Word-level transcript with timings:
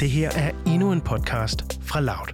Det 0.00 0.10
her 0.10 0.30
er 0.36 0.50
endnu 0.66 0.92
en 0.92 1.00
podcast 1.00 1.60
fra 1.82 2.00
Loud. 2.00 2.28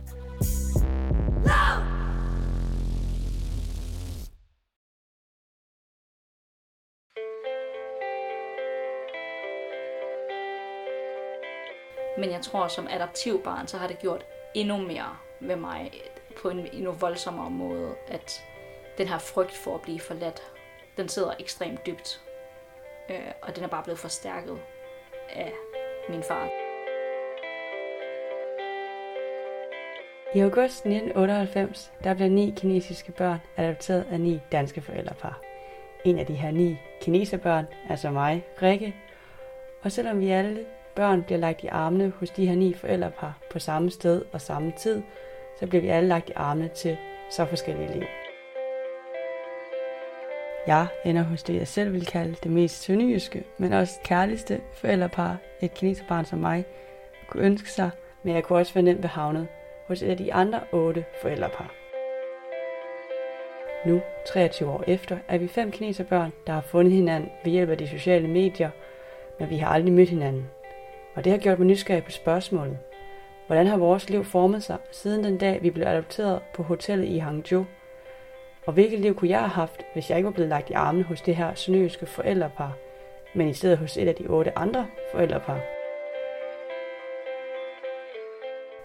Men 12.19 12.31
jeg 12.31 12.43
tror, 12.43 12.69
som 12.69 12.87
adoptivbarn, 12.91 13.67
så 13.67 13.79
har 13.79 13.87
det 13.87 13.99
gjort 13.99 14.25
endnu 14.55 14.77
mere 14.77 15.17
med 15.41 15.57
mig 15.57 15.93
på 16.43 16.49
en 16.49 16.69
endnu 16.73 16.93
voldsommere 16.93 17.51
måde, 17.51 17.95
at 18.09 18.45
den 18.99 19.09
her 19.09 19.19
frygt 19.19 19.57
for 19.57 19.75
at 19.75 19.83
blive 19.83 20.01
forladt, 20.01 20.43
den 20.97 21.09
sidder 21.09 21.33
ekstremt 21.39 21.87
dybt. 21.87 22.21
Øh, 23.11 23.33
og 23.43 23.57
den 23.57 23.65
er 23.65 23.69
bare 23.69 23.83
blevet 23.83 23.99
forstærket 23.99 24.59
af 25.31 25.53
min 26.09 26.23
far. 26.23 26.64
I 30.35 30.41
august 30.41 30.87
1998, 30.87 31.93
der 32.05 32.15
blev 32.15 32.29
ni 32.29 32.55
kinesiske 32.57 33.13
børn 33.13 33.39
adopteret 33.57 34.07
af 34.11 34.21
ni 34.21 34.41
danske 34.53 34.81
forældrepar. 34.81 35.41
En 36.05 36.19
af 36.19 36.27
de 36.27 36.35
her 36.35 36.51
ni 36.51 36.79
kineserbørn, 37.01 37.67
altså 37.89 38.11
mig, 38.11 38.45
Rikke. 38.63 38.95
Og 39.83 39.93
selvom 39.93 40.21
vi 40.21 40.31
alle 40.31 40.59
børn 40.97 41.23
bliver 41.23 41.39
lagt 41.39 41.65
i 41.65 41.67
armene 41.67 42.13
hos 42.19 42.31
de 42.31 42.47
her 42.47 42.55
ni 42.55 42.75
forældrepar 42.75 43.39
på 43.51 43.59
samme 43.59 43.91
sted 43.91 44.23
og 44.33 44.41
samme 44.41 44.73
tid, 44.79 45.03
så 45.61 45.67
bliver 45.67 45.83
vi 45.83 45.89
alle 45.89 46.09
lagt 46.09 46.29
i 46.29 46.33
armene 46.37 46.69
til 46.69 46.97
så 47.31 47.45
forskellige 47.45 47.93
liv. 47.93 48.05
Jeg 50.67 50.87
ender 51.05 51.23
hos 51.23 51.43
det, 51.43 51.55
jeg 51.55 51.69
selv 51.69 51.93
vil 51.93 52.07
kalde 52.07 52.37
det 52.43 52.51
mest 52.51 52.83
sønderjyske, 52.83 53.45
men 53.59 53.73
også 53.73 53.95
kærligste 54.05 54.61
forældrepar, 54.73 55.37
et 55.61 55.75
kineserbarn 55.75 56.25
som 56.25 56.39
mig, 56.39 56.65
kunne 57.29 57.43
ønske 57.45 57.71
sig, 57.71 57.91
men 58.23 58.35
jeg 58.35 58.45
kunne 58.45 58.59
også 58.59 58.75
være 58.75 58.85
nemt 58.85 59.05
havnet 59.05 59.49
hos 59.87 60.03
et 60.03 60.11
af 60.11 60.17
de 60.17 60.33
andre 60.33 60.61
otte 60.73 61.05
forældrepar. 61.23 61.75
Nu, 63.87 64.01
23 64.27 64.71
år 64.71 64.85
efter, 64.87 65.19
er 65.29 65.39
vi 65.39 65.49
fem 65.49 65.71
kineserbørn, 65.71 66.33
der 66.47 66.53
har 66.53 66.61
fundet 66.61 66.93
hinanden 66.93 67.31
ved 67.45 67.53
hjælp 67.53 67.71
af 67.71 67.79
de 67.79 67.89
sociale 67.89 68.29
medier, 68.29 68.71
men 69.39 69.51
vi 69.51 69.57
har 69.57 69.69
aldrig 69.69 69.93
mødt 69.93 70.09
hinanden. 70.09 70.51
Og 71.15 71.25
det 71.25 71.33
har 71.33 71.39
gjort 71.39 71.59
mig 71.59 71.67
nysgerrig 71.67 72.05
på 72.05 72.11
spørgsmålet. 72.11 72.79
Hvordan 73.47 73.67
har 73.67 73.77
vores 73.77 74.11
liv 74.11 74.25
formet 74.25 74.63
sig 74.63 74.77
siden 74.91 75.25
den 75.25 75.39
dag, 75.39 75.63
vi 75.63 75.71
blev 75.71 75.87
adopteret 75.87 76.41
på 76.55 76.63
hotellet 76.63 77.09
i 77.09 77.19
Hangzhou? 77.19 77.65
Og 78.67 78.73
hvilket 78.73 79.01
liv 79.01 79.15
kunne 79.15 79.31
jeg 79.31 79.41
have 79.41 79.49
haft, 79.49 79.81
hvis 79.93 80.11
jeg 80.11 80.19
ikke 80.19 80.27
var 80.27 80.33
blevet 80.33 80.49
lagt 80.49 80.71
i 80.71 80.73
armene 80.73 81.05
hos 81.05 81.21
det 81.21 81.37
her 81.37 81.55
sønderjyske 81.55 82.07
forældrepar, 82.07 82.73
men 83.35 83.49
i 83.49 83.55
stedet 83.55 83.79
hos 83.79 83.97
et 83.97 84.09
af 84.09 84.15
de 84.15 84.27
otte 84.27 84.59
andre 84.59 84.87
forældrepar? 85.13 85.74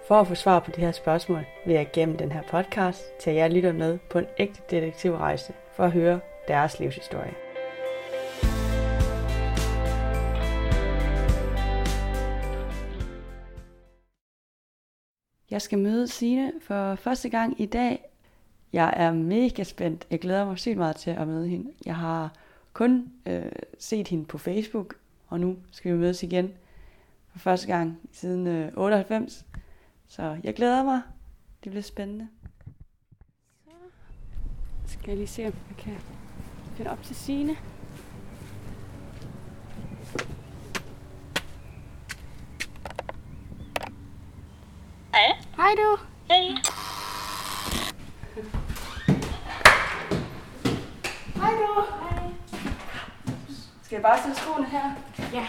For 0.10 0.16
at 0.16 0.28
få 0.28 0.36
svar 0.36 0.60
på 0.60 0.72
det 0.72 0.80
her 0.80 0.92
spørgsmål, 0.92 1.46
vil 1.66 1.74
jeg 1.76 1.90
gennem 1.94 2.18
den 2.18 2.32
her 2.32 2.42
podcast 2.42 3.02
tage 3.20 3.36
jer 3.36 3.48
lytter 3.48 3.74
med 3.74 4.00
på 4.12 4.20
en 4.20 4.26
ægte 4.40 4.62
detektivrejse 4.70 5.54
for 5.76 5.84
at 5.84 5.92
høre 5.92 6.20
deres 6.48 6.80
livshistorie. 6.80 7.34
Jeg 15.52 15.62
skal 15.62 15.80
møde 15.80 16.08
Sine 16.08 16.52
for 16.62 16.96
første 16.96 17.30
gang 17.30 17.62
i 17.62 17.66
dag. 17.66 18.10
Jeg 18.74 18.94
er 18.96 19.12
mega 19.12 19.64
spændt. 19.64 20.08
Jeg 20.12 20.20
glæder 20.20 20.46
mig 20.46 20.60
sygt 20.60 20.78
meget 20.78 20.96
til 20.96 21.12
at 21.12 21.28
møde 21.28 21.48
hende. 21.48 21.72
Jeg 21.86 21.96
har 21.96 22.34
kun 22.74 23.12
øh, 23.26 23.52
set 23.80 24.08
hende 24.08 24.26
på 24.26 24.38
Facebook, 24.38 24.96
og 25.28 25.40
nu 25.40 25.58
skal 25.72 25.94
vi 25.94 25.98
mødes 25.98 26.24
igen 26.24 26.54
for 27.32 27.40
første 27.40 27.68
gang 27.68 28.00
siden 28.12 28.48
øh, 28.48 28.72
98. 28.76 29.46
Så 30.10 30.40
jeg 30.44 30.56
glæder 30.56 30.84
mig. 30.84 31.02
Det 31.64 31.72
bliver 31.72 31.84
spændende. 31.84 32.28
Så 34.86 34.94
skal 34.94 35.08
jeg 35.08 35.18
lige 35.18 35.28
se, 35.28 35.46
om 35.46 35.54
jeg 35.70 35.78
kan 35.78 35.98
finde 36.76 36.92
op 36.92 37.04
til 37.04 37.16
Sine. 37.16 37.56
Hej. 45.14 45.38
Hej 45.56 45.76
du. 45.78 45.98
Hej. 46.28 46.40
Hej 51.36 51.52
du. 51.52 51.84
Hej. 52.00 52.32
Skal 53.84 53.96
jeg 53.96 54.02
bare 54.02 54.20
stille 54.20 54.36
skoene 54.36 54.66
her? 54.70 54.92
Ja. 55.34 55.48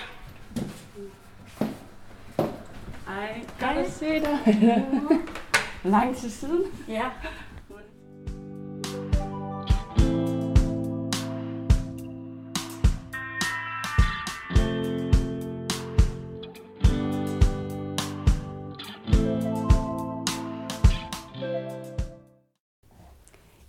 Ej, 3.11 3.45
godt 3.61 3.79
at 3.79 3.93
se 3.93 4.21
dig. 4.21 4.39
Lang 5.93 6.17
til 6.17 6.33
siden. 6.33 6.63
Ja. 6.89 7.11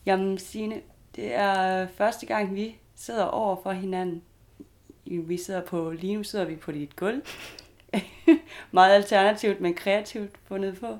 Jamen 0.06 0.38
Signe, 0.38 0.82
det 1.16 1.34
er 1.34 1.88
første 1.88 2.26
gang, 2.26 2.56
vi 2.56 2.78
sidder 2.96 3.24
over 3.24 3.56
for 3.64 3.72
hinanden. 3.72 4.22
Vi 5.06 5.38
sidder 5.38 5.62
på, 5.66 5.92
lige 5.92 6.16
nu 6.16 6.24
sidder 6.24 6.46
vi 6.46 6.56
på 6.56 6.72
dit 6.72 6.96
gulv. 6.96 7.22
Meget 8.72 8.96
alternativt, 8.96 9.62
men 9.62 9.74
kreativt 9.74 10.32
fundet 10.48 10.80
på. 10.80 10.98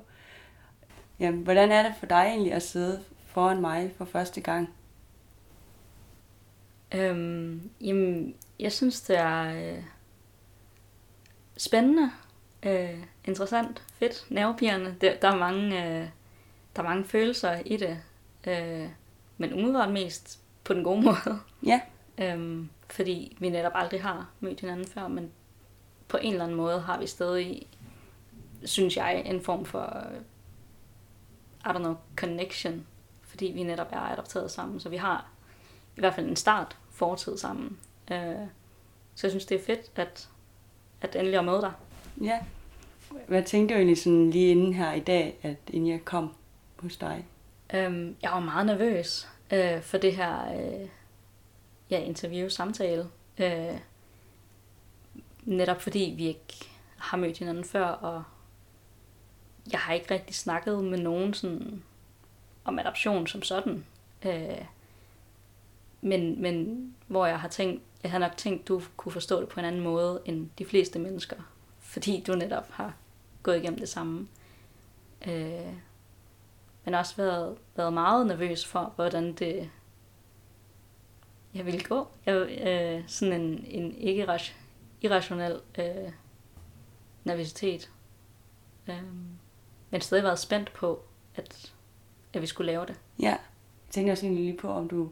Jamen, 1.20 1.42
hvordan 1.42 1.72
er 1.72 1.82
det 1.82 1.94
for 1.98 2.06
dig 2.06 2.24
egentlig 2.26 2.52
at 2.52 2.62
sidde 2.62 3.02
foran 3.26 3.60
mig 3.60 3.92
for 3.96 4.04
første 4.04 4.40
gang? 4.40 4.74
Øhm, 6.94 7.70
jamen, 7.80 8.34
jeg 8.58 8.72
synes, 8.72 9.00
det 9.00 9.18
er 9.18 9.44
øh, 9.44 9.82
spændende, 11.56 12.10
øh, 12.62 12.98
interessant, 13.24 13.82
fedt, 13.98 14.26
nervepirrende. 14.28 14.96
Der, 15.00 15.16
der, 15.16 15.28
er 15.28 15.36
mange, 15.36 15.86
øh, 15.86 16.08
der 16.76 16.82
er 16.82 16.88
mange 16.88 17.04
følelser 17.04 17.58
i 17.66 17.76
det, 17.76 18.02
øh, 18.46 18.88
men 19.38 19.52
umiddelbart 19.52 19.92
mest 19.92 20.40
på 20.64 20.74
den 20.74 20.84
gode 20.84 21.02
måde. 21.06 21.40
Ja, 21.66 21.80
Øhm, 22.18 22.68
fordi 22.90 23.36
vi 23.40 23.48
netop 23.48 23.72
aldrig 23.74 24.02
har 24.02 24.30
mødt 24.40 24.60
hinanden 24.60 24.86
før, 24.86 25.08
men 25.08 25.30
på 26.12 26.18
en 26.22 26.32
eller 26.32 26.44
anden 26.44 26.56
måde 26.56 26.80
har 26.80 26.98
vi 26.98 27.06
stadig, 27.06 27.66
synes 28.64 28.96
jeg, 28.96 29.22
en 29.26 29.40
form 29.40 29.64
for, 29.64 30.06
I 31.64 31.68
don't 31.68 31.78
know, 31.78 31.96
connection, 32.16 32.86
fordi 33.22 33.46
vi 33.46 33.62
netop 33.62 33.86
er 33.90 34.00
adopteret 34.00 34.50
sammen, 34.50 34.80
så 34.80 34.88
vi 34.88 34.96
har 34.96 35.30
i 35.96 36.00
hvert 36.00 36.14
fald 36.14 36.28
en 36.28 36.36
start 36.36 36.76
fortid 36.90 37.38
sammen. 37.38 37.78
Øh, 38.12 38.46
så 39.14 39.26
jeg 39.26 39.30
synes, 39.30 39.46
det 39.46 39.60
er 39.60 39.64
fedt, 39.64 39.90
at, 39.96 40.28
at 41.00 41.16
endelig 41.16 41.38
at 41.38 41.44
møde 41.44 41.60
dig. 41.60 41.72
ja. 42.20 42.40
Hvad 43.28 43.42
tænkte 43.42 43.74
du 43.74 43.78
egentlig 43.78 43.98
sådan 43.98 44.30
lige 44.30 44.50
inden 44.50 44.72
her 44.72 44.92
i 44.92 45.00
dag, 45.00 45.38
at 45.42 45.56
inden 45.68 45.90
jeg 45.90 46.04
kom 46.04 46.34
hos 46.78 46.96
dig? 46.96 47.26
Øhm, 47.74 48.16
jeg 48.22 48.30
var 48.30 48.40
meget 48.40 48.66
nervøs 48.66 49.28
øh, 49.52 49.82
for 49.82 49.98
det 49.98 50.16
her 50.16 50.54
øh, 50.54 50.88
ja, 51.90 51.98
interview, 51.98 52.48
samtale. 52.48 53.06
Øh, 53.38 53.78
netop 55.42 55.82
fordi 55.82 56.14
vi 56.16 56.26
ikke 56.26 56.70
har 56.96 57.16
mødt 57.16 57.38
hinanden 57.38 57.64
før, 57.64 57.84
og 57.84 58.22
jeg 59.72 59.80
har 59.80 59.94
ikke 59.94 60.14
rigtig 60.14 60.34
snakket 60.34 60.84
med 60.84 60.98
nogen 60.98 61.34
sådan, 61.34 61.82
om 62.64 62.78
adoption 62.78 63.26
som 63.26 63.42
sådan. 63.42 63.84
Øh, 64.26 64.64
men, 66.00 66.42
men 66.42 66.86
hvor 67.06 67.26
jeg 67.26 67.40
har 67.40 67.48
tænkt, 67.48 67.82
jeg 68.02 68.10
har 68.10 68.18
nok 68.18 68.36
tænkt, 68.36 68.68
du 68.68 68.82
kunne 68.96 69.12
forstå 69.12 69.40
det 69.40 69.48
på 69.48 69.60
en 69.60 69.66
anden 69.66 69.80
måde 69.80 70.22
end 70.24 70.50
de 70.58 70.64
fleste 70.64 70.98
mennesker. 70.98 71.36
Fordi 71.80 72.24
du 72.26 72.34
netop 72.34 72.70
har 72.70 72.94
gået 73.42 73.56
igennem 73.56 73.78
det 73.78 73.88
samme. 73.88 74.28
Øh, 75.26 75.74
men 76.84 76.94
også 76.94 77.16
været, 77.16 77.56
været 77.76 77.92
meget 77.92 78.26
nervøs 78.26 78.66
for, 78.66 78.92
hvordan 78.96 79.32
det 79.32 79.70
jeg 81.54 81.66
ville 81.66 81.82
gå. 81.82 82.08
Jeg, 82.26 82.34
øh, 82.36 83.04
sådan 83.06 83.40
en, 83.40 83.64
en 83.66 83.96
ikke 83.96 84.28
irrationel 85.02 85.60
øh, 85.78 86.12
nervøsitet. 87.24 87.90
Øh, 88.88 89.02
men 89.90 90.00
stadig 90.00 90.24
været 90.24 90.38
spændt 90.38 90.72
på, 90.72 91.02
at, 91.34 91.72
at 92.32 92.42
vi 92.42 92.46
skulle 92.46 92.72
lave 92.72 92.86
det. 92.86 93.00
Ja, 93.18 93.28
jeg 93.28 93.38
tænker 93.90 94.12
også 94.12 94.26
lige 94.26 94.56
på, 94.56 94.68
om 94.68 94.88
du 94.88 95.10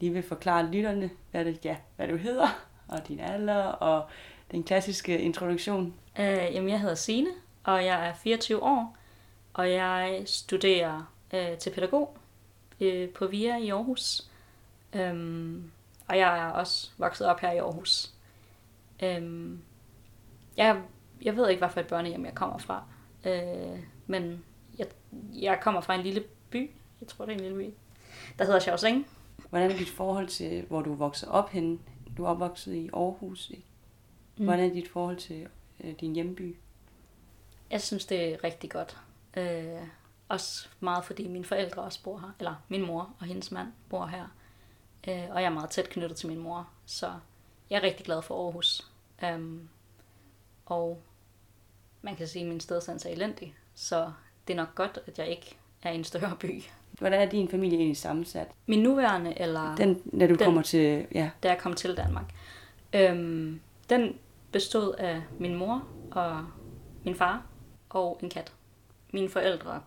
lige 0.00 0.12
vil 0.12 0.22
forklare 0.22 0.66
lytterne, 0.66 1.10
hvad, 1.30 1.44
det, 1.44 1.64
ja, 1.64 1.76
hvad 1.96 2.08
du 2.08 2.16
hedder, 2.16 2.48
og 2.88 3.08
din 3.08 3.20
alder, 3.20 3.64
og 3.64 4.08
den 4.50 4.64
klassiske 4.64 5.18
introduktion. 5.18 5.94
Øh, 6.18 6.54
jamen, 6.54 6.68
jeg 6.68 6.80
hedder 6.80 6.94
Sine, 6.94 7.30
og 7.64 7.84
jeg 7.84 8.08
er 8.08 8.14
24 8.14 8.62
år, 8.62 8.96
og 9.54 9.72
jeg 9.72 10.22
studerer 10.26 11.12
øh, 11.34 11.58
til 11.58 11.70
pædagog 11.70 12.16
øh, 12.80 13.08
på 13.08 13.26
VIA 13.26 13.56
i 13.56 13.68
Aarhus. 13.68 14.30
Øhm, 14.92 15.70
og 16.08 16.18
jeg 16.18 16.38
er 16.38 16.50
også 16.50 16.90
vokset 16.98 17.26
op 17.26 17.40
her 17.40 17.52
i 17.52 17.58
Aarhus. 17.58 18.15
Øhm, 19.02 19.62
jeg 20.56 20.82
jeg 21.22 21.36
ved 21.36 21.48
ikke, 21.48 21.60
hvad 21.60 21.70
for 21.70 21.80
et 21.80 21.86
børnehjem 21.86 22.24
jeg 22.24 22.34
kommer 22.34 22.58
fra. 22.58 22.84
Øh, 23.26 23.80
men 24.06 24.44
jeg, 24.78 24.86
jeg 25.32 25.58
kommer 25.62 25.80
fra 25.80 25.94
en 25.94 26.02
lille 26.02 26.24
by. 26.50 26.70
Jeg 27.00 27.08
tror, 27.08 27.24
det 27.24 27.32
er 27.32 27.36
en 27.36 27.42
lille 27.42 27.58
by. 27.58 27.74
Der 28.38 28.44
hedder 28.44 28.60
Chausing. 28.60 29.06
Hvordan 29.50 29.70
er 29.70 29.76
dit 29.76 29.88
forhold 29.88 30.28
til, 30.28 30.64
hvor 30.68 30.82
du 30.82 30.94
vokser 30.94 31.28
op 31.30 31.50
henne? 31.50 31.78
Du 32.16 32.24
er 32.24 32.28
opvokset 32.28 32.74
i 32.74 32.90
Aarhus, 32.92 33.50
ikke? 33.50 33.64
Hvordan 34.36 34.70
er 34.70 34.74
dit 34.74 34.88
forhold 34.88 35.16
til 35.16 35.48
øh, 35.84 35.94
din 36.00 36.14
hjemby? 36.14 36.56
Jeg 37.70 37.80
synes, 37.82 38.06
det 38.06 38.32
er 38.32 38.44
rigtig 38.44 38.70
godt. 38.70 38.98
Øh, 39.36 39.88
også 40.28 40.68
meget 40.80 41.04
fordi 41.04 41.28
mine 41.28 41.44
forældre 41.44 41.82
også 41.82 42.02
bor 42.02 42.18
her. 42.18 42.34
Eller 42.38 42.54
min 42.68 42.86
mor 42.86 43.14
og 43.20 43.26
hendes 43.26 43.50
mand 43.50 43.68
bor 43.88 44.06
her. 44.06 44.26
Øh, 45.08 45.24
og 45.30 45.42
jeg 45.42 45.44
er 45.44 45.54
meget 45.54 45.70
tæt 45.70 45.88
knyttet 45.88 46.16
til 46.16 46.28
min 46.28 46.38
mor. 46.38 46.68
Så 46.86 47.12
jeg 47.70 47.76
er 47.76 47.82
rigtig 47.82 48.06
glad 48.06 48.22
for 48.22 48.44
Aarhus. 48.44 48.86
Um, 49.34 49.68
og 50.66 51.02
man 52.02 52.16
kan 52.16 52.26
sige, 52.26 52.42
at 52.42 52.48
min 52.48 52.60
stedsans 52.60 53.04
er 53.06 53.10
elendig. 53.10 53.54
Så 53.74 54.12
det 54.48 54.52
er 54.52 54.56
nok 54.56 54.74
godt, 54.74 54.98
at 55.06 55.18
jeg 55.18 55.28
ikke 55.28 55.56
er 55.82 55.90
i 55.90 55.94
en 55.94 56.04
større 56.04 56.36
by. 56.40 56.62
Hvordan 56.90 57.20
er 57.20 57.30
din 57.30 57.48
familie 57.48 57.78
egentlig 57.78 57.96
sammensat? 57.96 58.48
Min 58.66 58.82
nuværende, 58.82 59.40
eller 59.40 59.76
Den, 59.76 60.02
når 60.04 60.26
du 60.26 60.34
Den. 60.34 60.44
kommer 60.44 60.62
til... 60.62 61.06
Ja, 61.14 61.30
da 61.42 61.48
jeg 61.48 61.58
kom 61.58 61.74
til 61.74 61.96
Danmark. 61.96 62.34
Øhm, 62.92 63.60
den 63.90 64.18
bestod 64.52 64.94
af 64.94 65.22
min 65.38 65.54
mor 65.54 65.88
og 66.10 66.46
min 67.04 67.14
far 67.14 67.46
og 67.88 68.18
en 68.22 68.30
kat. 68.30 68.52
Mine 69.12 69.28
forældre 69.28 69.82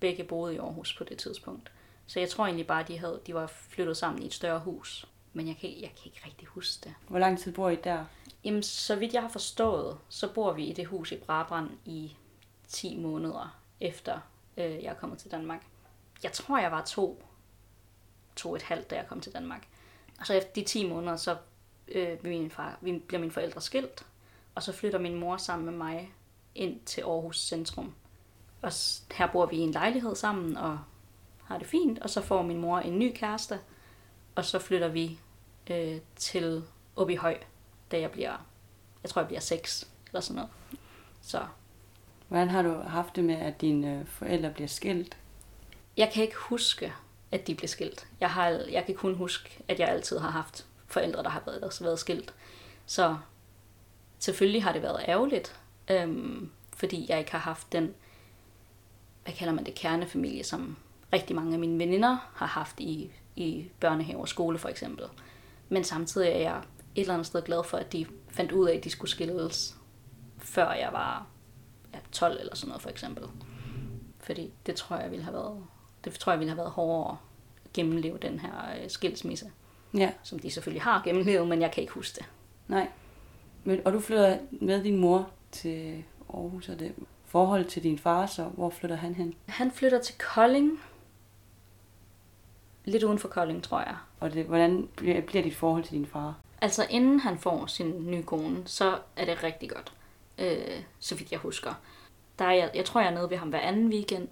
begge 0.00 0.24
boede 0.24 0.54
i 0.54 0.58
Aarhus 0.58 0.96
på 0.98 1.04
det 1.04 1.18
tidspunkt. 1.18 1.72
Så 2.06 2.20
jeg 2.20 2.28
tror 2.28 2.44
egentlig 2.44 2.66
bare, 2.66 2.80
at 2.80 2.88
de, 2.88 2.98
havde, 2.98 3.20
de 3.26 3.34
var 3.34 3.46
flyttet 3.46 3.96
sammen 3.96 4.22
i 4.22 4.26
et 4.26 4.34
større 4.34 4.58
hus. 4.58 5.06
Men 5.34 5.48
jeg 5.48 5.56
kan, 5.56 5.70
jeg 5.70 5.90
kan 5.90 6.04
ikke 6.04 6.20
rigtig 6.26 6.48
huske 6.48 6.84
det. 6.84 6.94
hvor 7.08 7.18
lang 7.18 7.38
tid 7.38 7.52
bor 7.52 7.70
I 7.70 7.76
der? 7.76 8.04
Jamen, 8.44 8.62
så 8.62 8.96
vidt 8.96 9.12
jeg 9.12 9.22
har 9.22 9.28
forstået, 9.28 9.98
så 10.08 10.32
bor 10.32 10.52
vi 10.52 10.64
i 10.64 10.72
det 10.72 10.86
hus 10.86 11.12
i 11.12 11.16
Brabrand 11.16 11.70
i 11.84 12.16
10 12.68 12.96
måneder 12.96 13.60
efter 13.80 14.20
øh, 14.56 14.82
jeg 14.82 14.90
er 14.90 14.94
kommet 14.94 15.18
til 15.18 15.30
Danmark. 15.30 15.66
Jeg 16.22 16.32
tror, 16.32 16.58
jeg 16.58 16.72
var 16.72 16.84
to, 16.84 17.24
to 18.36 18.50
og 18.50 18.56
et 18.56 18.62
halvt, 18.62 18.90
da 18.90 18.96
jeg 18.96 19.06
kom 19.08 19.20
til 19.20 19.32
Danmark. 19.32 19.68
Og 20.20 20.26
så 20.26 20.34
efter 20.34 20.52
de 20.52 20.64
10 20.64 20.88
måneder, 20.88 21.16
så 21.16 21.36
øh, 21.88 22.18
bliver, 22.18 22.40
min 22.40 22.50
far, 22.50 22.78
vi 22.80 22.98
bliver 22.98 23.20
mine 23.20 23.32
forældre 23.32 23.60
skilt, 23.60 24.06
og 24.54 24.62
så 24.62 24.72
flytter 24.72 24.98
min 24.98 25.14
mor 25.14 25.36
sammen 25.36 25.66
med 25.66 25.74
mig 25.74 26.12
ind 26.54 26.80
til 26.80 27.00
Aarhus 27.00 27.40
Centrum. 27.46 27.94
Og 28.62 28.72
her 29.12 29.26
bor 29.32 29.46
vi 29.46 29.56
i 29.56 29.60
en 29.60 29.70
lejlighed 29.70 30.14
sammen 30.14 30.56
og 30.56 30.78
har 31.44 31.58
det 31.58 31.66
fint, 31.66 31.98
og 31.98 32.10
så 32.10 32.20
får 32.20 32.42
min 32.42 32.60
mor 32.60 32.78
en 32.78 32.98
ny 32.98 33.12
kæreste, 33.14 33.60
og 34.34 34.44
så 34.44 34.58
flytter 34.58 34.88
vi 34.88 35.18
øh, 35.70 36.00
til 36.16 36.62
Åbyhøj, 36.96 37.38
da 37.90 38.00
jeg 38.00 38.10
bliver, 38.10 38.46
jeg 39.02 39.10
tror 39.10 39.20
jeg 39.22 39.26
bliver 39.26 39.40
6 39.40 39.88
eller 40.06 40.20
sådan 40.20 40.34
noget. 40.34 40.50
Så 41.22 41.46
Hvordan 42.28 42.50
har 42.50 42.62
du 42.62 42.74
haft 42.74 43.16
det 43.16 43.24
med, 43.24 43.34
at 43.34 43.60
dine 43.60 43.98
øh, 43.98 44.06
forældre 44.06 44.50
bliver 44.50 44.68
skilt? 44.68 45.16
jeg 45.96 46.10
kan 46.14 46.22
ikke 46.22 46.36
huske, 46.36 46.92
at 47.32 47.46
de 47.46 47.54
blev 47.54 47.68
skilt. 47.68 48.06
Jeg, 48.20 48.30
har, 48.30 48.48
jeg 48.48 48.86
kan 48.86 48.94
kun 48.94 49.14
huske, 49.14 49.62
at 49.68 49.80
jeg 49.80 49.88
altid 49.88 50.18
har 50.18 50.30
haft 50.30 50.66
forældre, 50.86 51.22
der 51.22 51.28
har 51.28 51.42
været, 51.46 51.80
været 51.80 51.98
skilt. 51.98 52.34
Så 52.86 53.16
selvfølgelig 54.18 54.62
har 54.62 54.72
det 54.72 54.82
været 54.82 55.04
ærgerligt, 55.08 55.60
øhm, 55.90 56.50
fordi 56.76 57.06
jeg 57.08 57.18
ikke 57.18 57.32
har 57.32 57.38
haft 57.38 57.72
den, 57.72 57.94
hvad 59.24 59.34
kalder 59.34 59.52
man 59.52 59.66
det, 59.66 59.74
kernefamilie, 59.74 60.44
som 60.44 60.76
rigtig 61.12 61.36
mange 61.36 61.52
af 61.52 61.58
mine 61.58 61.78
veninder 61.78 62.30
har 62.34 62.46
haft 62.46 62.80
i, 62.80 63.10
i 63.36 63.70
børnehave 63.80 64.20
og 64.20 64.28
skole 64.28 64.58
for 64.58 64.68
eksempel. 64.68 65.04
Men 65.68 65.84
samtidig 65.84 66.28
er 66.28 66.38
jeg 66.38 66.56
et 66.94 67.00
eller 67.00 67.14
andet 67.14 67.26
sted 67.26 67.42
glad 67.42 67.64
for, 67.64 67.76
at 67.76 67.92
de 67.92 68.06
fandt 68.28 68.52
ud 68.52 68.68
af, 68.68 68.76
at 68.76 68.84
de 68.84 68.90
skulle 68.90 69.10
skilles, 69.10 69.76
før 70.38 70.72
jeg 70.72 70.88
var 70.92 71.26
ja, 71.94 71.98
12 72.12 72.40
eller 72.40 72.54
sådan 72.54 72.68
noget 72.68 72.82
for 72.82 72.90
eksempel. 72.90 73.24
Fordi 74.18 74.52
det 74.66 74.74
tror 74.74 74.96
jeg 74.96 75.10
ville 75.10 75.24
have 75.24 75.34
været, 75.34 75.64
det 76.04 76.12
tror 76.12 76.32
jeg 76.32 76.38
ville 76.40 76.50
have 76.50 76.58
været 76.58 76.70
hårdere 76.70 77.16
at 77.64 77.72
gennemleve 77.72 78.18
den 78.22 78.38
her 78.38 78.52
øh, 78.82 78.90
skilsmisse, 78.90 79.50
Ja, 79.94 80.10
som 80.22 80.38
de 80.38 80.50
selvfølgelig 80.50 80.82
har 80.82 81.02
gennemlevet, 81.04 81.48
men 81.48 81.60
jeg 81.62 81.72
kan 81.72 81.80
ikke 81.80 81.92
huske 81.92 82.16
det. 82.16 82.26
nej. 82.68 82.88
Men, 83.66 83.80
og 83.84 83.92
du 83.92 84.00
flytter 84.00 84.38
med 84.50 84.84
din 84.84 84.96
mor 84.96 85.30
til 85.52 86.04
Aarhus, 86.34 86.68
og 86.68 86.78
det 86.78 86.94
forhold 87.24 87.64
til 87.64 87.82
din 87.82 87.98
far, 87.98 88.26
så 88.26 88.44
hvor 88.44 88.70
flytter 88.70 88.96
han 88.96 89.14
hen? 89.14 89.34
Han 89.46 89.70
flytter 89.70 90.00
til 90.00 90.14
Kolding. 90.18 90.80
Lidt 92.84 93.02
uden 93.02 93.18
for 93.18 93.28
Kolding, 93.28 93.62
tror 93.62 93.78
jeg. 93.78 93.96
Og 94.20 94.32
det, 94.32 94.44
hvordan 94.44 94.88
bliver, 94.96 95.20
bliver 95.20 95.42
dit 95.42 95.56
forhold 95.56 95.84
til 95.84 95.92
din 95.92 96.06
far? 96.06 96.34
Altså 96.60 96.86
inden 96.90 97.20
han 97.20 97.38
får 97.38 97.66
sin 97.66 98.10
nye 98.10 98.22
kone, 98.22 98.62
så 98.66 98.98
er 99.16 99.24
det 99.24 99.42
rigtig 99.42 99.70
godt. 99.70 99.92
Øh, 100.38 100.82
så 101.00 101.14
vidt 101.14 101.32
jeg 101.32 101.40
husker. 101.40 101.74
Der 102.38 102.44
er, 102.44 102.52
jeg, 102.52 102.70
jeg 102.74 102.84
tror, 102.84 103.00
jeg 103.00 103.10
er 103.10 103.14
nede 103.14 103.30
ved 103.30 103.36
ham 103.36 103.48
hver 103.48 103.60
anden 103.60 103.88
weekend. 103.88 104.28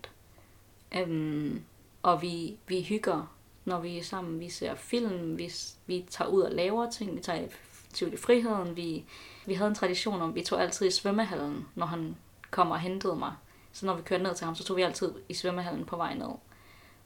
Øhm, 0.96 1.62
og 2.02 2.22
vi, 2.22 2.56
vi 2.66 2.82
hygger, 2.82 3.34
når 3.64 3.80
vi 3.80 3.98
er 3.98 4.02
sammen. 4.02 4.40
Vi 4.40 4.48
ser 4.48 4.74
film, 4.74 5.38
vi, 5.38 5.52
vi 5.86 6.06
tager 6.10 6.28
ud 6.28 6.42
og 6.42 6.52
laver 6.52 6.90
ting. 6.90 7.16
Vi 7.16 7.20
tager 7.20 7.48
til 7.92 8.12
i 8.12 8.16
friheden. 8.16 8.76
Vi, 8.76 9.04
vi 9.46 9.54
havde 9.54 9.68
en 9.68 9.74
tradition 9.74 10.20
om, 10.20 10.34
vi 10.34 10.42
tog 10.42 10.62
altid 10.62 10.86
i 10.86 10.90
svømmehallen, 10.90 11.66
når 11.74 11.86
han 11.86 12.16
kom 12.50 12.70
og 12.70 12.80
hentede 12.80 13.16
mig. 13.16 13.32
Så 13.72 13.86
når 13.86 13.94
vi 13.94 14.02
kørte 14.02 14.22
ned 14.22 14.34
til 14.34 14.44
ham, 14.44 14.54
så 14.54 14.64
tog 14.64 14.76
vi 14.76 14.82
altid 14.82 15.12
i 15.28 15.34
svømmehallen 15.34 15.84
på 15.84 15.96
vej 15.96 16.14
ned. 16.14 16.30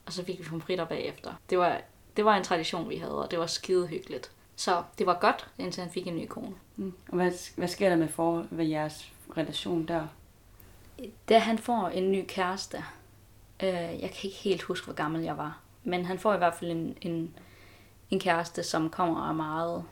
Og 0.07 0.13
så 0.13 0.25
fik 0.25 0.39
vi 0.39 0.45
pomfritter 0.45 0.85
bagefter. 0.85 1.35
Det 1.51 1.59
var, 1.59 1.81
det 2.17 2.25
var 2.25 2.37
en 2.37 2.45
tradition, 2.45 2.89
vi 2.89 2.97
havde, 2.97 3.23
og 3.23 3.31
det 3.31 3.39
var 3.39 3.47
skide 3.47 3.87
hyggeligt. 3.87 4.31
Så 4.57 4.83
det 4.99 5.07
var 5.07 5.19
godt, 5.19 5.49
indtil 5.59 5.83
han 5.83 5.93
fik 5.93 6.07
en 6.07 6.17
ny 6.17 6.27
kone. 6.27 6.55
Mm. 6.77 6.95
Og 7.09 7.15
hvad, 7.17 7.33
hvad 7.57 7.69
sker 7.69 7.89
der 7.89 7.97
med, 7.97 8.09
for, 8.09 8.47
med 8.51 8.67
jeres 8.67 9.13
relation 9.37 9.89
der? 9.89 10.07
Da 11.29 11.39
han 11.39 11.59
får 11.59 11.89
en 11.89 12.13
ny 12.13 12.25
kæreste, 12.29 12.85
øh, 13.63 13.69
jeg 13.73 14.11
kan 14.11 14.21
ikke 14.23 14.37
helt 14.37 14.63
huske, 14.63 14.85
hvor 14.85 14.95
gammel 14.95 15.23
jeg 15.23 15.37
var, 15.37 15.61
men 15.85 16.05
han 16.05 16.19
får 16.19 16.35
i 16.35 16.39
hvert 16.39 16.55
fald 16.55 16.71
en, 16.71 16.97
en, 17.01 17.35
en 18.11 18.21
kæreste, 18.21 18.63
som 18.63 18.91
kommer 18.91 19.21
og 19.21 19.29
er 19.29 19.33
meget 19.33 19.85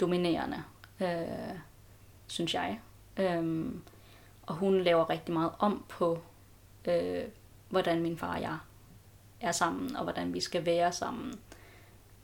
dominerende, 0.00 0.62
øh, 1.00 1.58
synes 2.26 2.54
jeg. 2.54 2.80
Øh, 3.16 3.66
og 4.42 4.54
hun 4.54 4.80
laver 4.80 5.10
rigtig 5.10 5.34
meget 5.34 5.50
om 5.58 5.84
på, 5.88 6.18
øh, 6.84 7.24
hvordan 7.68 8.02
min 8.02 8.18
far 8.18 8.34
og 8.34 8.42
jeg 8.42 8.58
er 9.44 9.52
sammen, 9.52 9.96
og 9.96 10.02
hvordan 10.02 10.34
vi 10.34 10.40
skal 10.40 10.66
være 10.66 10.92
sammen. 10.92 11.34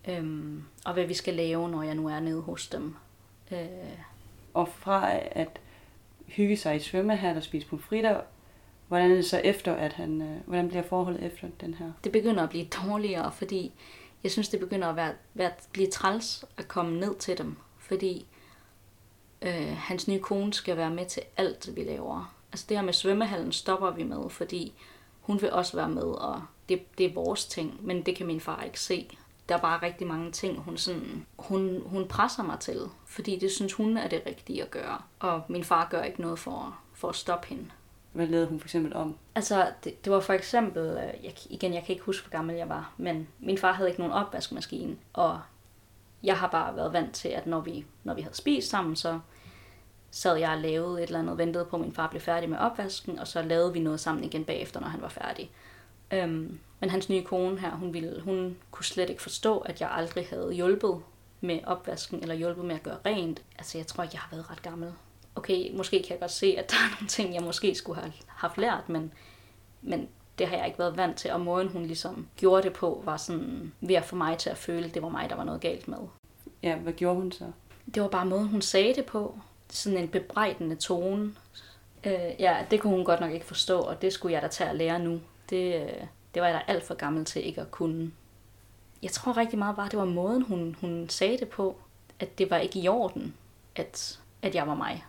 Øhm, 0.08 0.64
og 0.84 0.92
hvad 0.92 1.04
vi 1.04 1.14
skal 1.14 1.34
lave, 1.34 1.68
når 1.68 1.82
jeg 1.82 1.94
nu 1.94 2.08
er 2.08 2.20
nede 2.20 2.40
hos 2.40 2.68
dem. 2.68 2.94
Øh, 3.52 3.58
Og 4.54 4.68
fra 4.68 5.10
at 5.30 5.60
hygge 6.26 6.56
sig 6.56 6.76
i 6.76 6.78
svømmehal 6.78 7.36
og 7.36 7.42
spise 7.42 7.66
pomfritter, 7.66 8.20
hvordan 8.88 9.10
er 9.10 9.14
det 9.14 9.26
så 9.26 9.38
efter, 9.38 9.74
at 9.74 9.92
han, 9.92 10.22
øh, 10.22 10.36
hvordan 10.46 10.68
bliver 10.68 10.82
forholdet 10.82 11.22
efter 11.22 11.48
den 11.60 11.74
her? 11.74 11.92
det 12.04 12.12
begynder 12.12 12.42
at 12.42 12.50
blive 12.50 12.66
dårligere, 12.84 13.32
fordi 13.32 13.72
jeg 14.22 14.30
synes, 14.32 14.48
det 14.48 14.60
begynder 14.60 14.88
at 14.88 14.96
være, 14.96 15.12
være, 15.34 15.50
blive 15.72 15.90
træls 15.90 16.44
at 16.56 16.68
komme 16.68 17.00
ned 17.00 17.14
til 17.14 17.38
dem, 17.38 17.56
fordi 17.78 18.26
øh, 19.42 19.76
hans 19.76 20.08
nye 20.08 20.20
kone 20.20 20.52
skal 20.54 20.76
være 20.76 20.90
med 20.90 21.06
til 21.06 21.22
alt, 21.36 21.76
vi 21.76 21.84
laver. 21.84 22.34
Altså 22.52 22.66
det 22.68 22.76
her 22.76 22.84
med 22.84 22.92
svømmehallen 22.92 23.52
stopper 23.52 23.90
vi 23.90 24.02
med, 24.02 24.30
fordi 24.30 24.72
hun 25.20 25.42
vil 25.42 25.52
også 25.52 25.76
være 25.76 25.88
med, 25.88 26.02
og 26.02 26.42
det, 26.70 26.98
det 26.98 27.06
er 27.06 27.14
vores 27.14 27.44
ting, 27.44 27.86
men 27.86 28.02
det 28.02 28.16
kan 28.16 28.26
min 28.26 28.40
far 28.40 28.62
ikke 28.62 28.80
se. 28.80 29.18
Der 29.48 29.56
er 29.56 29.60
bare 29.60 29.82
rigtig 29.82 30.06
mange 30.06 30.32
ting, 30.32 30.58
hun, 30.58 30.76
sådan, 30.76 31.26
hun, 31.38 31.82
hun 31.86 32.08
presser 32.08 32.42
mig 32.42 32.60
til, 32.60 32.80
fordi 33.06 33.38
det 33.38 33.50
synes 33.50 33.72
hun 33.72 33.96
er 33.96 34.08
det 34.08 34.22
rigtige 34.26 34.62
at 34.62 34.70
gøre. 34.70 34.98
Og 35.18 35.42
min 35.48 35.64
far 35.64 35.88
gør 35.90 36.02
ikke 36.02 36.20
noget 36.20 36.38
for, 36.38 36.78
for 36.94 37.08
at 37.08 37.16
stoppe 37.16 37.48
hende. 37.48 37.70
Hvad 38.12 38.26
lavede 38.26 38.46
hun 38.46 38.60
for 38.60 38.66
eksempel 38.66 38.94
om? 38.94 39.16
Altså, 39.34 39.72
det, 39.84 40.04
det 40.04 40.12
var 40.12 40.20
for 40.20 40.32
eksempel, 40.32 40.82
øh, 40.82 41.24
jeg, 41.24 41.34
igen, 41.50 41.74
jeg 41.74 41.84
kan 41.84 41.92
ikke 41.92 42.04
huske, 42.04 42.28
hvor 42.28 42.36
gammel 42.36 42.56
jeg 42.56 42.68
var, 42.68 42.92
men 42.96 43.28
min 43.40 43.58
far 43.58 43.72
havde 43.72 43.88
ikke 43.88 44.00
nogen 44.00 44.14
opvaskemaskine, 44.14 44.96
og 45.12 45.40
jeg 46.22 46.38
har 46.38 46.48
bare 46.48 46.76
været 46.76 46.92
vant 46.92 47.14
til, 47.14 47.28
at 47.28 47.46
når 47.46 47.60
vi, 47.60 47.84
når 48.04 48.14
vi 48.14 48.22
havde 48.22 48.36
spist 48.36 48.70
sammen, 48.70 48.96
så 48.96 49.20
sad 50.10 50.36
jeg 50.36 50.50
og 50.50 50.58
lavede 50.58 51.02
et 51.02 51.06
eller 51.06 51.18
andet, 51.18 51.38
ventede 51.38 51.64
på, 51.64 51.76
at 51.76 51.82
min 51.82 51.92
far 51.92 52.06
blev 52.08 52.20
færdig 52.20 52.50
med 52.50 52.58
opvasken, 52.58 53.18
og 53.18 53.28
så 53.28 53.42
lavede 53.42 53.72
vi 53.72 53.80
noget 53.80 54.00
sammen 54.00 54.24
igen 54.24 54.44
bagefter, 54.44 54.80
når 54.80 54.88
han 54.88 55.02
var 55.02 55.08
færdig. 55.08 55.50
Øhm, 56.12 56.58
men 56.80 56.90
hans 56.90 57.08
nye 57.08 57.22
kone 57.22 57.60
her, 57.60 57.70
hun, 57.70 57.92
ville, 57.94 58.20
hun 58.20 58.56
kunne 58.70 58.84
slet 58.84 59.10
ikke 59.10 59.22
forstå, 59.22 59.58
at 59.58 59.80
jeg 59.80 59.90
aldrig 59.92 60.26
havde 60.30 60.52
hjulpet 60.52 61.02
med 61.40 61.58
opvasken, 61.66 62.22
eller 62.22 62.34
hjulpet 62.34 62.64
med 62.64 62.74
at 62.74 62.82
gøre 62.82 62.98
rent. 63.06 63.42
Altså, 63.58 63.78
jeg 63.78 63.86
tror 63.86 64.02
jeg 64.02 64.20
har 64.20 64.36
været 64.36 64.50
ret 64.50 64.62
gammel. 64.62 64.92
Okay, 65.34 65.76
måske 65.76 66.02
kan 66.02 66.10
jeg 66.10 66.20
godt 66.20 66.30
se, 66.30 66.54
at 66.58 66.70
der 66.70 66.76
er 66.76 66.94
nogle 66.96 67.08
ting, 67.08 67.34
jeg 67.34 67.42
måske 67.42 67.74
skulle 67.74 68.00
have 68.00 68.12
haft 68.26 68.58
lært, 68.58 68.88
men, 68.88 69.12
men 69.82 70.08
det 70.38 70.48
har 70.48 70.56
jeg 70.56 70.66
ikke 70.66 70.78
været 70.78 70.96
vant 70.96 71.16
til. 71.16 71.32
Og 71.32 71.40
måden, 71.40 71.68
hun 71.68 71.82
ligesom 71.86 72.28
gjorde 72.36 72.62
det 72.62 72.72
på, 72.72 73.02
var 73.04 73.16
sådan 73.16 73.72
ved 73.80 73.94
at 73.94 74.04
få 74.04 74.16
mig 74.16 74.38
til 74.38 74.50
at 74.50 74.58
føle, 74.58 74.86
at 74.86 74.94
det 74.94 75.02
var 75.02 75.08
mig, 75.08 75.30
der 75.30 75.36
var 75.36 75.44
noget 75.44 75.60
galt 75.60 75.88
med. 75.88 75.98
Ja, 76.62 76.76
hvad 76.76 76.92
gjorde 76.92 77.20
hun 77.20 77.32
så? 77.32 77.44
Det 77.94 78.02
var 78.02 78.08
bare 78.08 78.26
måden, 78.26 78.48
hun 78.48 78.62
sagde 78.62 78.94
det 78.94 79.04
på. 79.04 79.38
Sådan 79.68 79.98
en 79.98 80.08
bebrejdende 80.08 80.76
tone. 80.76 81.34
Øh, 82.04 82.30
ja, 82.38 82.56
det 82.70 82.80
kunne 82.80 82.96
hun 82.96 83.04
godt 83.04 83.20
nok 83.20 83.32
ikke 83.32 83.46
forstå, 83.46 83.80
og 83.80 84.02
det 84.02 84.12
skulle 84.12 84.32
jeg 84.32 84.42
da 84.42 84.48
tage 84.48 84.70
at 84.70 84.76
lære 84.76 84.98
nu. 84.98 85.20
Det, 85.50 85.82
øh, 85.82 86.06
det 86.34 86.42
var 86.42 86.48
jeg 86.48 86.54
da 86.54 86.72
alt 86.72 86.84
for 86.84 86.94
gammel 86.94 87.24
til 87.24 87.46
ikke 87.46 87.60
at 87.60 87.70
kunne. 87.70 88.12
Jeg 89.02 89.10
tror 89.10 89.36
rigtig 89.36 89.58
meget 89.58 89.76
bare, 89.76 89.88
det 89.88 89.98
var 89.98 90.04
måden, 90.04 90.42
hun, 90.42 90.76
hun 90.80 91.08
sagde 91.08 91.38
det 91.38 91.48
på, 91.48 91.76
at 92.20 92.38
det 92.38 92.50
var 92.50 92.56
ikke 92.56 92.78
i 92.78 92.88
orden, 92.88 93.34
at, 93.76 94.20
at 94.42 94.54
jeg 94.54 94.66
var 94.66 94.74
mig. 94.74 95.04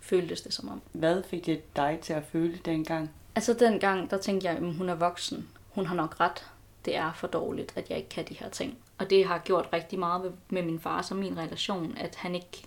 føltes 0.00 0.40
det 0.40 0.52
som 0.54 0.68
om. 0.68 0.82
Hvad 0.92 1.22
fik 1.22 1.46
det 1.46 1.76
dig 1.76 1.98
til 2.02 2.12
at 2.12 2.24
føle 2.24 2.58
dengang? 2.64 3.10
Altså 3.34 3.54
dengang, 3.54 4.10
der 4.10 4.18
tænkte 4.18 4.48
jeg, 4.48 4.56
at 4.56 4.74
hun 4.74 4.88
er 4.88 4.94
voksen. 4.94 5.48
Hun 5.70 5.86
har 5.86 5.94
nok 5.94 6.20
ret. 6.20 6.46
Det 6.84 6.96
er 6.96 7.12
for 7.12 7.26
dårligt, 7.26 7.72
at 7.76 7.90
jeg 7.90 7.98
ikke 7.98 8.08
kan 8.08 8.24
de 8.28 8.34
her 8.34 8.48
ting. 8.48 8.78
Og 8.98 9.10
det 9.10 9.26
har 9.26 9.38
gjort 9.38 9.68
rigtig 9.72 9.98
meget 9.98 10.34
med 10.48 10.62
min 10.62 10.80
far 10.80 11.02
som 11.02 11.18
min 11.18 11.38
relation, 11.38 11.96
at 11.96 12.14
han 12.14 12.34
ikke 12.34 12.64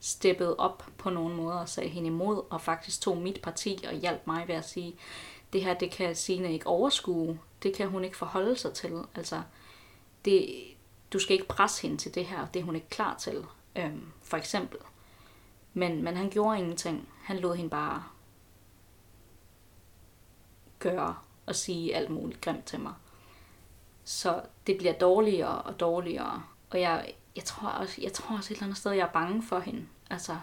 steppede 0.00 0.56
op 0.56 0.86
på 0.98 1.10
nogen 1.10 1.36
måde 1.36 1.60
og 1.60 1.68
sagde 1.68 1.88
hende 1.88 2.06
imod, 2.06 2.42
og 2.50 2.60
faktisk 2.60 3.00
tog 3.00 3.16
mit 3.16 3.40
parti 3.42 3.84
og 3.88 3.94
hjalp 3.94 4.26
mig 4.26 4.48
ved 4.48 4.54
at 4.54 4.68
sige, 4.68 4.94
det 5.52 5.64
her, 5.64 5.74
det 5.74 5.90
kan 5.90 6.16
Sina 6.16 6.48
ikke 6.48 6.66
overskue, 6.66 7.38
det 7.62 7.74
kan 7.74 7.88
hun 7.88 8.04
ikke 8.04 8.16
forholde 8.16 8.56
sig 8.56 8.74
til. 8.74 9.02
Altså, 9.14 9.42
det, 10.24 10.64
du 11.12 11.18
skal 11.18 11.34
ikke 11.34 11.48
presse 11.48 11.82
hende 11.82 11.96
til 11.96 12.14
det 12.14 12.24
her, 12.26 12.46
det 12.46 12.60
er 12.60 12.64
hun 12.64 12.74
ikke 12.74 12.88
klar 12.88 13.16
til, 13.16 13.44
øhm, 13.76 14.12
for 14.22 14.36
eksempel. 14.36 14.78
Men, 15.74 16.02
men 16.02 16.16
han 16.16 16.30
gjorde 16.30 16.58
ingenting. 16.58 17.08
Han 17.22 17.38
lod 17.38 17.56
hende 17.56 17.70
bare 17.70 18.04
gøre 20.78 21.16
og 21.46 21.54
sige 21.54 21.96
alt 21.96 22.10
muligt 22.10 22.40
grimt 22.40 22.64
til 22.64 22.80
mig. 22.80 22.94
Så 24.04 24.42
det 24.66 24.78
bliver 24.78 24.92
dårligere 24.92 25.62
og 25.62 25.80
dårligere. 25.80 26.42
Og 26.70 26.80
jeg, 26.80 27.14
jeg, 27.36 27.44
tror 27.44 27.68
også, 27.68 28.00
jeg 28.02 28.12
tror 28.12 28.36
også 28.36 28.52
et 28.52 28.56
eller 28.56 28.64
andet 28.64 28.78
sted, 28.78 28.92
jeg 28.92 29.06
er 29.06 29.12
bange 29.12 29.42
for 29.42 29.58
hende. 29.58 29.86
Altså, 30.10 30.36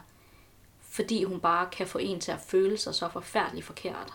fordi 0.79 1.23
hun 1.23 1.39
bare 1.39 1.69
kan 1.69 1.87
få 1.87 1.97
en 1.97 2.19
til 2.19 2.31
at 2.31 2.39
føle 2.39 2.77
sig 2.77 2.95
så 2.95 3.09
forfærdeligt 3.09 3.65
forkert. 3.65 4.13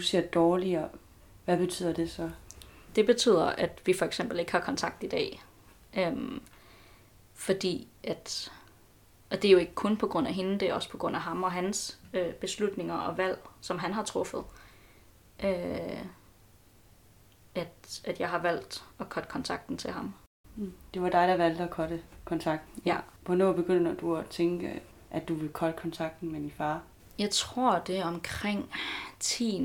Du 0.00 0.04
siger 0.04 0.22
dårligere, 0.22 0.88
hvad 1.44 1.58
betyder 1.58 1.92
det 1.92 2.10
så? 2.10 2.30
Det 2.96 3.06
betyder, 3.06 3.44
at 3.44 3.82
vi 3.86 3.92
for 3.92 4.04
eksempel 4.04 4.38
ikke 4.38 4.52
har 4.52 4.60
kontakt 4.60 5.02
i 5.02 5.08
dag. 5.08 5.42
Øhm, 5.98 6.42
fordi 7.34 7.88
at, 8.04 8.52
og 9.30 9.42
det 9.42 9.48
er 9.48 9.52
jo 9.52 9.58
ikke 9.58 9.74
kun 9.74 9.96
på 9.96 10.06
grund 10.06 10.26
af 10.26 10.34
hende, 10.34 10.58
det 10.60 10.68
er 10.68 10.74
også 10.74 10.90
på 10.90 10.96
grund 10.96 11.16
af 11.16 11.22
ham 11.22 11.42
og 11.42 11.52
hans 11.52 11.98
øh, 12.12 12.32
beslutninger 12.32 12.94
og 12.94 13.18
valg, 13.18 13.38
som 13.60 13.78
han 13.78 13.92
har 13.92 14.04
truffet. 14.04 14.44
Øh, 15.44 16.04
at, 17.54 18.00
at 18.04 18.20
jeg 18.20 18.28
har 18.28 18.38
valgt 18.38 18.84
at 19.00 19.06
cutte 19.06 19.28
kontakten 19.28 19.76
til 19.76 19.90
ham. 19.90 20.14
Mm. 20.56 20.72
Det 20.94 21.02
var 21.02 21.08
dig, 21.08 21.28
der 21.28 21.36
valgte 21.36 21.62
at 21.62 21.70
cutte 21.70 22.02
kontakten. 22.24 22.82
Ja. 22.86 22.98
Hvornår 23.24 23.52
begynder 23.52 23.94
du 23.94 24.16
at 24.16 24.26
tænke, 24.26 24.82
at 25.10 25.28
du 25.28 25.34
vil 25.34 25.50
cutte 25.52 25.78
kontakten 25.78 26.32
med 26.32 26.40
din 26.40 26.50
far? 26.50 26.82
Jeg 27.20 27.30
tror, 27.30 27.78
det 27.78 27.98
er 27.98 28.04
omkring 28.04 28.70
10. 29.18 29.58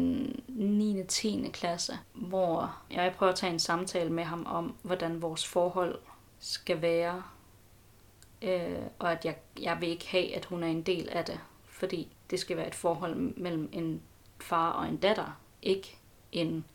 9. 0.47 1.03
10. 1.07 1.50
klasse, 1.53 2.00
hvor 2.13 2.77
jeg 2.91 3.13
prøver 3.17 3.31
at 3.31 3.38
tage 3.38 3.53
en 3.53 3.59
samtale 3.59 4.09
med 4.09 4.24
ham 4.24 4.45
om, 4.45 4.75
hvordan 4.81 5.21
vores 5.21 5.47
forhold 5.47 6.00
skal 6.39 6.81
være. 6.81 7.24
Øh, 8.41 8.79
og 9.00 9.12
at 9.12 9.25
jeg, 9.25 9.38
jeg 9.59 9.81
vil 9.81 9.89
ikke 9.89 10.07
have, 10.07 10.35
at 10.35 10.45
hun 10.45 10.63
er 10.63 10.67
en 10.67 10.81
del 10.81 11.09
af 11.09 11.25
det. 11.25 11.39
Fordi 11.65 12.15
det 12.29 12.39
skal 12.39 12.57
være 12.57 12.67
et 12.67 12.75
forhold 12.75 13.15
mellem 13.15 13.69
en 13.71 14.01
far 14.41 14.71
og 14.71 14.88
en 14.88 14.97
datter. 14.97 15.39
Ikke 15.62 15.97
en 16.31 16.65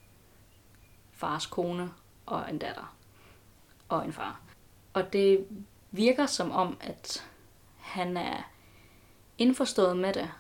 fars 1.12 1.46
kone 1.46 1.90
og 2.26 2.50
en 2.50 2.58
datter. 2.58 2.96
Og 3.88 4.04
en 4.04 4.12
far. 4.12 4.40
Og 4.92 5.12
det 5.12 5.46
virker 5.90 6.26
som 6.26 6.50
om, 6.50 6.76
at 6.80 7.26
han 7.76 8.16
er 8.16 8.42
indforstået 9.38 9.96
med 9.96 10.12
det, 10.12 10.30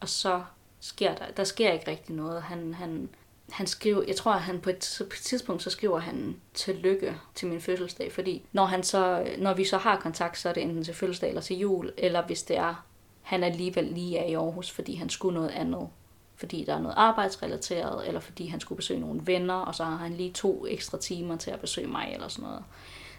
og 0.00 0.08
så 0.08 0.42
sker 0.80 1.14
der, 1.14 1.30
der 1.36 1.44
sker 1.44 1.72
ikke 1.72 1.90
rigtig 1.90 2.14
noget. 2.14 2.42
Han, 2.42 2.74
han, 2.74 3.08
han 3.50 3.66
skriver, 3.66 4.02
jeg 4.06 4.16
tror, 4.16 4.32
at 4.32 4.40
han 4.40 4.60
på 4.60 4.70
et, 4.70 4.78
tidspunkt, 5.22 5.62
så 5.62 5.70
skriver 5.70 5.98
han 5.98 6.36
tillykke 6.54 7.16
til 7.34 7.48
min 7.48 7.60
fødselsdag, 7.60 8.12
fordi 8.12 8.44
når, 8.52 8.64
han 8.64 8.82
så, 8.82 9.28
når 9.38 9.54
vi 9.54 9.64
så 9.64 9.78
har 9.78 10.00
kontakt, 10.00 10.38
så 10.38 10.48
er 10.48 10.52
det 10.52 10.62
enten 10.62 10.84
til 10.84 10.94
fødselsdag 10.94 11.28
eller 11.28 11.42
til 11.42 11.58
jul, 11.58 11.92
eller 11.96 12.26
hvis 12.26 12.42
det 12.42 12.56
er, 12.56 12.86
han 13.22 13.44
alligevel 13.44 13.84
lige 13.84 14.18
er 14.18 14.24
i 14.24 14.34
Aarhus, 14.34 14.70
fordi 14.70 14.94
han 14.94 15.08
skulle 15.08 15.34
noget 15.34 15.50
andet. 15.50 15.88
Fordi 16.36 16.64
der 16.64 16.74
er 16.74 16.80
noget 16.80 16.94
arbejdsrelateret, 16.96 18.06
eller 18.06 18.20
fordi 18.20 18.46
han 18.46 18.60
skulle 18.60 18.76
besøge 18.76 19.00
nogle 19.00 19.20
venner, 19.24 19.54
og 19.54 19.74
så 19.74 19.84
har 19.84 19.96
han 19.96 20.12
lige 20.12 20.32
to 20.32 20.66
ekstra 20.66 20.98
timer 20.98 21.36
til 21.36 21.50
at 21.50 21.60
besøge 21.60 21.86
mig, 21.86 22.10
eller 22.14 22.28
sådan 22.28 22.48
noget. 22.48 22.64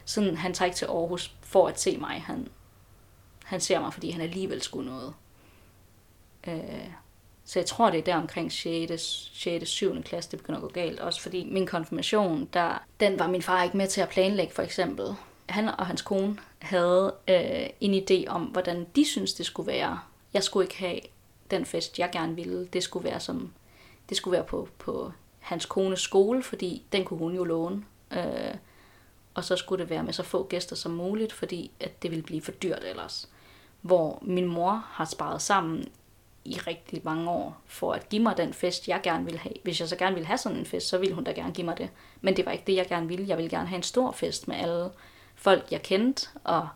Sådan, 0.06 0.38
han 0.38 0.54
tager 0.54 0.68
ikke 0.68 0.78
til 0.78 0.86
Aarhus 0.86 1.36
for 1.42 1.68
at 1.68 1.80
se 1.80 1.98
mig. 1.98 2.24
Han, 2.26 2.48
han 3.44 3.62
ser 3.62 3.80
mig, 3.80 3.94
fordi 3.94 4.10
han 4.10 4.22
alligevel 4.22 4.62
skulle 4.62 4.90
noget. 4.90 5.14
Øh, 6.48 6.88
så 7.46 7.60
jeg 7.60 7.66
tror, 7.66 7.90
det 7.90 7.98
er 7.98 8.04
der 8.04 8.16
omkring 8.16 8.52
6. 8.52 9.32
6. 9.34 9.70
7. 9.70 10.04
klasse, 10.04 10.32
det 10.32 10.40
begynder 10.40 10.58
at 10.58 10.64
gå 10.64 10.70
galt. 10.70 11.00
Også 11.00 11.22
fordi 11.22 11.50
min 11.52 11.68
konfirmation, 11.68 12.50
der, 12.54 12.84
den 13.00 13.20
var 13.20 13.28
min 13.28 13.42
far 13.42 13.64
ikke 13.64 13.78
med 13.78 13.88
til 13.88 14.02
at 14.02 14.10
planlægge, 14.10 14.54
for 14.54 14.62
eksempel. 14.62 15.16
Han 15.50 15.68
og 15.68 15.86
hans 15.88 16.02
kone 16.02 16.38
havde 16.60 17.14
øh, 17.28 17.70
en 17.82 18.04
idé 18.04 18.28
om, 18.28 18.44
hvordan 18.44 18.88
de 18.96 19.06
synes 19.06 19.34
det 19.34 19.46
skulle 19.46 19.72
være. 19.72 20.00
Jeg 20.34 20.44
skulle 20.44 20.66
ikke 20.66 20.78
have 20.78 21.00
den 21.52 21.66
fest, 21.66 22.00
jeg 22.00 22.10
gerne 22.12 22.36
ville. 22.36 22.66
Det 22.66 22.84
skulle 22.84 23.04
være, 23.04 23.20
som, 23.20 23.54
det 24.10 24.18
skulle 24.18 24.32
være 24.32 24.46
på, 24.46 24.70
på 24.78 25.12
hans 25.40 25.66
kones 25.66 26.00
skole, 26.00 26.44
fordi 26.44 26.84
den 26.92 27.06
kunne 27.06 27.20
hun 27.20 27.36
jo 27.36 27.44
låne. 27.44 27.84
Øh, 28.12 28.56
og 29.34 29.44
så 29.44 29.56
skulle 29.56 29.84
det 29.84 29.90
være 29.90 30.04
med 30.04 30.14
så 30.14 30.24
få 30.24 30.44
gæster 30.44 30.76
som 30.76 30.92
muligt, 30.92 31.34
fordi 31.34 31.72
at 31.80 32.04
det 32.04 32.12
ville 32.12 32.24
blive 32.24 32.42
for 32.42 32.52
dyrt 32.52 32.84
ellers. 32.84 33.30
Hvor 33.82 34.20
min 34.22 34.46
mor 34.46 34.86
har 34.88 35.06
sparet 35.06 35.42
sammen 35.42 35.88
i 36.46 36.54
rigtig 36.68 37.02
mange 37.04 37.30
år 37.30 37.62
for 37.66 37.94
at 37.94 38.10
give 38.10 38.24
mig 38.24 38.38
den 38.38 38.54
fest, 38.54 38.88
jeg 38.88 39.00
gerne 39.04 39.26
ville 39.26 39.40
have. 39.40 39.54
Hvis 39.64 39.80
jeg 39.80 39.88
så 39.88 39.96
gerne 39.96 40.14
ville 40.14 40.28
have 40.28 40.38
sådan 40.38 40.58
en 40.58 40.66
fest, 40.66 40.88
så 40.88 40.98
ville 40.98 41.16
hun 41.16 41.24
da 41.24 41.32
gerne 41.32 41.54
give 41.54 41.66
mig 41.66 41.78
det. 41.78 41.90
Men 42.22 42.38
det 42.38 42.46
var 42.46 42.52
ikke 42.52 42.64
det, 42.68 42.76
jeg 42.76 42.88
gerne 42.88 43.08
ville. 43.08 43.28
Jeg 43.28 43.38
ville 43.38 43.50
gerne 43.50 43.68
have 43.68 43.78
en 43.78 43.84
stor 43.84 44.12
fest 44.12 44.48
med 44.48 44.56
alle 44.56 44.90
folk, 45.36 45.72
jeg 45.72 45.82
kendte, 45.82 46.28
og 46.44 46.68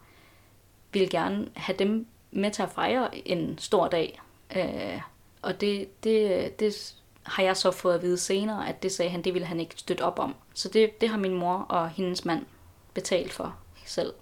ville 0.93 1.09
gerne 1.09 1.49
have 1.55 1.77
dem 1.77 2.07
med 2.31 2.51
til 2.51 2.63
at 2.63 2.71
fejre 2.71 3.27
en 3.27 3.57
stor 3.57 3.87
dag. 3.87 4.21
Øh, 4.55 5.01
og 5.41 5.61
det, 5.61 6.03
det, 6.03 6.59
det 6.59 6.95
har 7.23 7.43
jeg 7.43 7.57
så 7.57 7.71
fået 7.71 7.95
at 7.95 8.01
vide 8.01 8.17
senere, 8.17 8.69
at 8.69 8.83
det 8.83 8.91
sagde 8.91 9.11
han, 9.11 9.21
det 9.21 9.33
ville 9.33 9.45
han 9.45 9.59
ikke 9.59 9.75
støtte 9.77 10.01
op 10.01 10.19
om. 10.19 10.35
Så 10.53 10.69
det, 10.69 11.01
det 11.01 11.09
har 11.09 11.17
min 11.17 11.33
mor 11.33 11.57
og 11.57 11.89
hendes 11.89 12.25
mand 12.25 12.45
betalt 12.93 13.33
for 13.33 13.55
selv. 13.85 14.13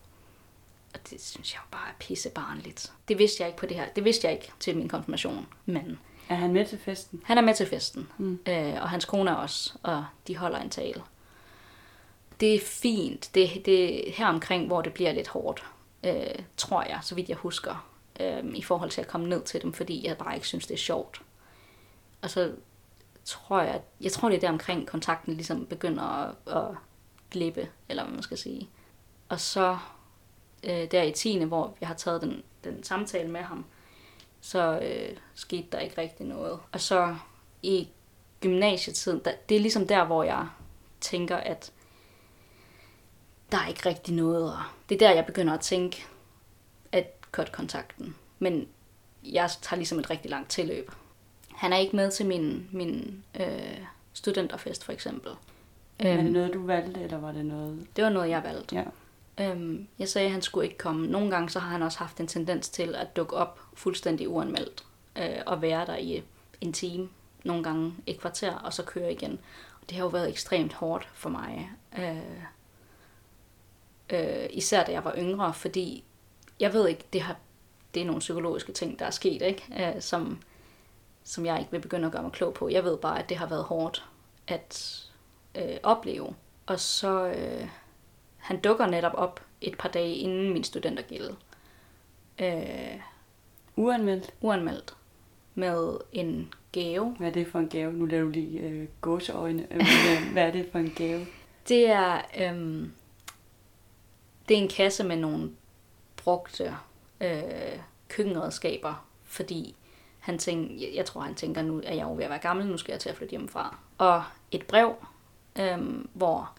Og 0.94 1.00
det 1.10 1.22
synes 1.22 1.54
jeg 1.54 1.60
jo 1.60 1.68
bare 1.72 1.88
er 1.90 1.94
pissebarnligt. 2.00 2.94
Det 3.08 3.18
vidste 3.18 3.44
jeg 3.44 3.48
ikke 3.50 3.60
på 3.60 3.66
det 3.66 3.76
her. 3.78 3.86
Det 3.96 4.04
vidste 4.04 4.28
jeg 4.28 4.34
ikke 4.36 4.52
til 4.60 4.78
min 4.78 4.90
konfirmation. 4.90 5.48
Men 5.66 6.00
Er 6.30 6.36
han 6.36 6.54
med 6.54 6.66
til 6.66 6.80
festen? 6.80 7.22
han 7.26 7.38
er 7.38 7.42
med 7.42 7.56
til 7.56 7.68
festen. 7.68 8.08
Mm. 8.18 8.40
Øh, 8.48 8.74
og 8.82 8.90
hans 8.90 9.06
kone 9.06 9.32
er 9.32 9.36
også. 9.36 9.74
Og 9.84 10.06
de 10.28 10.38
holder 10.38 10.60
en 10.60 10.70
tale. 10.70 11.02
Det 12.40 12.56
er 12.56 12.60
fint. 12.60 13.30
Det, 13.36 13.62
det 13.66 14.10
er 14.10 14.14
her 14.14 14.28
omkring, 14.28 14.68
hvor 14.68 14.82
det 14.82 14.94
bliver 14.94 15.12
lidt 15.12 15.28
hårdt. 15.28 15.64
Øh, 16.04 16.26
tror 16.58 16.84
jeg, 16.84 17.00
så 17.02 17.16
vidt 17.16 17.30
jeg 17.30 17.38
husker. 17.38 17.90
Øh, 18.20 18.44
I 18.56 18.62
forhold 18.64 18.90
til 18.90 19.02
at 19.02 19.08
komme 19.08 19.30
ned 19.30 19.42
til 19.44 19.62
dem, 19.62 19.74
fordi 19.74 20.08
jeg 20.08 20.18
bare 20.18 20.36
ikke 20.36 20.48
synes, 20.48 20.68
det 20.68 20.74
er 20.74 20.78
sjovt. 20.78 21.22
Og 22.22 22.30
så 22.30 22.52
tror 23.26 23.62
jeg, 23.62 23.82
jeg 24.02 24.12
tror 24.12 24.30
det 24.30 24.36
er 24.36 24.40
der 24.40 24.50
omkring 24.50 24.88
kontakten 24.88 25.34
ligesom 25.34 25.66
begynder 25.66 26.04
at, 26.04 26.36
at 26.58 26.76
glippe, 27.32 27.70
eller 27.90 28.04
hvad 28.04 28.14
man 28.14 28.24
skal 28.24 28.38
sige. 28.38 28.70
Og 29.30 29.40
så 29.40 29.78
øh, 30.63 30.91
der 30.91 31.03
i 31.03 31.12
10. 31.12 31.43
hvor 31.43 31.75
jeg 31.82 31.88
har 31.88 31.96
taget 31.96 32.22
den, 32.22 32.43
den 32.63 32.84
samtale 32.84 33.29
med 33.29 33.41
ham, 33.41 33.65
så 34.41 34.79
øh, 34.79 35.17
skete 35.36 35.67
der 35.72 35.79
ikke 35.79 36.01
rigtig 36.01 36.25
noget. 36.25 36.60
Og 36.72 36.82
så 36.82 37.15
i 37.63 37.88
gymnasietiden, 38.41 39.22
der, 39.25 39.32
det 39.50 39.58
er 39.58 39.62
ligesom 39.62 39.88
der, 39.88 40.05
hvor 40.05 40.24
jeg 40.24 40.48
tænker, 41.01 41.38
at 41.38 41.72
der 43.51 43.58
er 43.58 43.67
ikke 43.67 43.89
rigtig 43.89 44.13
noget. 44.15 44.53
Og 44.53 44.60
det 44.89 44.96
er 45.01 45.08
der, 45.08 45.15
jeg 45.15 45.25
begynder 45.25 45.53
at 45.53 45.60
tænke, 45.60 46.05
at 46.91 47.08
cut 47.32 47.51
kontakten. 47.51 48.15
Men 48.39 48.67
jeg 49.24 49.50
tager 49.62 49.77
ligesom 49.77 50.00
et 50.00 50.10
rigtig 50.10 50.32
langt 50.32 50.50
tilløb. 50.50 50.91
Han 51.55 51.74
er 51.74 51.77
ikke 51.77 51.96
med 51.96 52.12
til 52.12 52.25
min, 52.25 52.70
min 52.72 53.24
øh, 53.39 53.77
studenterfest, 54.13 54.84
for 54.84 54.91
eksempel. 54.91 55.32
Var 56.00 56.10
det 56.10 56.20
Øhm, 56.20 56.25
noget, 56.25 56.53
du 56.53 56.65
valgte, 56.65 57.01
eller 57.01 57.17
var 57.17 57.32
det 57.32 57.46
noget... 57.46 57.88
det 57.96 58.03
var 58.03 58.10
noget, 58.10 58.29
jeg 58.29 58.43
valgte. 58.43 58.75
Ja. 58.75 58.84
Øhm, 59.40 59.88
jeg 60.00 60.10
sagde, 60.10 60.25
at 60.25 60.32
han 60.32 60.42
skulle 60.42 60.66
ikke 60.66 60.78
komme. 60.78 61.08
Nogle 61.08 61.32
gange 61.32 61.50
så 61.50 61.60
har 61.60 61.70
han 61.70 61.82
også 61.82 62.00
haft 62.00 62.20
en 62.20 62.28
tendens 62.28 62.70
til 62.70 62.96
at 62.96 63.16
dukke 63.16 63.36
op 63.36 63.60
fuldstændig 63.74 64.30
uanmeldt 64.30 64.84
øh, 65.16 65.42
og 65.46 65.62
være 65.62 65.86
der 65.86 65.96
i 65.96 66.24
en 66.62 66.74
time, 66.74 67.10
nogle 67.44 67.63
gange 67.63 67.96
et 68.06 68.20
kvarter, 68.20 68.56
og 68.56 68.74
så 68.74 68.84
køre 68.84 69.12
igen. 69.12 69.40
Og 69.82 69.90
det 69.90 69.98
har 69.98 70.04
jo 70.04 70.10
været 70.10 70.30
ekstremt 70.30 70.74
hårdt 70.74 71.10
for 71.13 71.30
mig. 71.30 71.72
Øh, 72.00 72.18
øh, 74.10 74.50
især 74.50 74.84
da 74.84 74.92
jeg 74.92 75.06
var 75.06 75.16
yngre, 75.18 75.54
fordi 75.54 76.04
jeg 76.60 76.74
ved 76.74 76.88
ikke, 76.88 77.04
det, 77.13 77.22
har, 77.22 77.36
det 77.94 78.02
er 78.02 78.06
nogle 78.06 78.20
psykologiske 78.20 78.72
ting, 78.72 79.00
der 79.00 79.06
er 79.06 79.12
sket, 79.12 79.42
ikke? 79.42 79.94
Øh, 79.96 80.02
som, 80.02 80.42
som 81.24 81.46
jeg 81.46 81.60
ikke 81.60 81.72
vil 81.72 81.82
begynde 81.82 82.06
at 82.06 82.12
gøre 82.12 82.24
mig 82.24 82.32
klog 82.32 82.54
på. 82.54 82.70
Jeg 82.70 82.84
ved 82.84 82.98
bare, 82.98 83.20
at 83.20 83.30
det 83.30 83.38
har 83.38 83.48
været 83.48 83.63
hårdt 83.63 84.06
at 84.48 85.04
øh, 85.56 85.78
opleve. 85.84 86.36
Og 86.66 86.80
så... 86.80 87.25
Øh, 87.25 87.68
han 88.44 88.60
dukker 88.60 88.86
netop 88.88 89.14
op 89.16 89.42
et 89.62 89.78
par 89.78 89.90
dage 89.90 90.16
inden 90.16 90.54
min 90.54 90.64
studentergilde. 90.64 91.36
Øh, 92.40 93.00
Uanmeldt? 93.76 94.34
uanmeldt. 94.42 94.96
med 95.56 95.98
en 96.12 96.54
gave. 96.72 97.16
Hvad 97.20 97.28
er 97.28 97.32
det 97.32 97.48
for 97.48 97.60
en 97.60 97.70
gave? 97.70 97.94
Nu 97.94 98.06
laver 98.06 98.24
du 98.24 98.30
lige 98.30 98.60
øh, 98.60 98.88
gåseøjne. 99.02 99.68
Øh, 99.72 99.76
hvad- 99.78 100.32
Hvad 100.32 100.44
er 100.48 100.52
det 100.52 100.70
for 100.72 100.80
en 100.80 100.94
gave? 100.96 101.26
Det 101.68 101.90
er, 101.90 102.22
øhm, 102.40 102.92
det 104.50 104.58
er 104.58 104.62
en 104.62 104.68
kasse 104.68 105.04
med 105.04 105.18
nogle 105.18 105.52
brugte 106.18 106.76
øh, 107.22 107.80
køkkenredskaber, 108.08 109.06
fordi 109.24 109.76
han 110.20 110.38
tænker, 110.38 110.88
jeg, 110.96 111.06
tror, 111.06 111.22
han 111.22 111.36
tænker, 111.36 111.62
nu 111.62 111.82
er 111.86 111.94
jeg 111.94 112.04
jo 112.04 112.16
ved 112.16 112.24
at 112.24 112.30
være 112.30 112.40
gammel, 112.40 112.68
nu 112.68 112.78
skal 112.78 112.92
jeg 112.94 113.00
til 113.00 113.10
at 113.10 113.16
flytte 113.16 113.32
hjemmefra. 113.32 113.78
Og 113.98 114.24
et 114.52 114.66
brev, 114.66 114.96
øhm, 115.60 116.10
hvor 116.14 116.52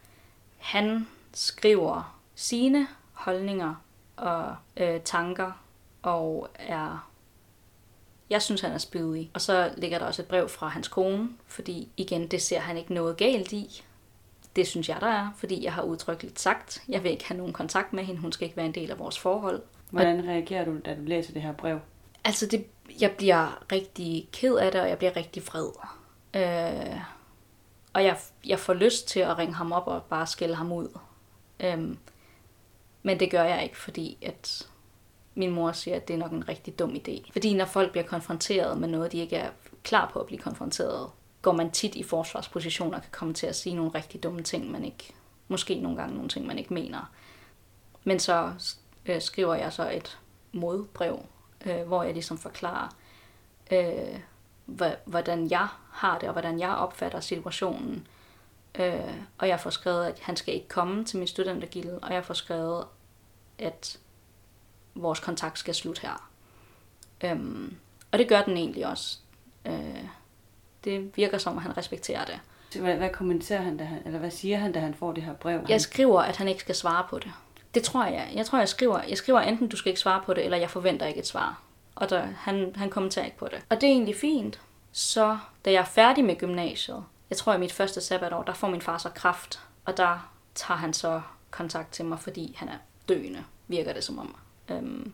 han 0.58 1.06
skriver 1.34 2.20
sine 2.34 2.86
holdninger 3.12 3.74
og 4.16 4.56
øh, 4.76 5.00
tanker, 5.00 5.52
og 6.02 6.48
er 6.54 7.10
jeg 8.30 8.42
synes, 8.42 8.60
han 8.60 8.72
er 8.72 8.78
spydig. 8.78 9.30
Og 9.34 9.40
så 9.40 9.72
ligger 9.76 9.98
der 9.98 10.06
også 10.06 10.22
et 10.22 10.28
brev 10.28 10.48
fra 10.48 10.68
hans 10.68 10.88
kone, 10.88 11.28
fordi 11.46 11.88
igen, 11.96 12.28
det 12.28 12.42
ser 12.42 12.60
han 12.60 12.76
ikke 12.76 12.94
noget 12.94 13.16
galt 13.16 13.52
i. 13.52 13.84
Det 14.56 14.66
synes 14.66 14.88
jeg, 14.88 15.00
der 15.00 15.06
er, 15.06 15.30
fordi 15.36 15.64
jeg 15.64 15.72
har 15.72 15.82
udtrykkeligt 15.82 16.40
sagt, 16.40 16.82
jeg 16.88 17.02
vil 17.02 17.10
ikke 17.10 17.24
have 17.24 17.38
nogen 17.38 17.52
kontakt 17.52 17.92
med 17.92 18.04
hende, 18.04 18.20
hun 18.20 18.32
skal 18.32 18.44
ikke 18.44 18.56
være 18.56 18.66
en 18.66 18.74
del 18.74 18.90
af 18.90 18.98
vores 18.98 19.18
forhold. 19.18 19.62
Hvordan 19.90 20.24
reagerer 20.28 20.64
du, 20.64 20.78
da 20.84 20.94
du 20.94 21.02
læser 21.02 21.32
det 21.32 21.42
her 21.42 21.52
brev? 21.52 21.78
Altså, 22.24 22.46
det, 22.46 22.66
jeg 23.00 23.10
bliver 23.10 23.72
rigtig 23.72 24.28
ked 24.32 24.54
af 24.54 24.72
det, 24.72 24.80
og 24.80 24.88
jeg 24.88 24.98
bliver 24.98 25.16
rigtig 25.16 25.42
vred. 25.46 25.70
Øh, 26.34 27.00
og 27.92 28.04
jeg, 28.04 28.18
jeg 28.46 28.58
får 28.58 28.74
lyst 28.74 29.08
til 29.08 29.20
at 29.20 29.38
ringe 29.38 29.54
ham 29.54 29.72
op 29.72 29.86
og 29.86 30.02
bare 30.02 30.26
skælde 30.26 30.54
ham 30.54 30.72
ud. 30.72 30.88
Øhm, 31.60 31.98
men 33.02 33.20
det 33.20 33.30
gør 33.30 33.44
jeg 33.44 33.62
ikke, 33.62 33.76
fordi 33.76 34.18
at 34.22 34.68
min 35.34 35.50
mor 35.50 35.72
siger, 35.72 35.96
at 35.96 36.08
det 36.08 36.14
er 36.14 36.18
nok 36.18 36.32
en 36.32 36.48
rigtig 36.48 36.78
dum 36.78 36.94
idé. 36.94 37.32
Fordi 37.32 37.54
når 37.54 37.64
folk 37.64 37.90
bliver 37.90 38.06
konfronteret 38.06 38.78
med 38.78 38.88
noget, 38.88 39.12
de 39.12 39.18
ikke 39.18 39.36
er 39.36 39.50
klar 39.82 40.10
på 40.12 40.18
at 40.18 40.26
blive 40.26 40.40
konfronteret, 40.40 41.10
går 41.42 41.52
man 41.52 41.70
tit 41.70 41.94
i 41.94 42.02
forsvarspositioner 42.02 42.96
og 42.96 43.02
kan 43.02 43.12
komme 43.12 43.34
til 43.34 43.46
at 43.46 43.56
sige 43.56 43.76
nogle 43.76 43.90
rigtig 43.94 44.22
dumme 44.22 44.42
ting, 44.42 44.70
man 44.70 44.84
ikke, 44.84 45.14
måske 45.48 45.80
nogle 45.80 45.96
gange 45.96 46.14
nogle 46.14 46.28
ting, 46.28 46.46
man 46.46 46.58
ikke 46.58 46.74
mener. 46.74 47.12
Men 48.04 48.18
så 48.18 48.52
øh, 49.06 49.22
skriver 49.22 49.54
jeg 49.54 49.72
så 49.72 49.90
et 49.90 50.18
modbrev, 50.52 51.18
øh, 51.66 51.82
hvor 51.86 52.02
jeg 52.02 52.12
ligesom 52.12 52.38
forklarer, 52.38 52.88
øh, 53.72 54.20
hvordan 55.04 55.50
jeg 55.50 55.68
har 55.90 56.18
det, 56.18 56.28
og 56.28 56.32
hvordan 56.32 56.60
jeg 56.60 56.70
opfatter 56.70 57.20
situationen. 57.20 58.06
Øh, 58.78 59.14
og 59.38 59.48
jeg 59.48 59.60
får 59.60 59.70
skrevet, 59.70 60.06
at 60.06 60.18
han 60.18 60.36
skal 60.36 60.54
ikke 60.54 60.68
komme 60.68 61.04
til 61.04 61.18
min 61.18 61.28
studentergilde, 61.28 61.98
og 62.02 62.14
jeg 62.14 62.24
får 62.24 62.34
skrevet, 62.34 62.84
at 63.58 63.98
vores 64.94 65.20
kontakt 65.20 65.58
skal 65.58 65.74
slutte 65.74 66.02
her. 66.02 66.30
Øhm, 67.24 67.76
og 68.12 68.18
det 68.18 68.28
gør 68.28 68.42
den 68.42 68.56
egentlig 68.56 68.86
også. 68.86 69.18
Øh, 69.64 70.04
det 70.84 71.16
virker 71.16 71.38
som, 71.38 71.56
at 71.56 71.62
han 71.62 71.76
respekterer 71.76 72.24
det. 72.24 72.40
Hvad, 72.80 72.96
hvad 72.96 73.10
kommenterer 73.10 73.62
han, 73.62 73.76
da 73.76 73.84
han, 73.84 74.02
eller 74.06 74.18
hvad 74.18 74.30
siger 74.30 74.58
han, 74.58 74.72
da 74.72 74.80
han 74.80 74.94
får 74.94 75.12
det 75.12 75.22
her 75.22 75.32
brev? 75.32 75.66
Jeg 75.68 75.80
skriver, 75.80 76.20
at 76.20 76.36
han 76.36 76.48
ikke 76.48 76.60
skal 76.60 76.74
svare 76.74 77.06
på 77.10 77.18
det. 77.18 77.32
Det 77.74 77.82
tror 77.82 78.04
jeg. 78.04 78.30
Jeg 78.34 78.46
tror, 78.46 78.58
jeg 78.58 78.68
skriver, 78.68 79.02
jeg 79.08 79.16
skriver 79.18 79.40
enten, 79.40 79.68
du 79.68 79.76
skal 79.76 79.90
ikke 79.90 80.00
svare 80.00 80.22
på 80.26 80.34
det, 80.34 80.44
eller 80.44 80.56
jeg 80.56 80.70
forventer 80.70 81.06
ikke 81.06 81.20
et 81.20 81.26
svar. 81.26 81.62
Og 81.94 82.10
der, 82.10 82.26
han, 82.36 82.72
han 82.76 82.90
kommenterer 82.90 83.24
ikke 83.24 83.36
på 83.36 83.48
det. 83.48 83.62
Og 83.68 83.80
det 83.80 83.86
er 83.86 83.92
egentlig 83.92 84.16
fint. 84.16 84.60
Så 84.92 85.38
da 85.64 85.72
jeg 85.72 85.80
er 85.80 85.84
færdig 85.84 86.24
med 86.24 86.36
gymnasiet, 86.36 87.04
jeg 87.30 87.38
tror 87.38 87.54
i 87.54 87.58
mit 87.58 87.72
første 87.72 88.00
sabbatår, 88.00 88.42
der 88.42 88.54
får 88.54 88.68
min 88.68 88.80
far 88.80 88.98
så 88.98 89.08
kraft. 89.08 89.60
Og 89.84 89.96
der 89.96 90.32
tager 90.54 90.78
han 90.78 90.92
så 90.94 91.22
kontakt 91.50 91.92
til 91.92 92.04
mig, 92.04 92.20
fordi 92.20 92.54
han 92.58 92.68
er 92.68 92.78
døende, 93.08 93.44
virker 93.68 93.92
det 93.92 94.04
som 94.04 94.18
om. 94.18 94.36
Øhm, 94.70 95.12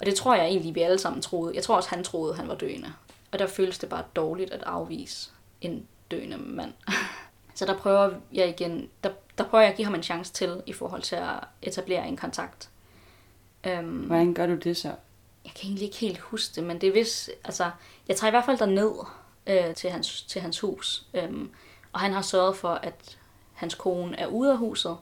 og 0.00 0.06
det 0.06 0.14
tror 0.14 0.34
jeg 0.34 0.46
egentlig, 0.46 0.74
vi 0.74 0.80
alle 0.80 0.98
sammen 0.98 1.22
troede. 1.22 1.54
Jeg 1.54 1.62
tror 1.62 1.76
også, 1.76 1.90
han 1.90 2.04
troede, 2.04 2.34
han 2.34 2.48
var 2.48 2.54
døende. 2.54 2.92
Og 3.32 3.38
der 3.38 3.46
føles 3.46 3.78
det 3.78 3.88
bare 3.88 4.04
dårligt 4.16 4.50
at 4.50 4.62
afvise 4.62 5.30
en 5.60 5.86
døende 6.10 6.36
mand. 6.36 6.72
Så 7.54 7.66
der 7.66 7.78
prøver 7.78 8.10
jeg 8.32 8.48
igen, 8.48 8.88
der, 9.04 9.10
der 9.38 9.44
prøver 9.44 9.62
jeg 9.62 9.70
at 9.70 9.76
give 9.76 9.84
ham 9.84 9.94
en 9.94 10.02
chance 10.02 10.32
til, 10.32 10.62
i 10.66 10.72
forhold 10.72 11.02
til 11.02 11.16
at 11.16 11.38
etablere 11.62 12.08
en 12.08 12.16
kontakt. 12.16 12.70
Øhm, 13.64 13.98
Hvordan 13.98 14.34
gør 14.34 14.46
du 14.46 14.54
det 14.54 14.76
så? 14.76 14.92
jeg 15.44 15.52
kan 15.54 15.64
egentlig 15.64 15.84
ikke 15.84 15.96
helt 15.96 16.18
huske 16.18 16.54
det, 16.54 16.64
men 16.64 16.80
det 16.80 16.88
er 16.88 16.92
vist, 16.92 17.30
altså, 17.44 17.70
jeg 18.08 18.16
tager 18.16 18.28
i 18.28 18.30
hvert 18.30 18.44
fald 18.44 18.58
derned 18.58 19.06
øh, 19.46 19.74
til, 19.74 19.90
hans, 19.90 20.22
til 20.22 20.40
hans 20.40 20.60
hus, 20.60 21.06
øhm, 21.14 21.50
og 21.92 22.00
han 22.00 22.12
har 22.12 22.22
sørget 22.22 22.56
for, 22.56 22.68
at 22.68 23.18
hans 23.52 23.74
kone 23.74 24.18
er 24.18 24.26
ude 24.26 24.50
af 24.50 24.58
huset, 24.58 24.96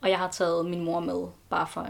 og 0.00 0.10
jeg 0.10 0.18
har 0.18 0.30
taget 0.30 0.66
min 0.66 0.84
mor 0.84 1.00
med, 1.00 1.28
bare 1.50 1.66
for, 1.66 1.88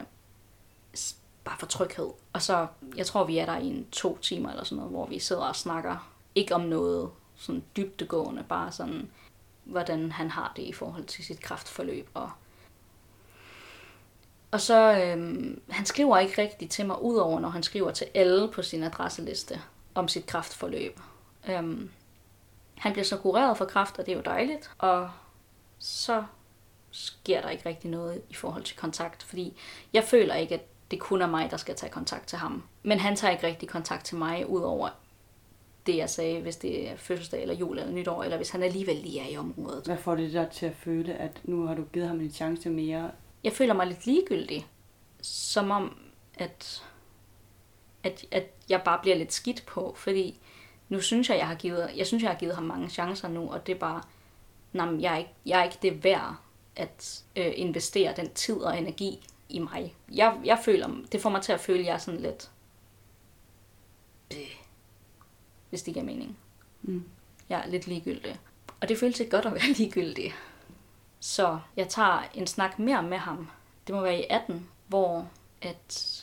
bare 1.45 1.59
for 1.59 1.66
tryghed. 1.66 2.11
Og 2.33 2.42
så, 2.42 2.66
jeg 2.97 3.07
tror, 3.07 3.25
vi 3.25 3.38
er 3.38 3.47
der 3.47 3.57
i 3.57 3.66
en 3.66 3.87
to 3.92 4.19
timer 4.19 4.51
eller 4.51 4.64
sådan 4.64 4.77
noget, 4.77 4.92
hvor 4.92 5.07
vi 5.07 5.19
sidder 5.19 5.42
og 5.42 5.57
snakker, 5.57 6.12
ikke 6.35 6.55
om 6.55 6.61
noget 6.61 7.11
sådan 7.37 7.64
dybtegående, 7.77 8.45
bare 8.49 8.73
sådan, 8.73 9.11
hvordan 9.64 10.12
han 10.12 10.31
har 10.31 10.53
det 10.57 10.62
i 10.62 10.73
forhold 10.73 11.05
til 11.05 11.25
sit 11.25 11.40
kraftforløb, 11.40 12.09
og 12.14 12.31
og 14.51 14.61
så, 14.61 15.03
øhm, 15.03 15.62
han 15.69 15.87
skriver 15.87 16.19
ikke 16.19 16.42
rigtigt 16.42 16.73
til 16.73 16.87
mig, 16.87 17.03
udover 17.03 17.40
når 17.40 17.49
han 17.49 17.62
skriver 17.62 17.90
til 17.90 18.07
alle 18.14 18.51
på 18.53 18.62
sin 18.62 18.83
adresseliste 18.83 19.61
om 19.95 20.09
sit 20.09 20.27
kraftforløb. 20.27 21.01
Øhm, 21.48 21.90
han 22.74 22.92
bliver 22.92 23.04
så 23.04 23.16
kureret 23.16 23.56
for 23.56 23.64
kræft, 23.64 23.98
og 23.98 24.06
det 24.06 24.12
er 24.12 24.16
jo 24.16 24.22
dejligt. 24.24 24.70
Og 24.78 25.11
så 25.78 26.24
sker 26.90 27.40
der 27.40 27.50
ikke 27.50 27.68
rigtig 27.68 27.90
noget 27.90 28.22
i 28.30 28.35
forhold 28.35 28.62
til 28.62 28.76
kontakt, 28.76 29.22
fordi 29.22 29.56
jeg 29.92 30.04
føler 30.04 30.35
ikke, 30.35 30.54
at 30.54 30.66
det 30.90 31.00
kun 31.00 31.22
er 31.22 31.26
mig, 31.26 31.50
der 31.50 31.56
skal 31.56 31.74
tage 31.74 31.92
kontakt 31.92 32.26
til 32.26 32.38
ham. 32.38 32.62
Men 32.82 32.98
han 32.98 33.16
tager 33.16 33.32
ikke 33.32 33.46
rigtig 33.46 33.68
kontakt 33.68 34.04
til 34.04 34.16
mig, 34.16 34.48
udover 34.48 34.88
det, 35.87 35.96
jeg 35.96 36.11
sagde, 36.11 36.40
hvis 36.40 36.56
det 36.56 36.90
er 36.90 36.96
fødselsdag 36.96 37.42
eller 37.42 37.54
jul 37.54 37.78
eller 37.78 37.92
nytår, 37.92 38.22
eller 38.22 38.37
hvis 38.37 38.50
han 38.50 38.62
alligevel 38.62 38.96
lige 38.96 39.20
er 39.20 39.28
i 39.28 39.37
området. 39.37 39.85
Hvad 39.85 39.96
får 39.96 40.14
det 40.14 40.32
dig 40.32 40.48
til 40.52 40.66
at 40.66 40.76
føle, 40.76 41.14
at 41.14 41.40
nu 41.44 41.66
har 41.66 41.74
du 41.74 41.85
givet 41.92 42.09
ham 42.09 42.20
en 42.20 42.32
chance 42.32 42.70
mere? 42.70 43.11
jeg 43.46 43.52
føler 43.52 43.74
mig 43.74 43.87
lidt 43.87 44.06
ligegyldig. 44.06 44.66
Som 45.22 45.70
om, 45.70 45.98
at, 46.35 46.85
at, 48.02 48.24
at 48.30 48.50
jeg 48.68 48.82
bare 48.85 48.98
bliver 49.02 49.16
lidt 49.16 49.32
skidt 49.32 49.66
på, 49.66 49.94
fordi 49.96 50.40
nu 50.88 51.01
synes 51.01 51.31
jeg, 51.31 51.38
jeg 51.38 51.46
har 51.46 51.55
givet, 51.55 51.90
jeg 51.96 52.07
synes, 52.07 52.22
jeg 52.22 52.31
har 52.31 52.38
givet 52.38 52.55
ham 52.55 52.64
mange 52.64 52.88
chancer 52.88 53.29
nu, 53.29 53.53
og 53.53 53.66
det 53.66 53.75
er 53.75 53.79
bare, 53.79 54.03
nej, 54.72 55.01
jeg 55.01 55.12
er 55.12 55.18
ikke, 55.18 55.31
jeg 55.46 55.61
er 55.61 55.64
ikke 55.64 55.79
det 55.83 56.05
værd 56.05 56.37
at 56.77 57.25
øh, 57.37 57.53
investere 57.57 58.14
den 58.16 58.31
tid 58.31 58.57
og 58.57 58.79
energi 58.79 59.27
i 59.49 59.59
mig. 59.59 59.94
Jeg, 60.12 60.40
jeg 60.44 60.59
føler, 60.64 60.88
det 61.12 61.22
får 61.22 61.31
mig 61.31 61.42
til 61.42 61.53
at 61.53 61.61
føle, 61.61 61.81
at 61.81 61.87
jeg 61.87 61.94
er 61.94 61.99
sådan 61.99 62.20
lidt, 62.20 62.51
Bæh. 64.29 64.57
hvis 65.70 65.83
det 65.83 65.94
giver 65.94 66.07
mening. 66.07 66.38
Mm. 66.83 67.05
Jeg 67.49 67.61
er 67.61 67.66
lidt 67.66 67.87
ligegyldig. 67.87 68.40
Og 68.81 68.88
det 68.88 68.99
føles 68.99 69.20
ikke 69.20 69.31
godt 69.31 69.46
at 69.46 69.55
være 69.55 69.72
ligegyldig. 69.79 70.35
Så 71.20 71.59
jeg 71.77 71.88
tager 71.88 72.22
en 72.35 72.46
snak 72.46 72.79
mere 72.79 73.03
med 73.03 73.18
ham. 73.18 73.51
Det 73.87 73.94
må 73.94 74.01
være 74.01 74.20
i 74.20 74.25
18, 74.31 74.68
hvor 74.87 75.29
at... 75.62 76.22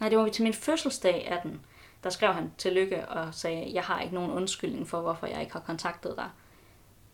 Nej, 0.00 0.08
det 0.08 0.18
var 0.18 0.28
til 0.28 0.42
min 0.42 0.54
fødselsdag 0.54 1.28
18. 1.28 1.60
Der 2.04 2.10
skrev 2.10 2.32
han 2.32 2.52
tillykke 2.58 3.08
og 3.08 3.34
sagde, 3.34 3.70
jeg 3.74 3.82
har 3.82 4.00
ikke 4.00 4.14
nogen 4.14 4.30
undskyldning 4.30 4.88
for, 4.88 5.00
hvorfor 5.00 5.26
jeg 5.26 5.40
ikke 5.40 5.52
har 5.52 5.60
kontaktet 5.60 6.14
dig. 6.16 6.30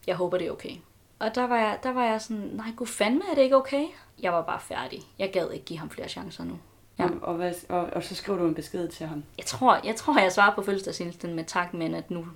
Jeg 0.07 0.16
håber, 0.16 0.38
det 0.38 0.46
er 0.46 0.50
okay. 0.50 0.76
Og 1.18 1.35
der 1.35 1.46
var 1.46 1.57
jeg, 1.57 1.79
der 1.83 1.92
var 1.92 2.05
jeg 2.05 2.20
sådan, 2.20 2.50
nej, 2.53 2.66
gud 2.76 2.87
fandme, 2.87 3.22
er 3.31 3.35
det 3.35 3.42
ikke 3.42 3.57
okay? 3.57 3.85
Jeg 4.22 4.33
var 4.33 4.42
bare 4.42 4.61
færdig. 4.61 5.00
Jeg 5.18 5.33
gad 5.33 5.50
ikke 5.50 5.64
give 5.64 5.79
ham 5.79 5.90
flere 5.90 6.09
chancer 6.09 6.44
nu. 6.44 6.59
Ja. 6.98 7.05
Ja. 7.05 7.11
Og, 7.22 7.35
hvad, 7.35 7.55
og, 7.68 7.85
og 7.92 8.03
så 8.05 8.14
skriver 8.14 8.38
du 8.38 8.46
en 8.46 8.55
besked 8.55 8.88
til 8.88 9.07
ham. 9.07 9.24
Jeg 9.38 9.46
tror, 9.46 9.81
jeg, 9.85 9.96
tror, 9.96 10.20
jeg 10.20 10.33
svarer 10.33 10.55
på 10.55 10.62
fødselsdagshilsen 10.62 11.35
med 11.35 11.44
tak, 11.44 11.74
men 11.74 11.94
at 11.94 12.11
nu 12.11 12.26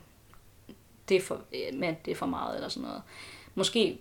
det 1.09 1.17
er 1.17 1.21
for, 1.21 1.41
men 1.73 1.97
det 2.05 2.11
er 2.11 2.15
for 2.15 2.27
meget 2.27 2.55
eller 2.55 2.69
sådan 2.69 2.89
noget. 2.89 3.03
Måske 3.55 4.01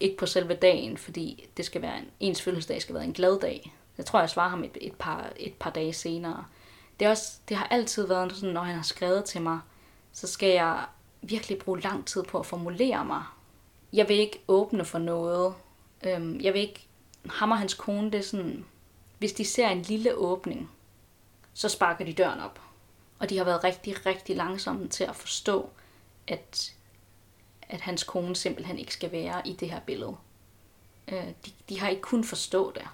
ikke 0.00 0.16
på 0.16 0.26
selve 0.26 0.54
dagen, 0.54 0.96
fordi 0.96 1.48
det 1.56 1.64
skal 1.64 1.82
være 1.82 1.98
en, 1.98 2.04
ens 2.20 2.42
fødselsdag 2.42 2.82
skal 2.82 2.94
være 2.94 3.04
en 3.04 3.12
glad 3.12 3.40
dag. 3.40 3.74
Jeg 3.98 4.06
tror, 4.06 4.20
jeg 4.20 4.30
svarer 4.30 4.48
ham 4.48 4.64
et, 4.64 4.78
et, 4.80 4.94
par, 4.94 5.32
et 5.36 5.54
par 5.54 5.70
dage 5.70 5.92
senere. 5.92 6.44
Det, 7.00 7.06
er 7.06 7.10
også, 7.10 7.38
det 7.48 7.56
har 7.56 7.66
altid 7.66 8.06
været 8.06 8.32
sådan, 8.32 8.54
når 8.54 8.62
han 8.62 8.74
har 8.74 8.82
skrevet 8.82 9.24
til 9.24 9.42
mig, 9.42 9.60
så 10.12 10.26
skal 10.26 10.48
jeg 10.48 10.84
virkelig 11.22 11.58
bruge 11.58 11.80
lang 11.80 12.06
tid 12.06 12.22
på 12.22 12.38
at 12.38 12.46
formulere 12.46 13.04
mig. 13.04 13.22
Jeg 13.92 14.08
vil 14.08 14.16
ikke 14.16 14.42
åbne 14.48 14.84
for 14.84 14.98
noget. 14.98 15.54
Øhm, 16.02 16.40
jeg 16.40 16.52
vil 16.52 16.60
ikke... 16.60 16.86
Ham 17.30 17.50
og 17.50 17.58
hans 17.58 17.74
kone, 17.74 18.10
det 18.10 18.18
er 18.18 18.22
sådan... 18.22 18.64
Hvis 19.18 19.32
de 19.32 19.44
ser 19.44 19.68
en 19.68 19.82
lille 19.82 20.14
åbning, 20.14 20.70
så 21.54 21.68
sparker 21.68 22.04
de 22.04 22.12
døren 22.12 22.40
op. 22.40 22.60
Og 23.18 23.30
de 23.30 23.36
har 23.36 23.44
været 23.44 23.64
rigtig, 23.64 24.06
rigtig 24.06 24.36
langsomme 24.36 24.88
til 24.88 25.04
at 25.04 25.16
forstå, 25.16 25.70
at 26.28 26.74
at 27.68 27.80
hans 27.80 28.04
kone 28.04 28.36
simpelthen 28.36 28.78
ikke 28.78 28.92
skal 28.92 29.12
være 29.12 29.48
i 29.48 29.52
det 29.52 29.70
her 29.70 29.80
billede. 29.80 30.16
Øh, 31.08 31.26
de, 31.46 31.50
de 31.68 31.80
har 31.80 31.88
ikke 31.88 32.02
kun 32.02 32.24
forstå 32.24 32.72
det. 32.72 32.86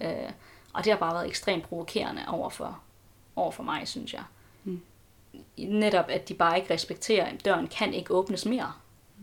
Øh, 0.00 0.32
og 0.72 0.84
det 0.84 0.92
har 0.92 0.98
bare 1.00 1.14
været 1.14 1.28
ekstremt 1.28 1.64
provokerende 1.64 2.24
overfor 2.28 2.80
over 3.36 3.50
for 3.50 3.62
mig, 3.62 3.88
synes 3.88 4.14
jeg. 4.14 4.24
Mm. 4.64 4.82
Netop, 5.58 6.04
at 6.08 6.28
de 6.28 6.34
bare 6.34 6.58
ikke 6.58 6.74
respekterer, 6.74 7.26
at 7.26 7.44
døren 7.44 7.66
kan 7.66 7.94
ikke 7.94 8.14
åbnes 8.14 8.46
mere. 8.46 8.72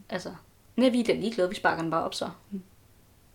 Altså, 0.10 0.36
nej, 0.76 0.90
vi 0.90 1.00
er 1.00 1.04
da 1.04 1.14
ligeglade, 1.14 1.50
vi 1.50 1.56
sparker 1.56 1.82
den 1.82 1.92
bare 1.92 2.04
op 2.04 2.14
så. 2.14 2.30
Mm. 2.52 2.64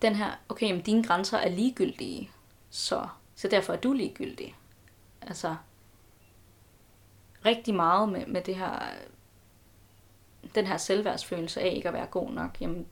Den 0.01 0.15
her, 0.15 0.31
okay, 0.49 0.71
men 0.71 0.81
dine 0.81 1.03
grænser 1.03 1.37
er 1.37 1.49
ligegyldige, 1.49 2.31
så, 2.69 3.07
så 3.35 3.47
derfor 3.47 3.73
er 3.73 3.77
du 3.77 3.93
ligegyldig. 3.93 4.55
Altså, 5.21 5.55
rigtig 7.45 7.75
meget 7.75 8.09
med, 8.09 8.25
med 8.25 8.41
det 8.41 8.55
her, 8.55 8.79
den 10.55 10.67
her 10.67 10.77
selvværdsfølelse 10.77 11.61
af 11.61 11.73
ikke 11.75 11.87
at 11.87 11.93
være 11.93 12.05
god 12.05 12.31
nok. 12.31 12.61
Jamen, 12.61 12.87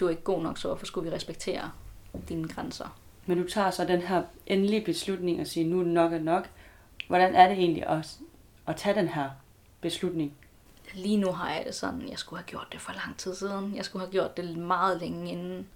du 0.00 0.06
er 0.06 0.10
ikke 0.10 0.22
god 0.22 0.42
nok, 0.42 0.58
så 0.58 0.68
hvorfor 0.68 0.86
skulle 0.86 1.10
vi 1.10 1.16
respektere 1.16 1.72
dine 2.28 2.48
grænser? 2.48 2.98
Men 3.26 3.38
du 3.38 3.48
tager 3.48 3.70
så 3.70 3.84
den 3.84 4.02
her 4.02 4.22
endelige 4.46 4.84
beslutning 4.84 5.40
og 5.40 5.46
siger, 5.46 5.66
nu 5.66 5.80
er 5.80 5.84
nok 5.84 6.12
er 6.12 6.18
nok. 6.18 6.50
Hvordan 7.08 7.34
er 7.34 7.48
det 7.48 7.58
egentlig 7.58 7.86
at, 7.86 8.18
at 8.66 8.76
tage 8.76 8.94
den 8.94 9.08
her 9.08 9.30
beslutning? 9.80 10.34
Lige 10.94 11.16
nu 11.16 11.32
har 11.32 11.54
jeg 11.54 11.64
det 11.66 11.74
sådan, 11.74 12.08
jeg 12.08 12.18
skulle 12.18 12.40
have 12.40 12.48
gjort 12.48 12.66
det 12.72 12.80
for 12.80 12.92
lang 12.92 13.16
tid 13.18 13.34
siden. 13.34 13.76
Jeg 13.76 13.84
skulle 13.84 14.04
have 14.04 14.12
gjort 14.12 14.36
det 14.36 14.56
meget 14.56 15.00
længe 15.00 15.30
inden. 15.30 15.68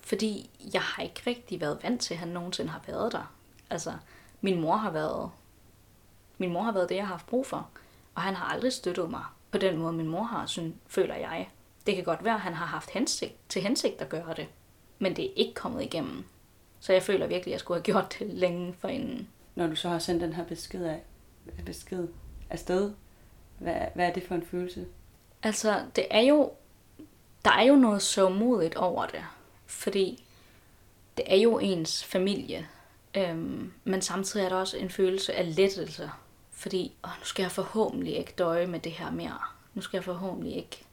Fordi 0.00 0.50
jeg 0.74 0.82
har 0.82 1.02
ikke 1.02 1.22
rigtig 1.26 1.60
været 1.60 1.78
vant 1.82 2.00
til, 2.00 2.14
at 2.14 2.20
han 2.20 2.28
nogensinde 2.28 2.70
har 2.70 2.82
været 2.86 3.12
der. 3.12 3.34
Altså, 3.70 3.92
min 4.40 4.60
mor 4.60 4.76
har 4.76 4.90
været, 4.90 5.30
min 6.38 6.52
mor 6.52 6.62
har 6.62 6.72
været 6.72 6.88
det, 6.88 6.94
jeg 6.94 7.04
har 7.06 7.14
haft 7.14 7.26
brug 7.26 7.46
for. 7.46 7.68
Og 8.14 8.22
han 8.22 8.34
har 8.34 8.46
aldrig 8.46 8.72
støttet 8.72 9.10
mig 9.10 9.24
på 9.50 9.58
den 9.58 9.78
måde, 9.78 9.92
min 9.92 10.08
mor 10.08 10.22
har, 10.22 10.46
synes, 10.46 10.74
føler 10.86 11.14
jeg. 11.14 11.50
Det 11.86 11.94
kan 11.94 12.04
godt 12.04 12.24
være, 12.24 12.34
at 12.34 12.40
han 12.40 12.54
har 12.54 12.66
haft 12.66 12.90
hensigt, 12.90 13.34
til 13.48 13.62
hensigt 13.62 14.00
at 14.00 14.08
gøre 14.08 14.34
det. 14.36 14.46
Men 14.98 15.16
det 15.16 15.24
er 15.24 15.34
ikke 15.36 15.54
kommet 15.54 15.82
igennem. 15.82 16.24
Så 16.82 16.92
jeg 16.92 17.02
føler 17.02 17.26
virkelig, 17.26 17.50
at 17.50 17.52
jeg 17.52 17.60
skulle 17.60 17.78
have 17.78 17.84
gjort 17.84 18.16
det 18.18 18.26
længe 18.26 18.74
for 18.78 18.88
inden. 18.88 19.28
Når 19.54 19.66
du 19.66 19.76
så 19.76 19.88
har 19.88 19.98
sendt 19.98 20.22
den 20.22 20.32
her 20.32 20.44
besked, 20.44 20.84
af, 20.84 21.02
besked 21.66 22.08
afsted, 22.50 22.92
hvad, 23.58 23.74
hvad 23.94 24.06
er 24.06 24.12
det 24.12 24.22
for 24.22 24.34
en 24.34 24.46
følelse? 24.46 24.86
Altså, 25.42 25.80
det 25.96 26.06
er 26.10 26.20
jo, 26.20 26.52
der 27.44 27.50
er 27.50 27.62
jo 27.62 27.74
noget 27.74 28.02
så 28.02 28.28
modigt 28.28 28.74
over 28.74 29.06
det. 29.06 29.24
Fordi 29.66 30.24
det 31.16 31.24
er 31.28 31.36
jo 31.36 31.58
ens 31.58 32.04
familie. 32.04 32.68
Øhm, 33.16 33.72
men 33.84 34.02
samtidig 34.02 34.44
er 34.44 34.48
der 34.48 34.56
også 34.56 34.76
en 34.76 34.90
følelse 34.90 35.34
af 35.34 35.56
lettelse. 35.56 36.10
Fordi, 36.50 36.94
åh, 37.04 37.10
nu 37.18 37.24
skal 37.24 37.42
jeg 37.42 37.50
forhåbentlig 37.50 38.16
ikke 38.16 38.34
døje 38.38 38.66
med 38.66 38.80
det 38.80 38.92
her 38.92 39.10
mere. 39.10 39.38
Nu 39.74 39.82
skal 39.82 39.96
jeg 39.96 40.04
forhåbentlig 40.04 40.56
ikke 40.56 40.84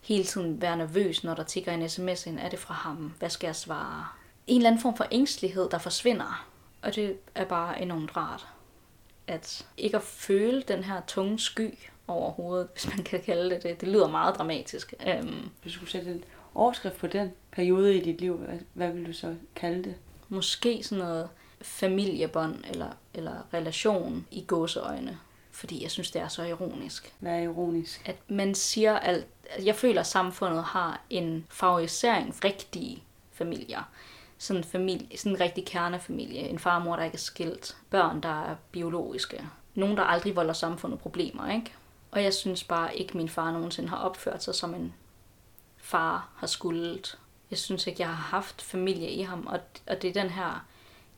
hele 0.00 0.24
tiden 0.24 0.62
være 0.62 0.76
nervøs, 0.76 1.24
når 1.24 1.34
der 1.34 1.44
tigger 1.44 1.72
en 1.72 1.88
sms 1.88 2.26
ind. 2.26 2.38
Er 2.38 2.48
det 2.48 2.58
fra 2.58 2.74
ham? 2.74 3.14
Hvad 3.18 3.30
skal 3.30 3.46
jeg 3.46 3.56
svare? 3.56 4.17
En 4.48 4.56
eller 4.56 4.68
anden 4.70 4.82
form 4.82 4.96
for 4.96 5.06
ængstelighed, 5.10 5.70
der 5.70 5.78
forsvinder. 5.78 6.46
Og 6.82 6.94
det 6.94 7.16
er 7.34 7.44
bare 7.44 7.82
enormt 7.82 8.16
rart. 8.16 8.46
At 9.26 9.66
ikke 9.76 9.96
at 9.96 10.02
føle 10.02 10.62
den 10.62 10.84
her 10.84 11.00
tunge 11.06 11.38
sky 11.38 11.78
over 12.06 12.30
hovedet, 12.30 12.68
hvis 12.72 12.88
man 12.88 13.04
kan 13.04 13.20
kalde 13.20 13.50
det 13.54 13.62
det. 13.62 13.80
Det 13.80 13.88
lyder 13.88 14.08
meget 14.08 14.34
dramatisk. 14.34 14.94
Øhm, 15.06 15.50
Hvis 15.62 15.72
du 15.72 15.76
skulle 15.78 15.90
sætte 15.90 16.10
en 16.10 16.24
overskrift 16.54 16.96
på 16.96 17.06
den 17.06 17.32
periode 17.52 17.96
i 17.96 18.00
dit 18.04 18.20
liv, 18.20 18.36
hvad, 18.36 18.58
hvad 18.72 18.92
vil 18.92 19.06
du 19.06 19.12
så 19.12 19.34
kalde 19.54 19.84
det? 19.84 19.94
måske 20.28 20.82
sådan 20.82 21.04
noget 21.04 21.28
familiebånd 21.62 22.64
eller, 22.70 22.90
eller 23.14 23.54
relation 23.54 24.26
i 24.30 24.44
gåseøjne. 24.46 25.18
Fordi 25.50 25.82
jeg 25.82 25.90
synes, 25.90 26.10
det 26.10 26.22
er 26.22 26.28
så 26.28 26.42
ironisk. 26.42 27.14
Hvad 27.18 27.32
er 27.32 27.42
ironisk? 27.42 28.08
At 28.08 28.16
man 28.28 28.54
siger 28.54 28.98
alt... 28.98 29.26
Jeg 29.64 29.74
føler, 29.76 30.00
at 30.00 30.06
samfundet 30.06 30.64
har 30.64 31.00
en 31.10 31.46
favorisering 31.50 32.28
af 32.28 32.44
rigtige 32.44 33.02
familier. 33.32 33.82
Sådan 34.38 34.60
en, 34.60 34.64
familie, 34.64 35.18
sådan 35.18 35.32
en 35.32 35.40
rigtig 35.40 35.66
kernefamilie. 35.66 36.40
En 36.40 36.58
far 36.58 36.76
og 36.76 36.82
mor, 36.82 36.96
der 36.96 37.04
ikke 37.04 37.14
er 37.14 37.18
skilt. 37.18 37.76
Børn, 37.90 38.20
der 38.20 38.44
er 38.44 38.56
biologiske. 38.72 39.48
Nogen, 39.74 39.96
der 39.96 40.02
aldrig 40.02 40.36
volder 40.36 40.52
samfundet 40.52 41.00
problemer, 41.00 41.52
ikke? 41.52 41.72
Og 42.10 42.22
jeg 42.22 42.34
synes 42.34 42.64
bare 42.64 42.96
ikke, 42.96 43.16
min 43.16 43.28
far 43.28 43.52
nogensinde 43.52 43.88
har 43.88 43.96
opført 43.96 44.42
sig 44.42 44.54
som 44.54 44.74
en 44.74 44.94
far 45.76 46.28
har 46.36 46.46
skuldet. 46.46 47.18
Jeg 47.50 47.58
synes 47.58 47.86
ikke, 47.86 48.02
jeg 48.02 48.08
har 48.08 48.36
haft 48.36 48.62
familie 48.62 49.10
i 49.10 49.22
ham, 49.22 49.46
og, 49.46 49.60
og 49.86 50.02
det 50.02 50.08
er 50.16 50.22
den 50.22 50.30
her... 50.30 50.66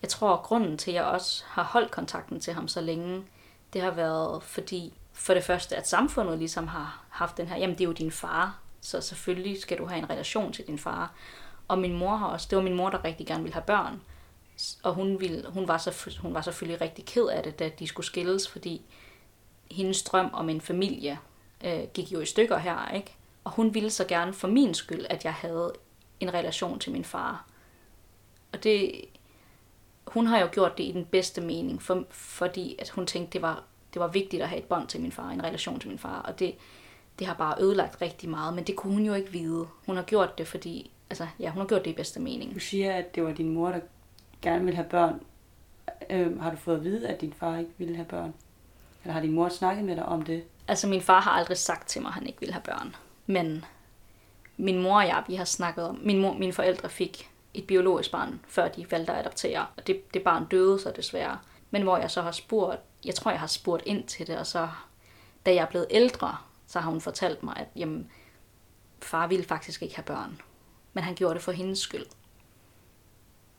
Jeg 0.02 0.08
tror, 0.10 0.32
at 0.32 0.42
grunden 0.42 0.78
til, 0.78 0.90
at 0.90 0.94
jeg 0.94 1.04
også 1.04 1.44
har 1.46 1.62
holdt 1.62 1.90
kontakten 1.90 2.40
til 2.40 2.52
ham 2.52 2.68
så 2.68 2.80
længe, 2.80 3.24
det 3.72 3.82
har 3.82 3.90
været 3.90 4.42
fordi, 4.42 4.92
for 5.12 5.34
det 5.34 5.44
første, 5.44 5.76
at 5.76 5.88
samfundet 5.88 6.38
ligesom 6.38 6.68
har 6.68 7.04
haft 7.10 7.36
den 7.36 7.46
her, 7.46 7.56
jamen 7.56 7.78
det 7.78 7.80
er 7.80 7.88
jo 7.88 7.92
din 7.92 8.12
far, 8.12 8.58
så 8.80 9.00
selvfølgelig 9.00 9.60
skal 9.60 9.78
du 9.78 9.86
have 9.86 9.98
en 9.98 10.10
relation 10.10 10.52
til 10.52 10.66
din 10.66 10.78
far. 10.78 11.12
Og 11.70 11.78
min 11.78 11.98
mor 11.98 12.16
har 12.16 12.26
også, 12.26 12.46
det 12.50 12.56
var 12.56 12.62
min 12.62 12.76
mor, 12.76 12.90
der 12.90 13.04
rigtig 13.04 13.26
gerne 13.26 13.42
ville 13.42 13.54
have 13.54 13.64
børn. 13.66 14.02
Og 14.82 14.94
hun, 14.94 15.20
ville, 15.20 15.44
hun, 15.48 15.68
var 15.68 15.78
så, 15.78 16.18
hun 16.22 16.34
var 16.34 16.40
selvfølgelig 16.40 16.80
rigtig 16.80 17.04
ked 17.04 17.26
af 17.26 17.42
det, 17.42 17.58
da 17.58 17.70
de 17.78 17.86
skulle 17.86 18.06
skilles, 18.06 18.48
fordi 18.48 18.82
hendes 19.70 20.02
drøm 20.02 20.30
om 20.32 20.48
en 20.48 20.60
familie 20.60 21.18
øh, 21.64 21.82
gik 21.94 22.12
jo 22.12 22.20
i 22.20 22.26
stykker 22.26 22.58
her, 22.58 22.94
ikke? 22.94 23.14
Og 23.44 23.50
hun 23.50 23.74
ville 23.74 23.90
så 23.90 24.04
gerne 24.04 24.32
for 24.32 24.48
min 24.48 24.74
skyld, 24.74 25.06
at 25.10 25.24
jeg 25.24 25.34
havde 25.34 25.72
en 26.20 26.34
relation 26.34 26.78
til 26.78 26.92
min 26.92 27.04
far. 27.04 27.46
Og 28.52 28.64
det, 28.64 29.04
hun 30.06 30.26
har 30.26 30.38
jo 30.38 30.48
gjort 30.52 30.78
det 30.78 30.84
i 30.84 30.92
den 30.92 31.04
bedste 31.04 31.40
mening, 31.40 31.82
for, 31.82 32.04
fordi 32.10 32.76
at 32.78 32.88
hun 32.88 33.06
tænkte, 33.06 33.32
det 33.32 33.42
var, 33.42 33.64
det 33.94 34.00
var 34.00 34.08
vigtigt 34.08 34.42
at 34.42 34.48
have 34.48 34.58
et 34.58 34.68
bånd 34.68 34.88
til 34.88 35.00
min 35.00 35.12
far, 35.12 35.30
en 35.30 35.44
relation 35.44 35.80
til 35.80 35.88
min 35.88 35.98
far. 35.98 36.22
Og 36.22 36.38
det, 36.38 36.54
det 37.18 37.26
har 37.26 37.34
bare 37.34 37.62
ødelagt 37.62 38.02
rigtig 38.02 38.28
meget, 38.28 38.54
men 38.54 38.64
det 38.64 38.76
kunne 38.76 38.92
hun 38.92 39.06
jo 39.06 39.14
ikke 39.14 39.32
vide. 39.32 39.66
Hun 39.86 39.96
har 39.96 40.02
gjort 40.02 40.38
det, 40.38 40.48
fordi, 40.48 40.90
altså, 41.10 41.26
ja, 41.40 41.50
hun 41.50 41.60
har 41.60 41.66
gjort 41.66 41.84
det 41.84 41.90
i 41.90 41.94
bedste 41.94 42.20
mening. 42.20 42.54
Du 42.54 42.60
siger, 42.60 42.94
at 42.94 43.14
det 43.14 43.24
var 43.24 43.32
din 43.32 43.54
mor, 43.54 43.68
der 43.68 43.80
gerne 44.42 44.64
ville 44.64 44.76
have 44.76 44.88
børn. 44.88 45.20
Øhm, 46.10 46.40
har 46.40 46.50
du 46.50 46.56
fået 46.56 46.76
at 46.76 46.84
vide, 46.84 47.08
at 47.08 47.20
din 47.20 47.32
far 47.32 47.58
ikke 47.58 47.70
ville 47.78 47.96
have 47.96 48.06
børn? 48.06 48.34
Eller 49.02 49.12
har 49.12 49.20
din 49.20 49.32
mor 49.32 49.48
snakket 49.48 49.84
med 49.84 49.96
dig 49.96 50.06
om 50.06 50.22
det? 50.22 50.44
Altså, 50.68 50.88
min 50.88 51.00
far 51.00 51.20
har 51.20 51.30
aldrig 51.30 51.56
sagt 51.56 51.88
til 51.88 52.02
mig, 52.02 52.08
at 52.08 52.14
han 52.14 52.26
ikke 52.26 52.40
ville 52.40 52.52
have 52.52 52.62
børn. 52.62 52.94
Men 53.26 53.64
min 54.56 54.82
mor 54.82 54.96
og 54.96 55.06
jeg, 55.06 55.24
vi 55.28 55.34
har 55.34 55.44
snakket 55.44 55.84
om, 55.84 56.00
min 56.02 56.20
mor, 56.20 56.32
mine 56.32 56.52
forældre 56.52 56.88
fik 56.88 57.30
et 57.54 57.66
biologisk 57.66 58.10
barn, 58.10 58.40
før 58.48 58.68
de 58.68 58.90
valgte 58.90 59.12
at 59.12 59.18
adoptere. 59.18 59.66
Og 59.76 59.86
det, 59.86 60.14
det 60.14 60.22
barn 60.22 60.46
døde 60.46 60.80
så 60.80 60.92
desværre. 60.96 61.38
Men 61.70 61.82
hvor 61.82 61.96
jeg 61.98 62.10
så 62.10 62.22
har 62.22 62.30
spurgt, 62.30 62.80
jeg 63.04 63.14
tror, 63.14 63.30
jeg 63.30 63.40
har 63.40 63.46
spurgt 63.46 63.82
ind 63.86 64.04
til 64.04 64.26
det, 64.26 64.38
og 64.38 64.46
så, 64.46 64.68
da 65.46 65.54
jeg 65.54 65.62
er 65.62 65.66
blevet 65.66 65.86
ældre, 65.90 66.36
så 66.66 66.80
har 66.80 66.90
hun 66.90 67.00
fortalt 67.00 67.42
mig, 67.42 67.56
at 67.56 67.66
jamen, 67.76 68.10
far 69.02 69.26
ville 69.26 69.44
faktisk 69.44 69.82
ikke 69.82 69.96
have 69.96 70.04
børn. 70.04 70.40
Men 70.92 71.04
han 71.04 71.14
gjorde 71.14 71.34
det 71.34 71.42
for 71.42 71.52
hendes 71.52 71.78
skyld. 71.78 72.06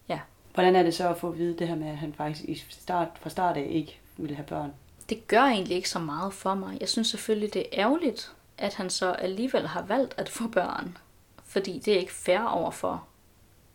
Ja. 0.09 0.19
Hvordan 0.53 0.75
er 0.75 0.83
det 0.83 0.93
så 0.93 1.09
at 1.09 1.17
få 1.17 1.29
at 1.29 1.37
vide 1.37 1.57
det 1.59 1.67
her 1.67 1.75
med, 1.75 1.87
at 1.87 1.97
han 1.97 2.13
faktisk 2.13 2.49
i 2.49 2.65
start, 2.69 3.07
fra 3.21 3.29
start 3.29 3.57
af 3.57 3.67
ikke 3.69 3.99
ville 4.17 4.35
have 4.35 4.45
børn? 4.45 4.73
Det 5.09 5.27
gør 5.27 5.41
egentlig 5.41 5.75
ikke 5.75 5.89
så 5.89 5.99
meget 5.99 6.33
for 6.33 6.53
mig. 6.53 6.77
Jeg 6.79 6.89
synes 6.89 7.07
selvfølgelig, 7.07 7.53
det 7.53 7.61
er 7.61 7.65
ærgerligt, 7.73 8.31
at 8.57 8.73
han 8.73 8.89
så 8.89 9.11
alligevel 9.11 9.67
har 9.67 9.81
valgt 9.81 10.13
at 10.17 10.29
få 10.29 10.47
børn. 10.47 10.97
Fordi 11.45 11.79
det 11.79 11.93
er 11.93 11.99
ikke 11.99 12.13
fair 12.13 12.39
over 12.39 12.71
for 12.71 13.07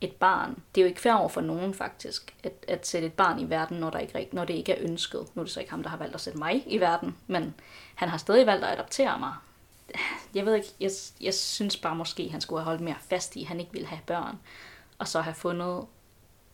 et 0.00 0.12
barn. 0.12 0.62
Det 0.74 0.80
er 0.80 0.84
jo 0.84 0.88
ikke 0.88 1.00
fair 1.00 1.12
over 1.12 1.28
for 1.28 1.40
nogen 1.40 1.74
faktisk, 1.74 2.34
at, 2.44 2.52
at 2.68 2.86
sætte 2.86 3.06
et 3.06 3.12
barn 3.12 3.40
i 3.40 3.50
verden, 3.50 3.76
når, 3.76 3.90
der 3.90 3.98
ikke, 3.98 4.34
når 4.34 4.44
det 4.44 4.54
ikke 4.54 4.72
er 4.72 4.90
ønsket. 4.90 5.26
Nu 5.34 5.40
er 5.40 5.44
det 5.44 5.52
så 5.52 5.60
ikke 5.60 5.70
ham, 5.70 5.82
der 5.82 5.90
har 5.90 5.96
valgt 5.96 6.14
at 6.14 6.20
sætte 6.20 6.38
mig 6.38 6.64
i 6.66 6.78
verden, 6.78 7.16
men 7.26 7.54
han 7.94 8.08
har 8.08 8.18
stadig 8.18 8.46
valgt 8.46 8.64
at 8.64 8.72
adoptere 8.72 9.18
mig. 9.18 9.34
Jeg 10.34 10.46
ved 10.46 10.54
ikke, 10.54 10.68
jeg, 10.80 10.90
jeg 11.20 11.34
synes 11.34 11.76
bare 11.76 11.94
måske, 11.96 12.30
han 12.30 12.40
skulle 12.40 12.60
have 12.60 12.64
holdt 12.64 12.80
mere 12.80 12.96
fast 13.00 13.36
i, 13.36 13.42
at 13.42 13.48
han 13.48 13.60
ikke 13.60 13.72
ville 13.72 13.88
have 13.88 14.00
børn. 14.06 14.38
Og 14.98 15.08
så 15.08 15.20
have 15.20 15.34
fundet 15.34 15.86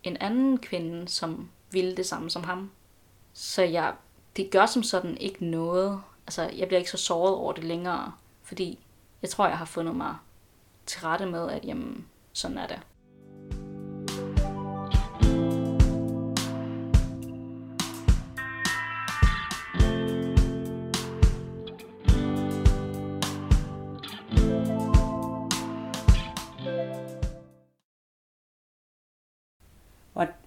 en 0.02 0.16
anden 0.16 0.58
kvinde, 0.58 1.08
som 1.08 1.50
ville 1.70 1.96
det 1.96 2.06
samme 2.06 2.30
som 2.30 2.44
ham. 2.44 2.70
Så 3.32 3.62
jeg, 3.62 3.94
det 4.36 4.50
gør 4.50 4.66
som 4.66 4.82
sådan 4.82 5.16
ikke 5.16 5.44
noget. 5.44 6.02
Altså, 6.26 6.42
jeg 6.42 6.68
bliver 6.68 6.78
ikke 6.78 6.90
så 6.90 6.96
såret 6.96 7.34
over 7.34 7.52
det 7.52 7.64
længere, 7.64 8.12
fordi 8.42 8.78
jeg 9.22 9.30
tror, 9.30 9.48
jeg 9.48 9.58
har 9.58 9.64
fundet 9.64 9.96
mig 9.96 10.16
til 10.86 11.00
rette 11.00 11.26
med, 11.26 11.50
at 11.50 11.64
jamen, 11.64 12.08
sådan 12.32 12.58
er 12.58 12.66
det. 12.66 12.80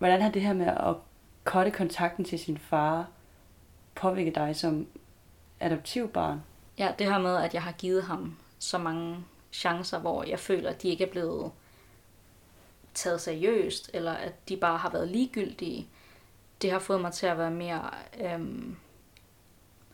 Hvordan 0.06 0.22
har 0.22 0.32
det 0.32 0.41
her 0.41 0.54
med 0.54 0.68
at 0.68 0.96
kotte 1.44 1.72
kontakten 1.72 2.26
til 2.26 2.39
sin 2.39 2.58
far 2.58 3.08
påvirket 3.96 4.36
dig 4.36 4.56
som 4.56 4.88
adoptivbarn? 5.60 6.44
Ja, 6.78 6.94
det 7.00 7.08
her 7.08 7.18
med, 7.18 7.36
at 7.36 7.54
jeg 7.54 7.63
har 7.63 7.72
givet 7.72 8.04
ham 8.04 8.38
så 8.60 8.78
mange 8.78 9.26
chancer, 9.52 10.00
hvor 10.00 10.24
jeg 10.24 10.39
føler, 10.39 10.70
at 10.70 10.82
de 10.82 10.89
ikke 10.89 11.04
er 11.04 11.12
blevet 11.12 11.52
taget 12.94 13.22
seriøst, 13.22 13.89
eller 13.94 14.12
at 14.12 14.50
de 14.50 14.58
bare 14.58 14.78
har 14.78 14.89
været 14.89 15.08
ligegyldige, 15.08 15.88
det 16.62 16.72
har 16.72 16.80
fået 16.80 17.02
mig 17.02 17.13
til 17.13 17.26
at 17.26 17.38
være 17.38 17.52
mere 17.52 17.89
øhm, 18.22 18.76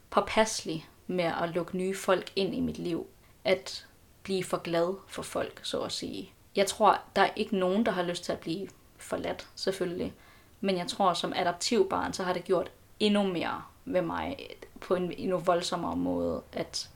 påpasselig 0.10 0.89
med 1.08 1.32
at 1.41 1.50
lukke 1.50 1.78
nye 1.78 1.95
folk 1.95 2.32
ind 2.36 2.56
i 2.56 2.60
mit 2.60 2.78
liv. 2.78 3.08
At 3.43 3.88
blive 4.24 4.43
for 4.43 4.58
glad 4.58 4.95
for 5.08 5.21
folk, 5.21 5.60
så 5.63 5.82
at 5.82 5.91
sige. 5.91 6.34
Jeg 6.56 6.67
tror, 6.67 7.02
der 7.15 7.21
er 7.21 7.30
ikke 7.36 7.58
nogen, 7.58 7.86
der 7.86 7.91
har 7.91 8.04
lyst 8.04 8.24
til 8.24 8.32
at 8.32 8.39
blive 8.39 8.67
forladt, 9.03 9.47
selvfølgelig. 9.55 10.13
Men 10.61 10.77
jeg 10.77 10.87
tror, 10.87 11.13
som 11.13 11.33
adoptivbarn, 11.35 12.13
så 12.13 12.23
har 12.23 12.33
det 12.33 12.43
gjort 12.43 12.71
endnu 12.99 13.23
mere 13.23 13.61
ved 13.85 14.01
mig 14.01 14.37
på 14.81 14.95
en 14.95 15.11
endnu 15.11 15.37
voldsommere 15.37 15.95
måde, 15.95 16.41
at 16.53 16.89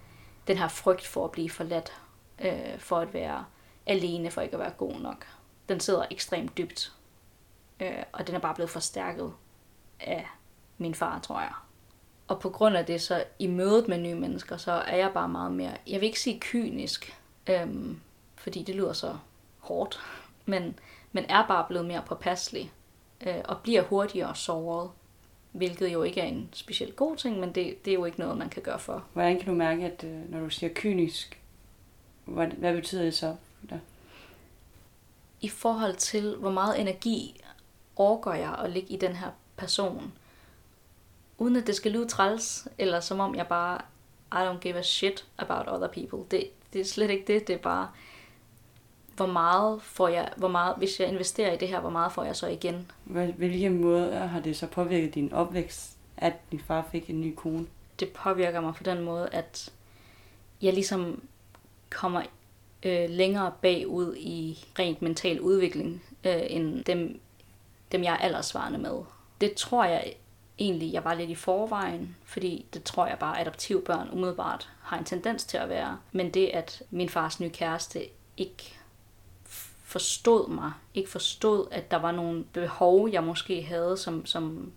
den 0.48 0.58
her 0.58 0.68
frygt 0.68 1.08
for 1.08 1.26
at 1.26 1.32
blive 1.32 1.50
forladt, 1.50 1.94
øh, 2.42 2.80
for 2.80 2.98
at 2.98 3.14
være 3.14 3.46
alene, 3.86 4.32
for 4.32 4.42
ikke 4.42 4.54
at 4.54 4.60
være 4.60 4.72
god 4.78 5.00
nok, 5.00 5.28
den 5.70 5.80
sidder 5.80 6.06
ekstremt 6.12 6.58
dybt. 6.58 6.94
Øh, 7.80 8.04
og 8.12 8.28
den 8.28 8.36
er 8.36 8.40
bare 8.40 8.56
blevet 8.56 8.70
forstærket 8.70 9.34
af 10.00 10.28
min 10.78 10.96
far, 10.96 11.20
tror 11.20 11.40
jeg. 11.40 11.54
Og 12.28 12.40
på 12.40 12.50
grund 12.50 12.78
af 12.78 12.86
det, 12.86 13.02
så 13.02 13.24
i 13.40 13.48
mødet 13.48 13.88
med 13.88 13.98
nye 13.98 14.16
mennesker, 14.16 14.58
så 14.58 14.72
er 14.72 14.98
jeg 14.98 15.12
bare 15.14 15.30
meget 15.30 15.52
mere, 15.52 15.78
jeg 15.88 16.02
vil 16.02 16.08
ikke 16.08 16.20
sige 16.20 16.40
kynisk, 16.40 17.20
øhm, 17.48 18.02
fordi 18.36 18.64
det 18.64 18.76
lyder 18.76 18.94
så 18.94 19.18
hårdt, 19.60 20.00
men, 20.46 20.80
men 21.16 21.26
er 21.30 21.48
bare 21.48 21.66
blevet 21.68 21.86
mere 21.86 22.04
påpasselig 22.06 22.72
øh, 23.28 23.42
og 23.46 23.58
bliver 23.64 23.82
hurtigere 23.82 24.36
såret, 24.36 24.92
hvilket 25.52 25.94
jo 25.94 26.04
ikke 26.04 26.22
er 26.22 26.26
en 26.26 26.50
specielt 26.54 26.96
god 26.96 27.18
ting, 27.18 27.40
men 27.40 27.56
det, 27.56 27.86
det 27.86 27.92
er 27.92 27.96
jo 27.96 28.06
ikke 28.06 28.20
noget, 28.20 28.38
man 28.38 28.50
kan 28.50 28.62
gøre 28.62 28.80
for. 28.80 29.04
Hvordan 29.14 29.38
kan 29.38 29.48
du 29.48 29.54
mærke, 29.54 29.86
at 29.86 30.04
øh, 30.04 30.32
når 30.32 30.40
du 30.40 30.50
siger 30.50 30.74
kynisk, 30.76 31.42
hvad, 32.26 32.48
hvad 32.48 32.74
betyder 32.74 33.04
det 33.04 33.14
så? 33.14 33.36
Der? 33.70 33.78
I 35.42 35.50
forhold 35.50 35.96
til, 35.96 36.36
hvor 36.36 36.52
meget 36.52 36.82
energi 36.82 37.42
overgår 37.96 38.34
jeg 38.34 38.56
at 38.64 38.72
ligge 38.72 38.94
i 38.94 38.98
den 38.98 39.16
her 39.16 39.30
person, 39.58 40.14
uden 41.38 41.56
at 41.56 41.68
det 41.68 41.76
skal 41.76 41.92
lyde 41.92 42.08
træls, 42.08 42.68
eller 42.78 43.00
som 43.00 43.20
om 43.20 43.36
jeg 43.36 43.48
bare, 43.48 43.82
I 44.32 44.50
don't 44.50 44.60
give 44.60 44.76
a 44.76 44.82
shit 44.82 45.26
about 45.38 45.68
other 45.68 45.88
people. 45.88 46.20
Det, 46.32 46.50
det 46.74 46.82
er 46.82 46.86
slet 46.86 47.10
ikke 47.10 47.34
det, 47.34 47.48
det 47.48 47.54
er 47.54 47.60
bare, 47.60 47.90
hvor 49.16 49.26
meget 49.26 49.82
får 49.82 50.08
jeg, 50.08 50.30
hvor 50.38 50.48
meget, 50.48 50.76
hvis 50.78 51.00
jeg 51.00 51.08
investerer 51.08 51.54
i 51.54 51.58
det 51.58 51.68
her, 51.68 51.80
hvor 51.80 51.90
meget 51.90 52.12
får 52.12 52.24
jeg 52.24 52.36
så 52.36 52.48
igen? 52.48 52.92
Hvilke 53.04 53.70
måder 53.70 54.26
har 54.26 54.40
det 54.40 54.58
så 54.58 54.68
påvirket 54.68 55.16
din 55.16 55.34
opvækst, 55.34 55.98
at 56.18 56.34
din 56.52 56.60
far 56.60 56.88
fik 56.92 57.10
en 57.10 57.22
ny 57.22 57.36
kone? 57.36 57.66
Det 58.00 58.10
påvirker 58.10 58.62
mig 58.62 58.74
på 58.76 58.84
den 58.84 59.02
måde, 59.02 59.30
at 59.32 59.72
jeg 60.62 60.74
ligesom 60.74 61.22
kommer 61.90 62.22
øh, 62.84 63.10
længere 63.10 63.52
bagud 63.62 64.16
i 64.18 64.66
rent 64.80 65.02
mental 65.02 65.42
udvikling, 65.42 66.04
øh, 66.24 66.42
end 66.48 66.84
dem, 66.84 67.20
dem, 67.92 68.04
jeg 68.04 68.14
er 68.14 68.18
aldersvarende 68.18 68.80
med. 68.80 69.00
Det 69.42 69.54
tror 69.54 69.86
jeg 69.86 70.14
egentlig, 70.60 70.94
jeg 70.94 71.04
var 71.04 71.14
lidt 71.14 71.30
i 71.30 71.36
forvejen, 71.36 72.16
fordi 72.26 72.66
det 72.74 72.84
tror 72.84 73.08
jeg 73.08 73.20
bare, 73.20 73.36
at 73.36 73.42
adoptivbørn 73.42 74.10
umiddelbart 74.14 74.70
har 74.82 74.98
en 74.98 75.06
tendens 75.06 75.44
til 75.44 75.58
at 75.58 75.70
være. 75.70 75.98
Men 76.12 76.34
det, 76.34 76.48
at 76.48 76.84
min 76.92 77.10
fars 77.10 77.40
nye 77.40 77.50
kæreste 77.50 78.00
ikke 78.38 78.78
forstod 79.96 80.50
mig, 80.50 80.72
ikke 80.94 81.10
forstod, 81.10 81.68
at 81.72 81.92
der 81.92 81.98
var 81.98 82.12
nogle 82.12 82.44
behov, 82.44 83.10
jeg 83.10 83.24
måske 83.24 83.64
havde, 83.64 83.98
som, 83.98 84.26
som 84.26 84.72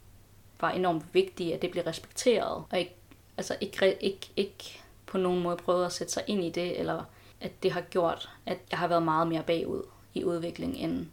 var 0.61 0.70
enormt 0.70 1.04
vigtige, 1.12 1.54
at 1.54 1.62
det 1.62 1.70
blev 1.70 1.85
respekteret, 1.85 2.64
og 2.70 2.78
ikke, 2.78 2.96
altså 3.37 3.57
ikke, 3.61 3.96
ikke, 4.00 4.31
ikke 4.37 4.83
på 5.07 5.18
nogen 5.18 5.42
måde 5.42 5.57
prøvede 5.57 5.87
at 5.87 5.92
sætte 5.92 6.12
sig 6.12 6.22
ind 6.26 6.44
i 6.44 6.50
det, 6.50 6.81
eller 6.81 7.04
at 7.40 7.62
det 7.62 7.72
har 7.72 7.81
gjort, 7.81 8.31
at 8.46 8.59
jeg 8.70 8.78
har 8.78 8.88
været 8.88 9.02
meget 9.02 9.28
mere 9.28 9.42
bagud 9.42 9.83
i 10.14 10.24
udvikling 10.24 10.76
end, 10.76 11.07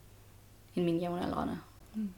end 0.75 0.85
mine 0.85 0.99
jævnaldrende. 0.99 1.59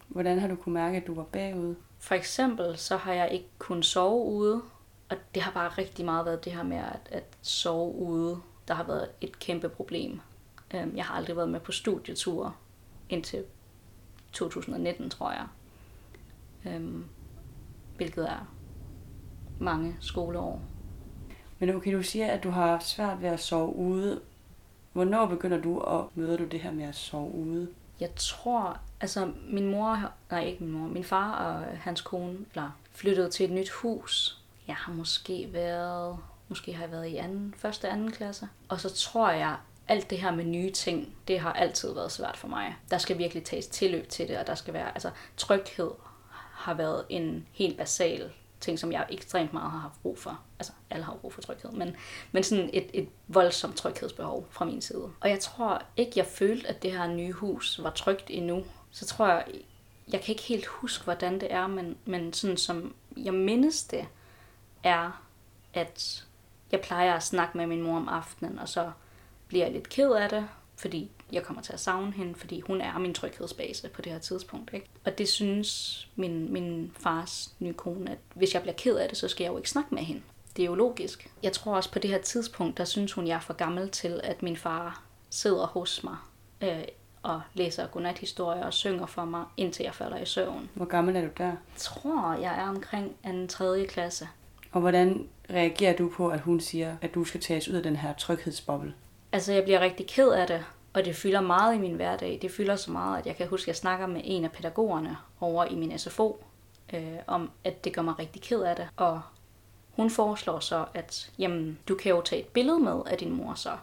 Hvordan 0.08 0.39
har 0.39 0.47
du 0.47 0.56
kunne 0.56 0.73
mærke, 0.73 0.97
at 0.97 1.08
du 1.08 1.13
var 1.13 1.23
bagud? 1.23 1.76
For 2.00 2.15
eksempel, 2.15 2.78
så 2.78 2.97
har 2.97 3.13
jeg 3.13 3.32
ikke 3.32 3.50
kunnet 3.58 3.86
sove 3.86 4.26
ude, 4.26 4.62
og 5.10 5.17
det 5.36 5.43
har 5.43 5.52
bare 5.52 5.69
rigtig 5.69 6.06
meget 6.06 6.26
været 6.26 6.45
det 6.45 6.54
her 6.54 6.63
med 6.63 6.78
at, 6.78 7.10
at 7.12 7.38
sove 7.41 7.95
ude, 7.95 8.41
der 8.67 8.73
har 8.73 8.84
været 8.84 9.10
et 9.21 9.39
kæmpe 9.39 9.69
problem. 9.69 10.19
Øhm, 10.73 10.97
jeg 10.97 11.06
har 11.06 11.15
aldrig 11.15 11.36
været 11.36 11.49
med 11.49 11.60
på 11.60 11.71
studieture 11.71 12.53
indtil 13.10 13.43
2019, 14.32 15.10
tror 15.10 15.32
jeg. 15.32 15.47
Øhm, 16.65 17.06
hvilket 17.95 18.30
er 18.30 18.53
mange 19.60 19.97
skoleår. 19.99 20.62
Men 21.60 21.75
okay, 21.75 21.93
du 21.93 22.03
siger, 22.03 22.27
at 22.27 22.43
du 22.43 22.49
har 22.49 22.80
svært 22.80 23.21
ved 23.21 23.30
at 23.30 23.39
sove 23.39 23.75
ude. 23.75 24.21
Hvornår 24.93 25.25
begynder 25.25 25.62
du 25.62 25.80
at 25.80 26.06
møde 26.15 26.38
du 26.38 26.45
det 26.45 26.60
her 26.60 26.71
med 26.71 26.84
at 26.84 26.95
sove 26.95 27.32
ude? 27.32 27.67
Jeg 27.99 28.10
tror, 28.15 28.80
altså 29.01 29.32
min 29.49 29.71
mor, 29.71 30.12
nej 30.32 30.43
ikke 30.43 30.63
min 30.63 30.73
mor, 30.73 30.88
min 30.88 31.03
far 31.03 31.34
og 31.34 31.77
hans 31.77 32.01
kone 32.01 32.38
var 32.56 32.75
flyttet 32.91 33.32
til 33.32 33.45
et 33.45 33.51
nyt 33.51 33.69
hus. 33.69 34.41
Jeg 34.67 34.75
har 34.75 34.93
måske 34.93 35.49
været, 35.53 36.17
måske 36.47 36.73
har 36.73 36.84
jeg 36.84 36.91
været 36.91 37.06
i 37.06 37.15
anden, 37.15 37.53
første 37.58 37.89
anden 37.89 38.12
klasse. 38.12 38.47
Og 38.69 38.80
så 38.80 38.93
tror 38.93 39.30
jeg, 39.30 39.56
alt 39.88 40.10
det 40.10 40.17
her 40.17 40.32
med 40.32 40.45
nye 40.45 40.71
ting, 40.71 41.15
det 41.28 41.39
har 41.39 41.54
altid 41.54 41.93
været 41.93 42.12
svært 42.12 42.38
for 42.38 42.47
mig. 42.47 42.76
Der 42.91 42.97
skal 42.97 43.17
virkelig 43.17 43.43
tages 43.43 43.67
tilløb 43.67 44.10
til 44.10 44.28
det, 44.28 44.38
og 44.38 44.47
der 44.47 44.56
skal 44.56 44.73
være, 44.73 44.89
altså 44.93 45.12
tryghed 45.38 45.91
har 46.52 46.73
været 46.73 47.06
en 47.10 47.47
helt 47.52 47.78
basal 47.78 48.32
ting, 48.60 48.80
som 48.80 48.91
jeg 48.91 49.06
ekstremt 49.10 49.54
meget 49.54 49.71
har 49.71 49.80
haft 49.80 50.02
brug 50.02 50.19
for. 50.19 50.39
Altså, 50.60 50.73
alle 50.89 51.06
har 51.06 51.15
brug 51.15 51.34
for 51.34 51.41
tryghed, 51.41 51.71
men, 51.71 51.95
men 52.32 52.43
sådan 52.43 52.69
et, 52.73 52.89
et 52.93 53.10
voldsomt 53.28 53.76
tryghedsbehov 53.76 54.47
fra 54.50 54.65
min 54.65 54.82
side. 54.82 55.12
Og 55.19 55.30
jeg 55.30 55.39
tror 55.39 55.82
ikke, 55.97 56.12
jeg 56.15 56.26
følte, 56.26 56.67
at 56.67 56.84
det 56.84 56.91
her 56.91 57.08
nye 57.08 57.32
hus 57.32 57.84
var 57.84 57.89
trygt 57.89 58.26
endnu. 58.30 58.63
Så 58.91 59.06
tror 59.06 59.28
jeg, 59.28 59.45
jeg 60.12 60.21
kan 60.21 60.34
ikke 60.34 60.43
helt 60.43 60.65
huske, 60.65 61.04
hvordan 61.04 61.39
det 61.41 61.54
er, 61.54 61.67
men, 61.67 61.97
men 62.06 62.34
sådan 62.34 62.58
som 62.58 62.95
jeg 63.17 63.34
mindes 63.34 63.84
det, 63.84 64.08
er, 64.84 65.23
at 65.73 66.26
jeg 66.71 66.82
plejer 66.82 67.13
at 67.13 67.23
snakke 67.23 67.58
med 67.58 67.67
min 67.67 67.82
mor 67.82 67.97
om 67.97 68.08
aftenen, 68.08 68.60
og 68.60 68.69
så 68.69 68.91
bliver 69.47 69.65
jeg 69.65 69.73
lidt 69.73 69.89
ked 69.89 70.12
af 70.12 70.29
det, 70.29 70.47
fordi 70.75 71.12
jeg 71.31 71.43
kommer 71.43 71.62
til 71.62 71.73
at 71.73 71.79
savne 71.79 72.12
hende, 72.12 72.36
fordi 72.36 72.60
hun 72.60 72.81
er 72.81 72.97
min 72.97 73.13
tryghedsbase 73.13 73.89
på 73.89 74.01
det 74.01 74.12
her 74.12 74.19
tidspunkt. 74.19 74.73
Ikke? 74.73 74.88
Og 75.05 75.17
det 75.17 75.29
synes 75.29 76.10
min, 76.15 76.53
min 76.53 76.91
fars 76.99 77.55
nye 77.60 77.73
kone, 77.73 78.12
at 78.12 78.17
hvis 78.33 78.53
jeg 78.53 78.62
bliver 78.62 78.75
ked 78.75 78.95
af 78.95 79.10
det, 79.10 79.17
så 79.17 79.27
skal 79.27 79.43
jeg 79.43 79.51
jo 79.51 79.57
ikke 79.57 79.69
snakke 79.69 79.95
med 79.95 80.03
hende. 80.03 80.21
Det 80.57 80.63
er 80.63 80.67
jo 80.67 80.75
logisk. 80.75 81.31
Jeg 81.43 81.53
tror 81.53 81.75
også 81.75 81.91
på 81.91 81.99
det 81.99 82.10
her 82.10 82.21
tidspunkt, 82.21 82.77
der 82.77 82.86
synes 82.86 83.13
hun, 83.13 83.27
jeg 83.27 83.36
er 83.36 83.39
for 83.39 83.53
gammel 83.53 83.89
til, 83.89 84.21
at 84.23 84.43
min 84.43 84.57
far 84.57 85.03
sidder 85.29 85.67
hos 85.67 86.03
mig 86.03 86.17
øh, 86.62 86.83
og 87.23 87.41
læser 87.53 87.88
godnathistorier 87.88 88.65
og 88.65 88.73
synger 88.73 89.05
for 89.05 89.25
mig, 89.25 89.45
indtil 89.57 89.83
jeg 89.83 89.95
falder 89.95 90.17
i 90.17 90.25
søvn. 90.25 90.69
Hvor 90.73 90.86
gammel 90.86 91.15
er 91.15 91.21
du 91.21 91.29
der? 91.38 91.45
Jeg 91.45 91.57
tror, 91.75 92.33
jeg 92.33 92.60
er 92.60 92.69
omkring 92.69 93.15
en 93.25 93.47
tredje 93.47 93.86
klasse. 93.86 94.27
Og 94.71 94.81
hvordan 94.81 95.27
reagerer 95.49 95.95
du 95.95 96.10
på, 96.10 96.29
at 96.29 96.39
hun 96.39 96.60
siger, 96.60 96.95
at 97.01 97.15
du 97.15 97.23
skal 97.23 97.41
tages 97.41 97.67
ud 97.67 97.73
af 97.73 97.83
den 97.83 97.95
her 97.95 98.13
tryghedsboble? 98.13 98.93
Altså, 99.38 99.54
jeg 99.54 99.63
bliver 99.63 99.80
rigtig 99.80 100.08
ked 100.08 100.30
af 100.30 100.47
det, 100.47 100.65
og 100.93 101.06
det 101.06 101.15
fylder 101.15 101.41
meget 101.41 101.76
i 101.76 101.80
min 101.80 101.95
hverdag. 101.95 102.39
Det 102.41 102.52
fylder 102.52 102.76
så 102.76 102.91
meget, 102.91 103.19
at 103.19 103.26
jeg 103.26 103.36
kan 103.36 103.47
huske, 103.47 103.63
at 103.63 103.67
jeg 103.67 103.76
snakker 103.76 104.08
med 104.08 104.21
en 104.23 104.43
af 104.43 104.52
pædagogerne 104.52 105.17
over 105.39 105.65
i 105.65 105.76
min 105.76 106.00
SFO, 106.00 106.43
øh, 106.93 107.17
om 107.28 107.52
at 107.63 107.84
det 107.84 107.93
gør 107.93 108.02
mig 108.02 108.19
rigtig 108.19 108.41
ked 108.41 108.62
af 108.62 108.76
det. 108.76 108.88
Og 108.95 109.21
hun 109.91 110.10
foreslår 110.10 110.60
så, 110.60 110.86
at 110.93 111.32
jamen, 111.39 111.80
du 111.88 111.95
kan 111.95 112.10
jo 112.10 112.21
tage 112.21 112.41
et 112.41 112.47
billede 112.47 112.80
med 112.80 113.02
af 113.06 113.17
din 113.17 113.32
mor 113.32 113.54
så. 113.54 113.78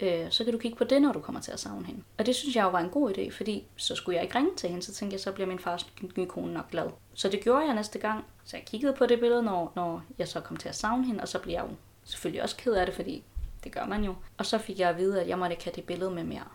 Øh, 0.00 0.30
så 0.30 0.44
kan 0.44 0.52
du 0.52 0.58
kigge 0.58 0.78
på 0.78 0.84
det, 0.84 1.02
når 1.02 1.12
du 1.12 1.20
kommer 1.20 1.40
til 1.40 1.52
at 1.52 1.60
savne 1.60 1.86
hende. 1.86 2.02
Og 2.18 2.26
det 2.26 2.34
synes 2.34 2.56
jeg 2.56 2.64
jo 2.64 2.70
var 2.70 2.80
en 2.80 2.90
god 2.90 3.10
idé, 3.10 3.30
fordi 3.36 3.64
så 3.76 3.94
skulle 3.94 4.16
jeg 4.16 4.24
ikke 4.24 4.38
ringe 4.38 4.56
til 4.56 4.68
hende, 4.68 4.82
så 4.82 4.94
tænkte 4.94 5.14
jeg, 5.14 5.20
så 5.20 5.32
bliver 5.32 5.46
min 5.46 5.58
fars 5.58 5.86
nye 6.16 6.26
kone 6.26 6.54
nok 6.54 6.70
glad. 6.70 6.86
Så 7.14 7.28
det 7.28 7.40
gjorde 7.40 7.66
jeg 7.66 7.74
næste 7.74 7.98
gang. 7.98 8.24
Så 8.44 8.56
jeg 8.56 8.66
kiggede 8.66 8.92
på 8.92 9.06
det 9.06 9.20
billede, 9.20 9.42
når, 9.42 9.72
når 9.76 10.02
jeg 10.18 10.28
så 10.28 10.40
kom 10.40 10.56
til 10.56 10.68
at 10.68 10.76
savne 10.76 11.06
hende, 11.06 11.20
og 11.20 11.28
så 11.28 11.38
blev 11.38 11.52
jeg 11.52 11.64
jo 11.70 11.74
selvfølgelig 12.04 12.42
også 12.42 12.56
ked 12.56 12.72
af 12.72 12.86
det, 12.86 12.94
fordi 12.94 13.24
det 13.68 13.74
gør 13.74 13.86
man 13.86 14.04
jo. 14.04 14.14
Og 14.38 14.46
så 14.46 14.58
fik 14.58 14.78
jeg 14.78 14.88
at 14.88 14.96
vide, 14.96 15.20
at 15.20 15.28
jeg 15.28 15.38
måtte 15.38 15.52
ikke 15.52 15.64
have 15.64 15.72
det 15.76 15.84
billede 15.84 16.10
med 16.10 16.24
mere. 16.24 16.48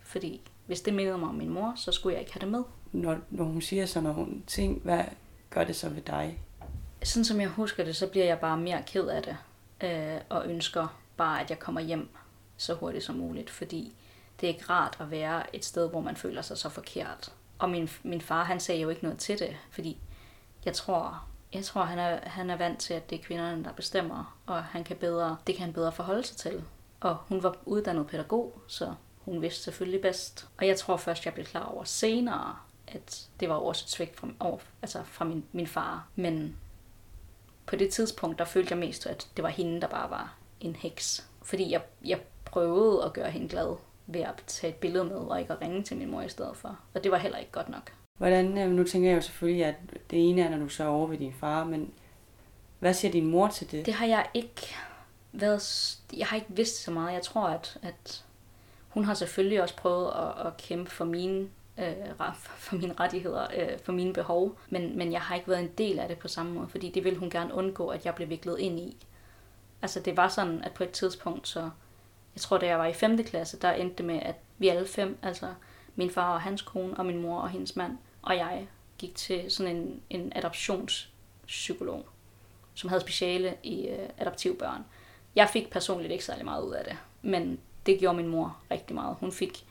Fordi 0.00 0.40
hvis 0.66 0.80
det 0.80 0.94
mindede 0.94 1.18
mig 1.18 1.28
om 1.28 1.34
min 1.34 1.48
mor, 1.48 1.72
så 1.76 1.92
skulle 1.92 2.14
jeg 2.14 2.20
ikke 2.20 2.32
have 2.32 2.40
det 2.40 2.48
med. 2.48 2.62
Når, 2.92 3.18
når 3.30 3.44
hun 3.44 3.60
siger 3.60 3.86
sådan 3.86 4.10
nogle 4.10 4.42
ting, 4.46 4.80
hvad 4.84 5.04
gør 5.50 5.64
det 5.64 5.76
så 5.76 5.88
ved 5.88 6.02
dig? 6.02 6.42
Sådan 7.02 7.24
som 7.24 7.40
jeg 7.40 7.48
husker 7.48 7.84
det, 7.84 7.96
så 7.96 8.06
bliver 8.06 8.26
jeg 8.26 8.38
bare 8.38 8.56
mere 8.56 8.82
ked 8.86 9.06
af 9.06 9.22
det. 9.22 9.36
Øh, 9.80 10.20
og 10.28 10.46
ønsker 10.46 11.00
bare, 11.16 11.40
at 11.40 11.50
jeg 11.50 11.58
kommer 11.58 11.80
hjem 11.80 12.08
så 12.56 12.74
hurtigt 12.74 13.04
som 13.04 13.14
muligt. 13.14 13.50
Fordi 13.50 13.94
det 14.40 14.46
er 14.46 14.54
ikke 14.54 14.70
rart 14.70 14.96
at 15.00 15.10
være 15.10 15.56
et 15.56 15.64
sted, 15.64 15.90
hvor 15.90 16.00
man 16.00 16.16
føler 16.16 16.42
sig 16.42 16.58
så 16.58 16.68
forkert. 16.68 17.32
Og 17.58 17.70
min, 17.70 17.88
min 18.02 18.20
far, 18.20 18.44
han 18.44 18.60
sagde 18.60 18.80
jo 18.80 18.88
ikke 18.88 19.02
noget 19.02 19.18
til 19.18 19.38
det, 19.38 19.56
fordi 19.70 19.98
jeg 20.64 20.74
tror, 20.74 21.24
jeg 21.54 21.64
tror, 21.64 21.82
han 21.82 21.98
er, 21.98 22.28
han 22.28 22.50
er 22.50 22.56
vant 22.56 22.78
til, 22.78 22.94
at 22.94 23.10
det 23.10 23.18
er 23.18 23.22
kvinderne, 23.22 23.64
der 23.64 23.72
bestemmer, 23.72 24.38
og 24.46 24.64
han 24.64 24.84
kan 24.84 24.96
bedre, 24.96 25.36
det 25.46 25.54
kan 25.54 25.64
han 25.64 25.72
bedre 25.72 25.92
forholde 25.92 26.24
sig 26.24 26.36
til. 26.36 26.64
Og 27.00 27.16
hun 27.16 27.42
var 27.42 27.56
uddannet 27.64 28.06
pædagog, 28.06 28.62
så 28.68 28.94
hun 29.24 29.42
vidste 29.42 29.62
selvfølgelig 29.62 30.00
bedst. 30.00 30.48
Og 30.58 30.66
jeg 30.66 30.78
tror 30.78 30.96
først, 30.96 31.24
jeg 31.24 31.34
blev 31.34 31.46
klar 31.46 31.64
over 31.64 31.84
senere, 31.84 32.56
at 32.88 33.28
det 33.40 33.48
var 33.48 33.54
også 33.54 33.84
et 33.86 33.90
svigt 33.90 34.16
fra, 34.16 34.28
over, 34.40 34.58
altså 34.82 35.02
fra 35.04 35.24
min, 35.24 35.44
min 35.52 35.66
far. 35.66 36.08
Men 36.16 36.56
på 37.66 37.76
det 37.76 37.92
tidspunkt, 37.92 38.38
der 38.38 38.44
følte 38.44 38.72
jeg 38.72 38.78
mest, 38.78 39.06
at 39.06 39.28
det 39.36 39.42
var 39.42 39.48
hende, 39.48 39.80
der 39.80 39.88
bare 39.88 40.10
var 40.10 40.34
en 40.60 40.76
heks. 40.76 41.28
Fordi 41.42 41.70
jeg, 41.72 41.82
jeg 42.04 42.20
prøvede 42.44 43.04
at 43.04 43.12
gøre 43.12 43.30
hende 43.30 43.48
glad 43.48 43.76
ved 44.06 44.20
at 44.20 44.42
tage 44.46 44.72
et 44.72 44.76
billede 44.76 45.04
med, 45.04 45.16
og 45.16 45.40
ikke 45.40 45.52
at 45.52 45.60
ringe 45.60 45.82
til 45.82 45.96
min 45.96 46.10
mor 46.10 46.22
i 46.22 46.28
stedet 46.28 46.56
for. 46.56 46.78
Og 46.94 47.04
det 47.04 47.12
var 47.12 47.18
heller 47.18 47.38
ikke 47.38 47.52
godt 47.52 47.68
nok. 47.68 47.92
Hvordan, 48.22 48.58
øh, 48.58 48.70
nu 48.70 48.84
tænker 48.84 49.08
jeg 49.08 49.16
jo 49.16 49.20
selvfølgelig, 49.20 49.64
at 49.64 49.74
det 50.10 50.28
ene 50.28 50.42
er, 50.42 50.50
når 50.50 50.58
du 50.58 50.68
så 50.68 50.84
er 50.84 50.88
over 50.88 51.06
ved 51.06 51.18
din 51.18 51.32
far, 51.32 51.64
men 51.64 51.92
hvad 52.78 52.94
siger 52.94 53.12
din 53.12 53.26
mor 53.26 53.48
til 53.48 53.70
det? 53.70 53.86
Det 53.86 53.94
har 53.94 54.06
jeg 54.06 54.26
ikke 54.34 54.74
været, 55.32 55.98
jeg 56.16 56.26
har 56.26 56.36
ikke 56.36 56.48
vidst 56.50 56.82
så 56.82 56.90
meget. 56.90 57.12
Jeg 57.12 57.22
tror, 57.22 57.46
at, 57.46 57.78
at 57.82 58.24
hun 58.88 59.04
har 59.04 59.14
selvfølgelig 59.14 59.62
også 59.62 59.76
prøvet 59.76 60.06
at, 60.06 60.46
at 60.46 60.56
kæmpe 60.56 60.90
for 60.90 61.04
mine, 61.04 61.48
øh, 61.78 61.94
for 62.56 62.76
mine 62.76 62.94
rettigheder, 63.00 63.46
øh, 63.56 63.78
for 63.84 63.92
mine 63.92 64.12
behov, 64.12 64.58
men, 64.70 64.98
men 64.98 65.12
jeg 65.12 65.20
har 65.20 65.34
ikke 65.34 65.48
været 65.48 65.62
en 65.62 65.72
del 65.78 65.98
af 65.98 66.08
det 66.08 66.18
på 66.18 66.28
samme 66.28 66.52
måde, 66.52 66.68
fordi 66.68 66.90
det 66.90 67.04
vil 67.04 67.16
hun 67.16 67.30
gerne 67.30 67.54
undgå, 67.54 67.88
at 67.88 68.06
jeg 68.06 68.14
blev 68.14 68.28
viklet 68.28 68.58
ind 68.58 68.78
i. 68.80 68.96
Altså 69.82 70.00
det 70.00 70.16
var 70.16 70.28
sådan, 70.28 70.64
at 70.64 70.72
på 70.72 70.84
et 70.84 70.90
tidspunkt, 70.90 71.48
så 71.48 71.60
jeg 72.34 72.40
tror, 72.40 72.58
da 72.58 72.66
jeg 72.66 72.78
var 72.78 72.86
i 72.86 72.92
5. 72.92 73.24
klasse, 73.24 73.58
der 73.58 73.72
endte 73.72 73.96
det 73.96 74.04
med, 74.04 74.20
at 74.22 74.36
vi 74.58 74.68
alle 74.68 74.86
fem, 74.86 75.18
altså 75.22 75.46
min 75.96 76.10
far 76.10 76.34
og 76.34 76.40
hans 76.40 76.62
kone, 76.62 76.96
og 76.96 77.06
min 77.06 77.22
mor 77.22 77.38
og 77.40 77.48
hendes 77.48 77.76
mand, 77.76 77.98
og 78.22 78.36
jeg 78.36 78.68
gik 78.98 79.14
til 79.14 79.50
sådan 79.50 79.76
en, 79.76 80.02
en 80.10 80.32
adoptionspsykolog. 80.36 82.06
som 82.74 82.88
havde 82.88 83.00
speciale 83.00 83.56
i 83.62 83.86
øh, 83.88 84.08
adoptivbørn. 84.18 84.84
Jeg 85.34 85.48
fik 85.52 85.70
personligt 85.70 86.12
ikke 86.12 86.24
særlig 86.24 86.44
meget 86.44 86.62
ud 86.62 86.72
af 86.72 86.84
det, 86.84 86.96
men 87.22 87.60
det 87.86 88.00
gjorde 88.00 88.16
min 88.16 88.28
mor 88.28 88.56
rigtig 88.70 88.94
meget. 88.94 89.16
Hun 89.20 89.32
fik, 89.32 89.66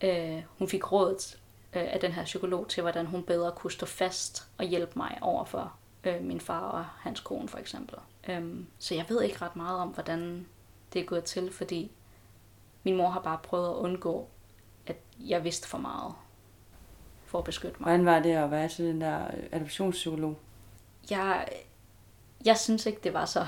øh, 0.00 0.42
hun 0.58 0.68
fik 0.68 0.92
rådet 0.92 1.38
øh, 1.72 1.92
af 1.92 2.00
den 2.00 2.12
her 2.12 2.24
psykolog 2.24 2.68
til, 2.68 2.80
hvordan 2.80 3.06
hun 3.06 3.22
bedre 3.22 3.52
kunne 3.52 3.70
stå 3.70 3.86
fast 3.86 4.46
og 4.58 4.64
hjælpe 4.64 4.92
mig 4.96 5.18
over 5.20 5.44
for 5.44 5.72
øh, 6.04 6.22
min 6.22 6.40
far 6.40 6.60
og 6.60 6.84
hans 6.84 7.20
kone 7.20 7.48
for 7.48 7.58
eksempel. 7.58 7.98
Øhm, 8.28 8.66
så 8.78 8.94
jeg 8.94 9.04
ved 9.08 9.22
ikke 9.22 9.42
ret 9.42 9.56
meget 9.56 9.78
om, 9.78 9.88
hvordan 9.88 10.46
det 10.92 11.00
er 11.00 11.04
gået 11.04 11.24
til, 11.24 11.52
fordi 11.52 11.90
min 12.82 12.96
mor 12.96 13.10
har 13.10 13.20
bare 13.20 13.38
prøvet 13.42 13.68
at 13.68 13.74
undgå, 13.74 14.28
at 14.86 14.96
jeg 15.18 15.44
vidste 15.44 15.68
for 15.68 15.78
meget 15.78 16.14
for 17.34 17.38
at 17.38 17.44
beskytte 17.44 17.76
mig. 17.80 17.86
Hvordan 17.86 18.06
var 18.06 18.20
det 18.20 18.30
at 18.30 18.50
være 18.50 18.68
til 18.68 18.84
den 18.84 19.00
der 19.00 19.18
adoptionspsykolog? 19.52 20.36
Jeg, 21.10 21.48
jeg 22.44 22.58
synes 22.58 22.86
ikke, 22.86 23.00
det 23.04 23.14
var 23.14 23.24
så 23.24 23.46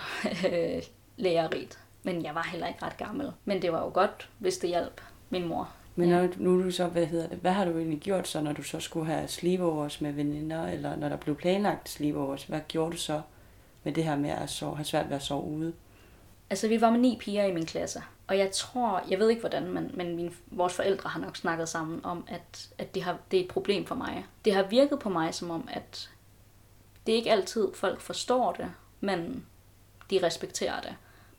øh, 0.53 0.83
lærerigt, 1.17 1.79
men 2.03 2.25
jeg 2.25 2.35
var 2.35 2.49
heller 2.53 2.67
ikke 2.67 2.85
ret 2.85 2.97
gammel. 2.97 3.33
Men 3.45 3.63
det 3.63 3.73
var 3.73 3.83
jo 3.83 3.91
godt, 3.95 4.31
hvis 4.39 4.59
det 4.59 4.69
hjalp 4.69 5.01
min 5.31 5.49
mor. 5.49 5.71
Men 5.97 6.09
når, 6.09 6.29
nu 6.37 6.59
er 6.59 6.63
du 6.63 6.71
så, 6.71 6.87
hvad 6.87 7.07
hedder 7.07 7.29
det, 7.29 7.39
hvad 7.39 7.53
har 7.53 7.65
du 7.65 7.79
egentlig 7.79 8.01
gjort 8.01 8.29
så, 8.29 8.41
når 8.41 8.53
du 8.53 8.63
så 8.63 8.81
skulle 8.81 9.07
have 9.07 9.29
sleepovers 9.29 10.01
med 10.01 10.13
veninder, 10.13 10.67
eller 10.67 10.97
når 10.97 11.09
der 11.09 11.17
blev 11.17 11.37
planlagt 11.37 11.89
sleepovers, 11.89 12.45
hvad 12.45 12.61
gjorde 12.69 12.93
du 12.93 12.97
så 12.97 13.21
med 13.85 13.93
det 13.93 14.05
her 14.05 14.17
med 14.17 14.31
at 14.31 14.51
sove, 14.51 14.77
have 14.77 14.85
svært 14.85 15.09
ved 15.09 15.17
at 15.17 15.23
sove 15.23 15.45
ude? 15.45 15.73
Altså, 16.51 16.69
vi 16.69 16.81
var 16.81 16.91
med 16.91 17.01
ni 17.01 17.19
piger 17.21 17.45
i 17.45 17.55
min 17.55 17.67
klasse, 17.67 18.03
og 18.29 18.39
jeg 18.39 18.51
tror, 18.51 19.03
jeg 19.11 19.19
ved 19.19 19.29
ikke 19.29 19.41
hvordan, 19.41 19.73
men, 19.73 19.91
men 19.95 20.17
min, 20.17 20.35
vores 20.47 20.75
forældre 20.75 21.11
har 21.11 21.21
nok 21.21 21.37
snakket 21.37 21.69
sammen 21.69 22.05
om, 22.05 22.25
at, 22.29 22.69
at 22.79 22.95
det, 22.95 23.03
har, 23.03 23.19
det 23.31 23.41
er 23.41 23.45
et 23.45 23.51
problem 23.51 23.87
for 23.87 23.95
mig. 23.95 24.27
Det 24.45 24.55
har 24.55 24.63
virket 24.63 24.99
på 24.99 25.09
mig 25.09 25.35
som 25.35 25.51
om, 25.51 25.69
at 25.73 26.11
det 27.07 27.13
er 27.13 27.17
ikke 27.17 27.33
altid 27.33 27.69
folk 27.75 28.01
forstår 28.01 28.53
det, 28.53 28.73
men 29.01 29.47
de 30.11 30.21
respekterer 30.23 30.81
det. 30.81 30.95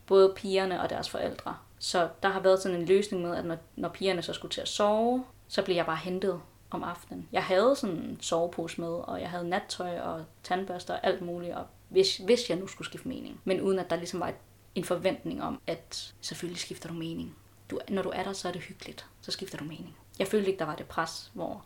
Både 0.06 0.32
pigerne 0.36 0.80
og 0.80 0.90
deres 0.90 1.10
forældre. 1.10 1.56
Så 1.78 2.08
der 2.22 2.28
har 2.28 2.40
været 2.40 2.62
sådan 2.62 2.78
en 2.80 2.86
løsning 2.86 3.22
med, 3.22 3.36
at 3.36 3.44
når, 3.44 3.56
når 3.76 3.88
pigerne 3.88 4.22
så 4.22 4.32
skulle 4.32 4.52
til 4.52 4.60
at 4.60 4.68
sove, 4.68 5.24
så 5.48 5.62
blev 5.62 5.76
jeg 5.76 5.86
bare 5.86 5.96
hentet 5.96 6.40
om 6.70 6.84
aftenen. 6.84 7.28
Jeg 7.32 7.44
havde 7.44 7.76
sådan 7.76 7.96
en 7.96 8.20
sovepose 8.20 8.80
med, 8.80 8.88
og 8.88 9.20
jeg 9.20 9.30
havde 9.30 9.48
nattøj 9.48 10.00
og 10.00 10.24
tandbørster 10.42 10.94
og 10.94 11.06
alt 11.06 11.22
muligt, 11.22 11.54
og 11.54 11.66
hvis, 11.88 12.16
hvis 12.16 12.50
jeg 12.50 12.58
nu 12.58 12.66
skulle 12.66 12.88
skifte 12.88 13.08
mening. 13.08 13.40
Men 13.44 13.60
uden 13.60 13.78
at 13.78 13.90
der 13.90 13.96
ligesom 13.96 14.20
var 14.20 14.28
et, 14.28 14.34
en 14.74 14.84
forventning 14.84 15.42
om, 15.42 15.60
at 15.66 16.14
selvfølgelig 16.20 16.60
skifter 16.60 16.88
du 16.88 16.94
mening. 16.94 17.36
Du, 17.70 17.80
når 17.88 18.02
du 18.02 18.08
er 18.08 18.22
der, 18.22 18.32
så 18.32 18.48
er 18.48 18.52
det 18.52 18.62
hyggeligt. 18.62 19.06
Så 19.20 19.30
skifter 19.30 19.58
du 19.58 19.64
mening. 19.64 19.96
Jeg 20.18 20.26
følte 20.26 20.48
ikke, 20.48 20.58
der 20.58 20.64
var 20.64 20.74
det 20.74 20.86
pres, 20.86 21.30
hvor 21.34 21.64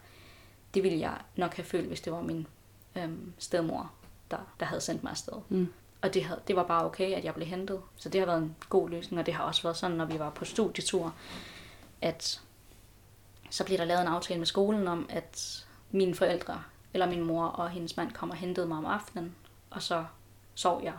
det 0.75 0.83
ville 0.83 0.99
jeg 0.99 1.21
nok 1.37 1.55
have 1.55 1.65
følt, 1.65 1.89
hvis 1.89 2.01
det 2.01 2.13
var 2.13 2.21
min 2.21 2.47
øhm, 2.97 3.33
stedmor, 3.39 3.93
der, 4.31 4.39
der 4.61 4.67
havde 4.67 4.81
sendt 4.81 5.03
mig 5.03 5.11
afsted. 5.11 5.37
Mm. 5.49 5.73
Og 6.03 6.15
det, 6.15 6.25
havde, 6.25 6.41
det 6.49 6.57
var 6.57 6.65
bare 6.65 6.85
okay, 6.85 7.13
at 7.13 7.25
jeg 7.25 7.35
blev 7.35 7.47
hentet. 7.47 7.81
Så 7.97 8.09
det 8.09 8.21
har 8.21 8.27
været 8.27 8.43
en 8.43 8.57
god 8.69 8.91
løsning, 8.91 9.21
og 9.21 9.27
det 9.27 9.35
har 9.35 9.45
også 9.45 9.63
været 9.63 9.77
sådan, 9.77 9.97
når 9.97 10.05
vi 10.05 10.19
var 10.19 10.31
på 10.31 10.45
studietur, 10.45 11.15
at 12.01 12.41
så 13.51 13.65
blev 13.65 13.79
der 13.79 13.85
lavet 13.85 14.01
en 14.01 14.09
aftale 14.09 14.39
med 14.39 14.47
skolen 14.47 14.89
om, 14.89 15.07
at 15.09 15.65
mine 15.91 16.15
forældre, 16.15 16.63
eller 16.95 17.07
min 17.07 17.25
mor 17.25 17.45
og 17.45 17.71
hendes 17.71 17.97
mand, 17.97 18.13
kom 18.13 18.31
og 18.31 18.37
hentede 18.37 18.67
mig 18.67 18.79
om 18.79 18.87
aftenen, 18.87 19.35
og 19.71 19.83
så 19.83 20.05
sov 20.55 20.81
jeg 20.83 20.95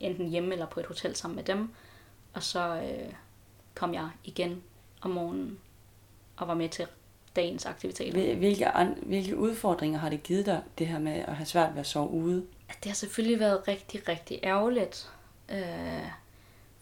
enten 0.00 0.28
hjemme 0.28 0.52
eller 0.52 0.66
på 0.66 0.80
et 0.80 0.86
hotel 0.86 1.16
sammen 1.16 1.36
med 1.36 1.44
dem, 1.44 1.74
og 2.32 2.42
så 2.42 2.82
øh, 2.82 3.12
kom 3.74 3.94
jeg 3.94 4.08
igen 4.24 4.62
om 5.00 5.10
morgenen 5.10 5.58
og 6.36 6.48
var 6.48 6.54
med 6.54 6.68
til 6.68 6.86
dagens 7.36 7.66
aktiviteter. 7.66 8.34
Hvilke, 8.36 8.66
hvilke 9.02 9.36
udfordringer 9.36 9.98
har 9.98 10.08
det 10.08 10.22
givet 10.22 10.46
dig, 10.46 10.62
det 10.78 10.86
her 10.86 10.98
med 10.98 11.12
at 11.12 11.36
have 11.36 11.46
svært 11.46 11.74
ved 11.74 11.80
at 11.80 11.86
sove 11.86 12.10
ude? 12.10 12.46
Det 12.68 12.86
har 12.86 12.94
selvfølgelig 12.94 13.40
været 13.40 13.68
rigtig, 13.68 14.08
rigtig 14.08 14.40
ærgerligt. 14.42 15.12
Øh, 15.48 16.08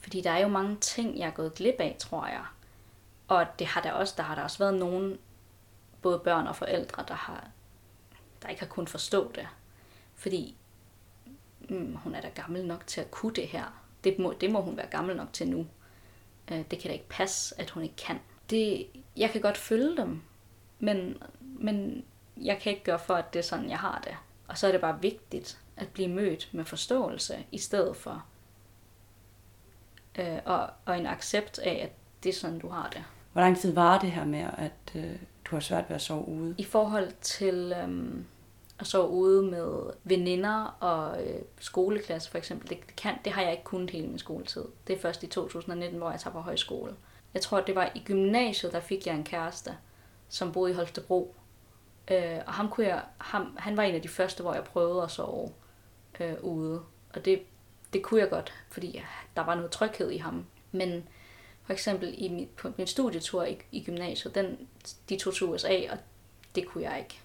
fordi 0.01 0.21
der 0.21 0.31
er 0.31 0.39
jo 0.39 0.49
mange 0.49 0.77
ting, 0.77 1.19
jeg 1.19 1.27
er 1.27 1.31
gået 1.31 1.55
glip 1.55 1.75
af, 1.79 1.97
tror 1.99 2.27
jeg. 2.27 2.45
Og 3.29 3.47
det 3.59 3.67
har 3.67 3.81
der 3.81 3.93
også, 3.93 4.15
der 4.17 4.23
har 4.23 4.35
der 4.35 4.43
også 4.43 4.59
været 4.59 4.75
nogen, 4.75 5.19
både 6.03 6.19
børn 6.19 6.47
og 6.47 6.57
forældre, 6.57 7.05
der, 7.09 7.15
har, 7.15 7.49
der 8.43 8.49
ikke 8.49 8.61
har 8.61 8.69
kunnet 8.69 8.91
forstå 8.91 9.33
det. 9.35 9.49
Fordi 10.15 10.57
mm, 11.69 11.97
hun 11.97 12.15
er 12.15 12.21
da 12.21 12.29
gammel 12.29 12.67
nok 12.67 12.87
til 12.87 13.01
at 13.01 13.11
kunne 13.11 13.35
det 13.35 13.47
her. 13.47 13.83
Det 14.05 14.19
må, 14.19 14.35
det 14.41 14.51
må 14.51 14.61
hun 14.61 14.77
være 14.77 14.87
gammel 14.87 15.17
nok 15.17 15.33
til 15.33 15.49
nu. 15.49 15.67
Øh, 16.53 16.65
det 16.71 16.79
kan 16.79 16.89
da 16.89 16.93
ikke 16.93 17.09
passe, 17.09 17.61
at 17.61 17.71
hun 17.71 17.83
ikke 17.83 17.97
kan. 17.97 18.19
Det, 18.51 18.87
jeg 19.17 19.31
kan 19.31 19.41
godt 19.41 19.57
følge 19.57 19.97
dem, 19.97 20.23
men, 20.79 21.23
men 21.41 22.05
jeg 22.37 22.59
kan 22.59 22.73
ikke 22.73 22.85
gøre 22.85 22.99
for, 22.99 23.15
at 23.15 23.33
det 23.33 23.39
er 23.39 23.43
sådan, 23.43 23.71
jeg 23.71 23.79
har 23.79 24.01
det. 24.05 24.17
Og 24.49 24.59
så 24.59 24.67
er 24.67 24.73
det 24.73 24.81
bare 24.81 25.03
vigtigt 25.03 25.59
at 25.77 25.89
blive 25.89 26.09
mødt 26.09 26.49
med 26.53 26.65
forståelse, 26.65 27.47
i 27.53 27.59
stedet 27.59 27.97
for 27.97 28.25
øh, 30.19 30.39
og, 30.45 30.71
og 30.85 30.99
en 30.99 31.07
accept 31.07 31.59
af, 31.59 31.81
at 31.85 31.91
det 32.23 32.29
er 32.29 32.35
sådan, 32.35 32.59
du 32.59 32.69
har 32.69 32.89
det. 32.89 33.05
Hvor 33.33 33.43
lang 33.43 33.59
tid 33.59 33.73
var 33.73 33.99
det 33.99 34.11
her 34.11 34.25
med, 34.25 34.47
at 34.59 34.95
øh, 34.95 35.17
du 35.45 35.57
har 35.57 35.61
svært 35.61 35.85
ved 35.89 35.97
at 35.97 36.03
sove 36.03 36.29
ude? 36.29 36.55
I 36.59 36.65
forhold 36.65 37.13
til 37.21 37.75
øh, 37.77 38.15
og 38.79 38.87
sove 38.87 39.09
ude 39.09 39.43
med 39.43 39.91
veninder 40.05 40.77
og 40.81 41.27
øh, 41.27 41.41
skoleklasse 41.61 42.31
for 42.31 42.39
eksempel, 42.39 42.69
det, 42.69 42.97
kan, 42.97 43.15
det 43.25 43.33
har 43.33 43.43
jeg 43.43 43.51
ikke 43.53 43.65
kunnet 43.65 43.91
hele 43.91 44.07
min 44.07 44.19
skoletid. 44.19 44.65
Det 44.87 44.97
er 44.97 45.01
først 45.01 45.23
i 45.23 45.27
2019, 45.27 45.99
hvor 45.99 46.11
jeg 46.11 46.21
tager 46.21 46.33
på 46.33 46.41
højskole. 46.41 46.97
Jeg 47.35 47.43
tror, 47.43 47.61
det 47.61 47.75
var 47.75 47.93
i 47.95 48.03
gymnasiet, 48.05 48.73
der 48.73 48.81
fik 48.81 49.07
jeg 49.07 49.15
en 49.15 49.25
kæreste, 49.25 49.77
som 50.29 50.53
boede 50.53 50.73
i 50.73 50.75
Holstebro. 50.75 51.35
Øh, 52.11 52.39
og 52.47 52.53
ham 52.53 52.69
kunne 52.69 52.87
jeg, 52.87 53.03
ham, 53.19 53.57
han 53.59 53.77
var 53.77 53.83
en 53.83 53.95
af 53.95 54.03
de 54.03 54.09
første, 54.09 54.43
hvor 54.43 54.55
jeg 54.55 54.65
prøvede 54.65 55.03
at 55.03 55.11
sove 55.11 55.53
øh, 56.21 56.35
ude. 56.43 56.83
Og 57.15 57.25
det, 57.25 57.43
det 57.93 58.03
kunne 58.03 58.21
jeg 58.21 58.31
godt, 58.31 58.53
fordi 58.71 58.91
ja, 58.91 59.05
der 59.37 59.43
var 59.43 59.55
noget 59.55 59.71
tryghed 59.71 60.11
i 60.11 60.17
ham. 60.17 60.47
Men 60.73 61.09
for 61.63 61.73
eksempel 61.73 62.15
i 62.19 62.29
mit, 62.29 62.49
på 62.49 62.73
min 62.77 62.87
studietur 62.87 63.45
i, 63.45 63.59
i 63.73 63.85
gymnasiet, 63.85 64.35
den, 64.35 64.69
de 65.09 65.17
tog 65.17 65.35
til 65.35 65.47
USA, 65.47 65.79
og 65.91 65.99
det 66.55 66.67
kunne 66.67 66.85
jeg 66.85 66.99
ikke 66.99 67.21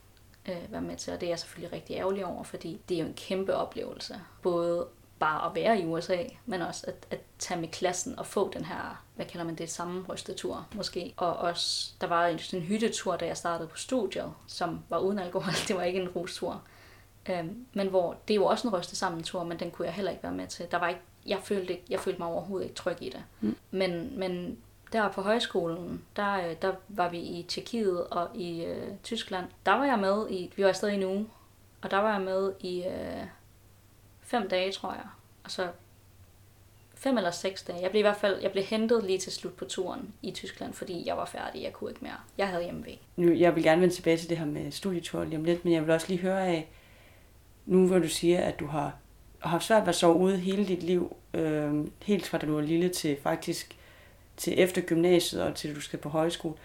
øh, 0.49 0.71
være 0.71 0.81
med 0.81 0.97
til. 0.97 1.13
Og 1.13 1.21
det 1.21 1.27
er 1.27 1.31
jeg 1.31 1.39
selvfølgelig 1.39 1.73
rigtig 1.73 1.95
ærgerlig 1.95 2.25
over, 2.25 2.43
fordi 2.43 2.81
det 2.89 2.95
er 2.95 3.01
jo 3.01 3.07
en 3.07 3.13
kæmpe 3.13 3.55
oplevelse. 3.55 4.19
Både 4.41 4.87
bare 5.19 5.49
at 5.49 5.55
være 5.55 5.79
i 5.79 5.85
USA, 5.85 6.17
men 6.45 6.61
også 6.61 6.83
at, 6.87 7.07
at 7.11 7.19
tage 7.39 7.59
med 7.59 7.67
klassen 7.67 8.19
og 8.19 8.25
få 8.25 8.51
den 8.53 8.65
her, 8.65 9.03
hvad 9.15 9.25
kalder 9.25 9.45
man 9.45 9.55
det, 9.55 9.69
samme 9.69 10.05
rystetur 10.09 10.67
måske. 10.75 11.13
Og 11.17 11.37
også, 11.37 11.91
der 12.01 12.07
var 12.07 12.27
en, 12.27 12.39
en 12.53 12.61
hyttetur, 12.61 13.15
da 13.15 13.25
jeg 13.25 13.37
startede 13.37 13.67
på 13.67 13.77
studiet, 13.77 14.33
som 14.47 14.79
var 14.89 14.99
uden 14.99 15.19
alkohol. 15.19 15.53
Det 15.67 15.75
var 15.75 15.83
ikke 15.83 16.01
en 16.01 16.09
rustur. 16.09 16.61
Øhm, 17.29 17.65
men 17.73 17.87
hvor 17.87 18.17
det 18.27 18.33
er 18.33 18.35
jo 18.35 18.45
også 18.45 18.67
en 18.67 18.73
ryste 18.73 18.95
sammen 18.95 19.23
tur, 19.23 19.43
men 19.43 19.59
den 19.59 19.71
kunne 19.71 19.85
jeg 19.85 19.93
heller 19.93 20.11
ikke 20.11 20.23
være 20.23 20.33
med 20.33 20.47
til. 20.47 20.65
Der 20.71 20.77
var 20.77 20.89
ikke, 20.89 21.01
jeg, 21.25 21.39
følte 21.43 21.73
ikke, 21.73 21.85
jeg 21.89 21.99
følte 21.99 22.19
mig 22.19 22.27
overhovedet 22.27 22.65
ikke 22.65 22.75
tryg 22.75 22.97
i 23.01 23.09
det. 23.09 23.23
Mm. 23.41 23.55
Men, 23.71 24.19
men 24.19 24.57
der 24.93 25.11
på 25.11 25.21
højskolen, 25.21 26.01
der, 26.15 26.49
øh, 26.49 26.55
der 26.61 26.73
var 26.87 27.09
vi 27.09 27.19
i 27.19 27.45
Tjekkiet 27.47 28.07
og 28.07 28.29
i 28.35 28.63
øh, 28.63 28.87
Tyskland. 29.03 29.45
Der 29.65 29.71
var 29.71 29.85
jeg 29.85 29.99
med 29.99 30.27
i, 30.29 30.51
vi 30.55 30.63
var 30.63 30.69
afsted 30.69 30.89
i 30.89 30.93
en 30.93 31.03
uge, 31.03 31.27
og 31.81 31.91
der 31.91 31.97
var 31.97 32.11
jeg 32.11 32.21
med 32.21 32.53
i 32.59 32.83
øh, 32.83 33.23
fem 34.21 34.49
dage, 34.49 34.71
tror 34.71 34.91
jeg. 34.91 35.05
Og 35.43 35.51
så 35.51 35.67
fem 36.95 37.17
eller 37.17 37.31
seks 37.31 37.63
dage. 37.63 37.81
Jeg 37.81 37.89
blev 37.89 37.99
i 37.99 38.01
hvert 38.01 38.17
fald 38.17 38.41
jeg 38.41 38.51
blev 38.51 38.63
hentet 38.63 39.03
lige 39.03 39.19
til 39.19 39.31
slut 39.31 39.53
på 39.53 39.65
turen 39.65 40.13
i 40.21 40.31
Tyskland, 40.31 40.73
fordi 40.73 41.03
jeg 41.05 41.17
var 41.17 41.25
færdig. 41.25 41.63
Jeg 41.63 41.73
kunne 41.73 41.91
ikke 41.91 42.03
mere. 42.03 42.17
Jeg 42.37 42.47
havde 42.47 42.63
hjemmevæg. 42.63 43.01
Nu, 43.15 43.31
jeg 43.31 43.55
vil 43.55 43.63
gerne 43.63 43.81
vende 43.81 43.95
tilbage 43.95 44.17
til 44.17 44.29
det 44.29 44.37
her 44.37 44.45
med 44.45 44.71
studietur 44.71 45.23
lige 45.23 45.37
om 45.37 45.43
lidt, 45.43 45.65
men 45.65 45.73
jeg 45.73 45.81
vil 45.81 45.91
også 45.91 46.07
lige 46.09 46.21
høre 46.21 46.47
af, 46.47 46.69
nu 47.65 47.87
hvor 47.87 47.99
du 47.99 48.07
siger, 48.07 48.41
at 48.41 48.59
du 48.59 48.67
har 48.67 48.93
haft 49.39 49.63
svært 49.63 49.81
ved 49.81 49.89
at 49.89 49.95
sove 49.95 50.15
ude 50.15 50.37
hele 50.37 50.67
dit 50.67 50.83
liv, 50.83 51.15
øh, 51.33 51.87
helt 52.03 52.27
fra 52.27 52.37
da 52.37 52.45
du 52.45 52.55
var 52.55 52.61
lille 52.61 52.89
til 52.89 53.17
faktisk 53.23 53.77
til 54.37 54.59
efter 54.59 54.81
gymnasiet 54.81 55.43
og 55.43 55.55
til 55.55 55.75
du 55.75 55.81
skal 55.81 55.99
på 55.99 56.09
højskole. 56.09 56.55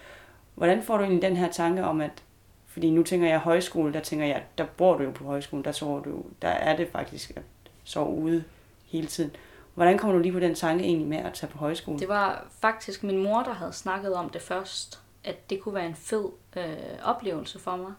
Hvordan 0.55 0.83
får 0.83 0.97
du 0.97 1.03
egentlig 1.03 1.23
den 1.23 1.37
her 1.37 1.53
tanke 1.53 1.85
om, 1.85 2.01
at 2.01 2.23
fordi 2.67 2.91
nu 2.91 3.03
tænker 3.03 3.29
jeg 3.29 3.39
højskole, 3.39 3.93
der 3.93 4.01
tænker 4.01 4.27
jeg, 4.27 4.45
der 4.59 4.67
bor 4.77 4.97
du 4.97 5.05
jo 5.05 5.11
på 5.11 5.25
højskolen, 5.25 5.65
der 5.65 5.73
sover 5.73 6.03
du, 6.03 6.25
der 6.43 6.49
er 6.49 6.77
det 6.77 6.89
faktisk 6.93 7.31
at 7.37 7.43
sove 7.85 8.15
ude 8.15 8.45
hele 8.87 9.07
tiden. 9.07 9.31
Hvordan 9.75 9.99
kommer 9.99 10.17
du 10.17 10.23
lige 10.23 10.33
på 10.33 10.41
den 10.41 10.55
tanke 10.55 10.85
egentlig 10.85 11.09
med 11.09 11.19
at 11.19 11.35
tage 11.35 11.53
på 11.53 11.59
højskole? 11.59 11.99
Det 11.99 12.09
var 12.09 12.47
faktisk 12.61 13.03
min 13.03 13.23
mor, 13.23 13.43
der 13.43 13.53
havde 13.53 13.73
snakket 13.73 14.15
om 14.15 14.31
det 14.31 14.43
først, 14.43 15.01
at 15.25 15.51
det 15.51 15.61
kunne 15.61 15.75
være 15.75 15.87
en 15.87 15.95
fed 15.95 16.29
øh, 16.57 16.65
oplevelse 17.03 17.59
for 17.59 17.77
mig. 17.77 17.93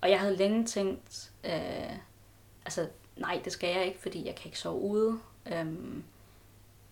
Og 0.00 0.10
jeg 0.10 0.20
havde 0.20 0.36
længe 0.36 0.64
tænkt, 0.64 1.30
øh, 1.44 1.96
altså 2.64 2.88
nej, 3.16 3.40
det 3.44 3.52
skal 3.52 3.74
jeg 3.74 3.86
ikke, 3.86 4.00
fordi 4.00 4.26
jeg 4.26 4.34
kan 4.34 4.46
ikke 4.46 4.58
sove 4.58 4.80
ude. 4.80 5.18
Um, 5.60 6.04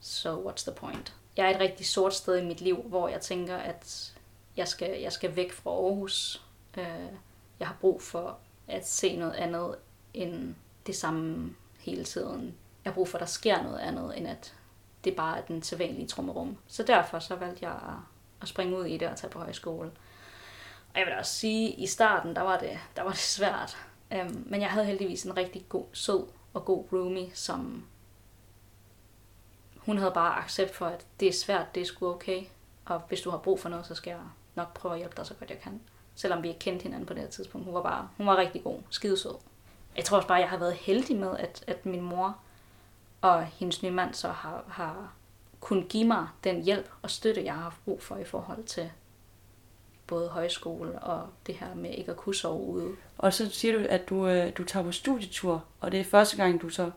so 0.00 0.50
what's 0.50 0.70
the 0.70 0.72
point? 0.76 1.14
Jeg 1.36 1.46
er 1.46 1.54
et 1.54 1.60
rigtig 1.60 1.86
sort 1.86 2.14
sted 2.14 2.38
i 2.38 2.44
mit 2.44 2.60
liv, 2.60 2.82
hvor 2.82 3.08
jeg 3.08 3.20
tænker, 3.20 3.56
at 3.56 4.14
jeg 4.56 4.68
skal, 4.68 5.00
jeg 5.00 5.12
skal 5.12 5.36
væk 5.36 5.52
fra 5.52 5.70
Aarhus. 5.70 6.42
Øh, 6.78 7.12
jeg 7.60 7.68
har 7.68 7.76
brug 7.80 8.02
for 8.02 8.38
at 8.68 8.88
se 8.88 9.16
noget 9.16 9.32
andet 9.32 9.74
end 10.14 10.54
det 10.86 10.96
samme 10.96 11.54
hele 11.78 12.04
tiden. 12.04 12.54
Jeg 12.84 12.90
har 12.90 12.94
brug 12.94 13.08
for, 13.08 13.18
at 13.18 13.20
der 13.20 13.26
sker 13.26 13.62
noget 13.62 13.78
andet, 13.78 14.18
end 14.18 14.28
at 14.28 14.54
det 15.04 15.16
bare 15.16 15.38
er 15.38 15.42
den 15.42 15.62
sædvanlige 15.62 16.06
trummerum. 16.06 16.56
Så 16.66 16.82
derfor 16.82 17.18
så 17.18 17.34
valgte 17.34 17.66
jeg 17.66 17.78
at 18.42 18.48
springe 18.48 18.78
ud 18.78 18.84
i 18.84 18.96
det 18.96 19.08
og 19.08 19.16
tage 19.16 19.30
på 19.30 19.38
højskole. 19.38 19.90
Og 20.94 20.98
jeg 20.98 21.06
vil 21.06 21.14
også 21.18 21.32
sige, 21.32 21.72
at 21.72 21.78
i 21.78 21.86
starten, 21.86 22.36
der 22.36 22.42
var 22.42 22.58
det, 22.58 22.78
der 22.96 23.02
var 23.02 23.10
det 23.10 23.18
svært. 23.18 23.76
Øhm, 24.12 24.44
men 24.46 24.60
jeg 24.60 24.70
havde 24.70 24.86
heldigvis 24.86 25.24
en 25.24 25.36
rigtig 25.36 25.66
god, 25.68 25.84
sød 25.92 26.26
og 26.54 26.64
god 26.64 26.84
roomie, 26.92 27.30
som 27.34 27.84
hun 29.86 29.98
havde 29.98 30.12
bare 30.12 30.38
accept 30.38 30.74
for, 30.74 30.86
at 30.86 31.06
det 31.20 31.28
er 31.28 31.32
svært, 31.32 31.74
det 31.74 31.80
er 31.80 31.84
sgu 31.84 32.08
okay. 32.08 32.42
Og 32.84 33.02
hvis 33.08 33.20
du 33.20 33.30
har 33.30 33.38
brug 33.38 33.60
for 33.60 33.68
noget, 33.68 33.86
så 33.86 33.94
skal 33.94 34.10
jeg 34.10 34.20
nok 34.54 34.74
prøve 34.74 34.94
at 34.94 34.98
hjælpe 34.98 35.16
dig 35.16 35.26
så 35.26 35.34
godt 35.34 35.50
jeg 35.50 35.58
kan. 35.58 35.80
Selvom 36.14 36.42
vi 36.42 36.48
ikke 36.48 36.60
kendte 36.60 36.82
hinanden 36.82 37.06
på 37.06 37.14
det 37.14 37.22
her 37.22 37.28
tidspunkt. 37.30 37.64
Hun 37.64 37.74
var 37.74 37.82
bare, 37.82 38.08
hun 38.16 38.26
var 38.26 38.36
rigtig 38.36 38.62
god, 38.62 38.78
skidesød. 38.90 39.34
Jeg 39.96 40.04
tror 40.04 40.16
også 40.16 40.28
bare, 40.28 40.38
at 40.38 40.42
jeg 40.42 40.50
har 40.50 40.58
været 40.58 40.74
heldig 40.74 41.16
med, 41.16 41.36
at, 41.38 41.64
at 41.66 41.86
min 41.86 42.00
mor 42.00 42.36
og 43.20 43.44
hendes 43.46 43.82
nye 43.82 43.90
mand 43.90 44.14
så 44.14 44.28
har, 44.28 44.64
har 44.68 45.12
kunnet 45.60 45.88
give 45.88 46.04
mig 46.04 46.28
den 46.44 46.62
hjælp 46.62 46.90
og 47.02 47.10
støtte, 47.10 47.44
jeg 47.44 47.54
har 47.54 47.62
haft 47.62 47.84
brug 47.84 48.02
for 48.02 48.16
i 48.16 48.24
forhold 48.24 48.64
til 48.64 48.90
både 50.06 50.28
højskole 50.28 50.98
og 50.98 51.28
det 51.46 51.54
her 51.54 51.74
med 51.74 51.90
ikke 51.90 52.10
at 52.10 52.16
kunne 52.16 52.34
sove 52.34 52.66
ude. 52.66 52.96
Og 53.18 53.34
så 53.34 53.50
siger 53.50 53.78
du, 53.78 53.86
at 53.88 54.08
du, 54.08 54.26
øh, 54.26 54.52
du 54.56 54.64
tager 54.64 54.84
på 54.84 54.92
studietur, 54.92 55.64
og 55.80 55.92
det 55.92 56.00
er 56.00 56.04
første 56.04 56.36
gang, 56.36 56.62
du 56.62 56.68
så 56.68 56.90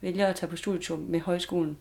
vælger 0.00 0.26
at 0.26 0.36
tage 0.36 0.50
på 0.50 0.56
studietur 0.56 0.96
med 0.96 1.20
højskolen. 1.20 1.78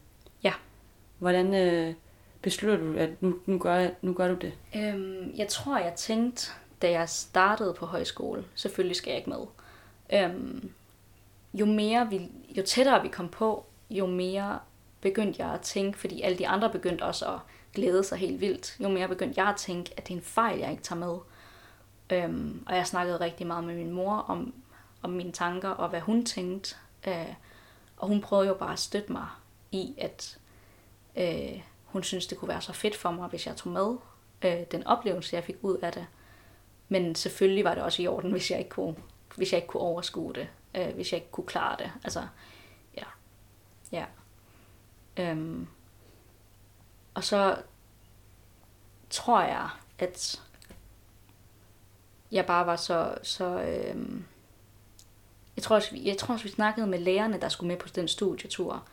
Hvordan 1.20 1.53
øh, 1.53 1.93
beslutter 2.41 2.78
du, 2.86 2.97
at 2.97 3.22
nu, 3.22 3.39
nu, 3.45 3.57
gør, 3.57 3.88
nu 4.01 4.13
gør 4.13 4.28
du 4.28 4.36
det? 4.36 4.53
Øhm, 4.76 5.32
jeg 5.36 5.47
tror, 5.47 5.78
jeg 5.78 5.93
tænkte, 5.95 6.51
da 6.82 6.91
jeg 6.91 7.09
startede 7.09 7.74
på 7.74 7.86
højskole, 7.86 8.45
selvfølgelig 8.55 8.95
skal 8.95 9.11
jeg 9.11 9.17
ikke 9.17 9.30
med. 9.30 9.45
Øhm, 10.13 10.72
jo 11.53 11.65
mere 11.65 12.09
vi, 12.09 12.30
jo 12.57 12.63
tættere 12.63 13.01
vi 13.01 13.07
kom 13.07 13.30
på, 13.30 13.65
jo 13.89 14.05
mere 14.05 14.59
begyndte 15.01 15.43
jeg 15.43 15.53
at 15.53 15.61
tænke, 15.61 15.99
fordi 15.99 16.22
alle 16.22 16.38
de 16.38 16.47
andre 16.47 16.70
begyndte 16.70 17.03
også 17.03 17.26
at 17.34 17.39
glæde 17.74 18.03
sig 18.03 18.17
helt 18.17 18.41
vildt, 18.41 18.78
jo 18.80 18.89
mere 18.89 19.07
begyndte 19.07 19.41
jeg 19.41 19.49
at 19.49 19.55
tænke, 19.55 19.91
at 19.97 20.07
det 20.07 20.13
er 20.13 20.17
en 20.17 20.24
fejl, 20.24 20.59
jeg 20.59 20.72
ikke 20.72 20.84
tager 20.84 20.99
med. 20.99 21.17
Øhm, 22.09 22.63
og 22.67 22.76
jeg 22.76 22.88
snakkede 22.88 23.20
rigtig 23.20 23.47
meget 23.47 23.63
med 23.63 23.76
min 23.76 23.91
mor 23.91 24.13
om, 24.13 24.53
om 25.01 25.09
mine 25.09 25.32
tanker 25.32 25.70
og 25.70 25.89
hvad 25.89 25.99
hun 26.01 26.26
tænkte. 26.26 26.76
Øh, 27.07 27.34
og 27.97 28.07
hun 28.07 28.22
prøvede 28.22 28.47
jo 28.47 28.53
bare 28.53 28.74
at 28.74 28.80
støtte 28.80 29.11
mig 29.11 29.28
i, 29.72 29.93
at 29.97 30.39
øh, 31.20 31.61
hun 31.86 32.03
synes, 32.03 32.28
det 32.28 32.38
kunne 32.38 32.49
være 32.49 32.61
så 32.61 32.74
fedt 32.74 32.95
for 32.95 33.11
mig, 33.11 33.30
hvis 33.30 33.47
jeg 33.47 33.55
tog 33.55 33.72
med 33.72 33.97
øh, 34.41 34.65
den 34.72 34.88
oplevelse, 34.88 35.36
jeg 35.36 35.43
fik 35.43 35.55
ud 35.61 35.78
af 35.78 35.91
det. 35.91 36.07
Men 36.89 37.15
selvfølgelig 37.15 37.63
var 37.63 37.74
det 37.74 37.84
også 37.84 38.01
i 38.01 38.07
orden, 38.07 38.32
hvis 38.32 38.51
jeg 38.51 38.59
ikke 38.59 38.70
kunne, 38.70 38.95
hvis 39.36 39.51
jeg 39.51 39.57
ikke 39.57 39.67
kunne 39.67 39.84
overskue 39.84 40.34
det, 40.34 40.47
øh, 40.76 40.95
hvis 40.95 41.11
jeg 41.11 41.17
ikke 41.17 41.32
kunne 41.32 41.47
klare 41.47 41.78
det. 41.80 41.91
Altså, 42.03 42.28
ja. 42.97 43.03
Ja. 43.91 44.05
Øhm. 45.17 45.67
Og 47.13 47.24
så 47.24 47.57
tror 49.09 49.41
jeg, 49.41 49.70
at 49.99 50.43
jeg 52.32 52.45
bare 52.45 52.65
var 52.65 52.76
så, 52.76 53.17
så 53.24 53.61
øhm, 53.61 54.26
jeg 55.55 55.63
tror, 55.63 55.76
også, 55.76 55.95
jeg 55.95 56.17
tror 56.17 56.34
også, 56.34 56.45
vi 56.45 56.51
snakkede 56.51 56.88
med 56.88 56.99
lærerne, 56.99 57.41
der 57.41 57.49
skulle 57.49 57.67
med 57.67 57.78
på 57.78 57.88
den 57.88 58.07
studietur, 58.07 58.84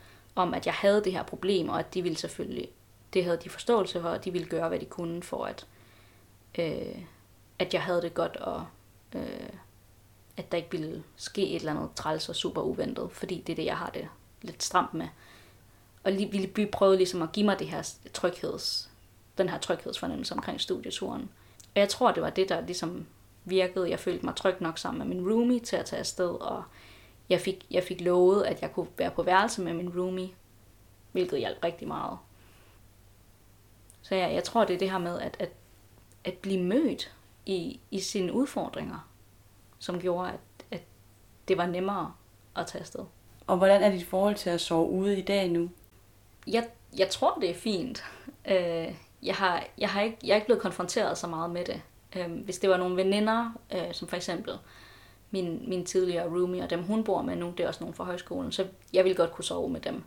om 0.41 0.53
at 0.53 0.65
jeg 0.65 0.73
havde 0.73 1.03
det 1.03 1.13
her 1.13 1.23
problem, 1.23 1.69
og 1.69 1.79
at 1.79 1.93
de 1.93 2.01
ville 2.01 2.17
selvfølgelig, 2.17 2.69
det 3.13 3.23
havde 3.23 3.39
de 3.43 3.49
forståelse 3.49 4.01
for, 4.01 4.09
og 4.09 4.25
de 4.25 4.31
ville 4.31 4.47
gøre, 4.47 4.69
hvad 4.69 4.79
de 4.79 4.85
kunne 4.85 5.23
for, 5.23 5.45
at, 5.45 5.67
øh, 6.59 7.01
at 7.59 7.73
jeg 7.73 7.83
havde 7.83 8.01
det 8.01 8.13
godt, 8.13 8.35
og 8.35 8.65
øh, 9.15 9.49
at 10.37 10.51
der 10.51 10.57
ikke 10.57 10.71
ville 10.71 11.03
ske 11.15 11.49
et 11.49 11.55
eller 11.55 11.71
andet 11.71 11.89
træls 11.95 12.29
og 12.29 12.35
super 12.35 12.61
uventet, 12.61 13.11
fordi 13.11 13.43
det 13.47 13.53
er 13.53 13.55
det, 13.55 13.65
jeg 13.65 13.77
har 13.77 13.89
det 13.89 14.07
lidt 14.41 14.63
stramt 14.63 14.93
med. 14.93 15.07
Og 16.03 16.11
lige, 16.11 16.31
ville 16.31 16.47
By 16.47 16.71
prøve 16.71 16.95
ligesom 16.95 17.21
at 17.21 17.31
give 17.31 17.45
mig 17.45 17.59
det 17.59 17.67
her 17.67 17.93
trygheds, 18.13 18.89
den 19.37 19.49
her 19.49 19.59
tryghedsfornemmelse 19.59 20.33
omkring 20.33 20.61
studieturen. 20.61 21.29
Og 21.75 21.79
jeg 21.79 21.89
tror, 21.89 22.11
det 22.11 22.23
var 22.23 22.29
det, 22.29 22.49
der 22.49 22.61
ligesom 22.61 23.05
virkede. 23.45 23.89
Jeg 23.89 23.99
følte 23.99 24.25
mig 24.25 24.35
tryg 24.35 24.55
nok 24.59 24.77
sammen 24.77 25.07
med 25.07 25.15
min 25.15 25.31
roomie 25.31 25.59
til 25.59 25.75
at 25.75 25.85
tage 25.85 25.99
afsted, 25.99 26.29
og 26.29 26.63
jeg 27.29 27.41
fik, 27.41 27.65
jeg 27.71 27.83
fik 27.83 28.01
lovet, 28.01 28.43
at 28.43 28.61
jeg 28.61 28.73
kunne 28.73 28.87
være 28.97 29.11
på 29.11 29.23
værelse 29.23 29.61
med 29.61 29.73
min 29.73 29.99
roomie, 29.99 30.29
hvilket 31.11 31.39
hjalp 31.39 31.63
rigtig 31.63 31.87
meget. 31.87 32.17
Så 34.01 34.15
jeg, 34.15 34.33
jeg 34.33 34.43
tror, 34.43 34.65
det 34.65 34.73
er 34.73 34.77
det 34.77 34.91
her 34.91 34.97
med 34.97 35.19
at, 35.19 35.37
at, 35.39 35.49
at 36.23 36.33
blive 36.33 36.63
mødt 36.63 37.15
i, 37.45 37.79
i 37.91 37.99
sine 37.99 38.33
udfordringer, 38.33 39.09
som 39.79 39.99
gjorde, 39.99 40.29
at, 40.29 40.39
at 40.71 40.81
det 41.47 41.57
var 41.57 41.65
nemmere 41.65 42.13
at 42.55 42.67
tage 42.67 42.81
afsted. 42.81 43.05
Og 43.47 43.57
hvordan 43.57 43.83
er 43.83 43.91
dit 43.91 44.05
forhold 44.05 44.35
til 44.35 44.49
at 44.49 44.61
sove 44.61 44.89
ude 44.89 45.19
i 45.19 45.21
dag 45.21 45.49
nu? 45.49 45.69
Jeg, 46.47 46.69
jeg 46.97 47.09
tror, 47.09 47.37
det 47.41 47.49
er 47.49 47.53
fint. 47.53 48.03
Øh, 48.47 48.95
jeg, 49.23 49.35
har, 49.35 49.63
jeg, 49.77 49.89
har 49.89 50.01
ikke, 50.01 50.17
jeg 50.23 50.31
er 50.31 50.35
ikke 50.35 50.45
blevet 50.45 50.61
konfronteret 50.61 51.17
så 51.17 51.27
meget 51.27 51.49
med 51.49 51.65
det. 51.65 51.81
Øh, 52.15 52.31
hvis 52.31 52.59
det 52.59 52.69
var 52.69 52.77
nogle 52.77 52.95
veninder, 52.95 53.51
øh, 53.71 53.93
som 53.93 54.07
for 54.07 54.15
eksempel 54.15 54.53
min, 55.31 55.69
min 55.69 55.85
tidligere 55.85 56.29
roomie 56.29 56.63
og 56.63 56.69
dem, 56.69 56.83
hun 56.83 57.03
bor 57.03 57.21
med 57.21 57.35
nu, 57.35 57.53
det 57.57 57.63
er 57.63 57.67
også 57.67 57.79
nogen 57.79 57.93
fra 57.93 58.03
højskolen, 58.03 58.51
så 58.51 58.67
jeg 58.93 59.03
vil 59.03 59.15
godt 59.15 59.31
kunne 59.31 59.45
sove 59.45 59.69
med 59.69 59.81
dem. 59.81 60.03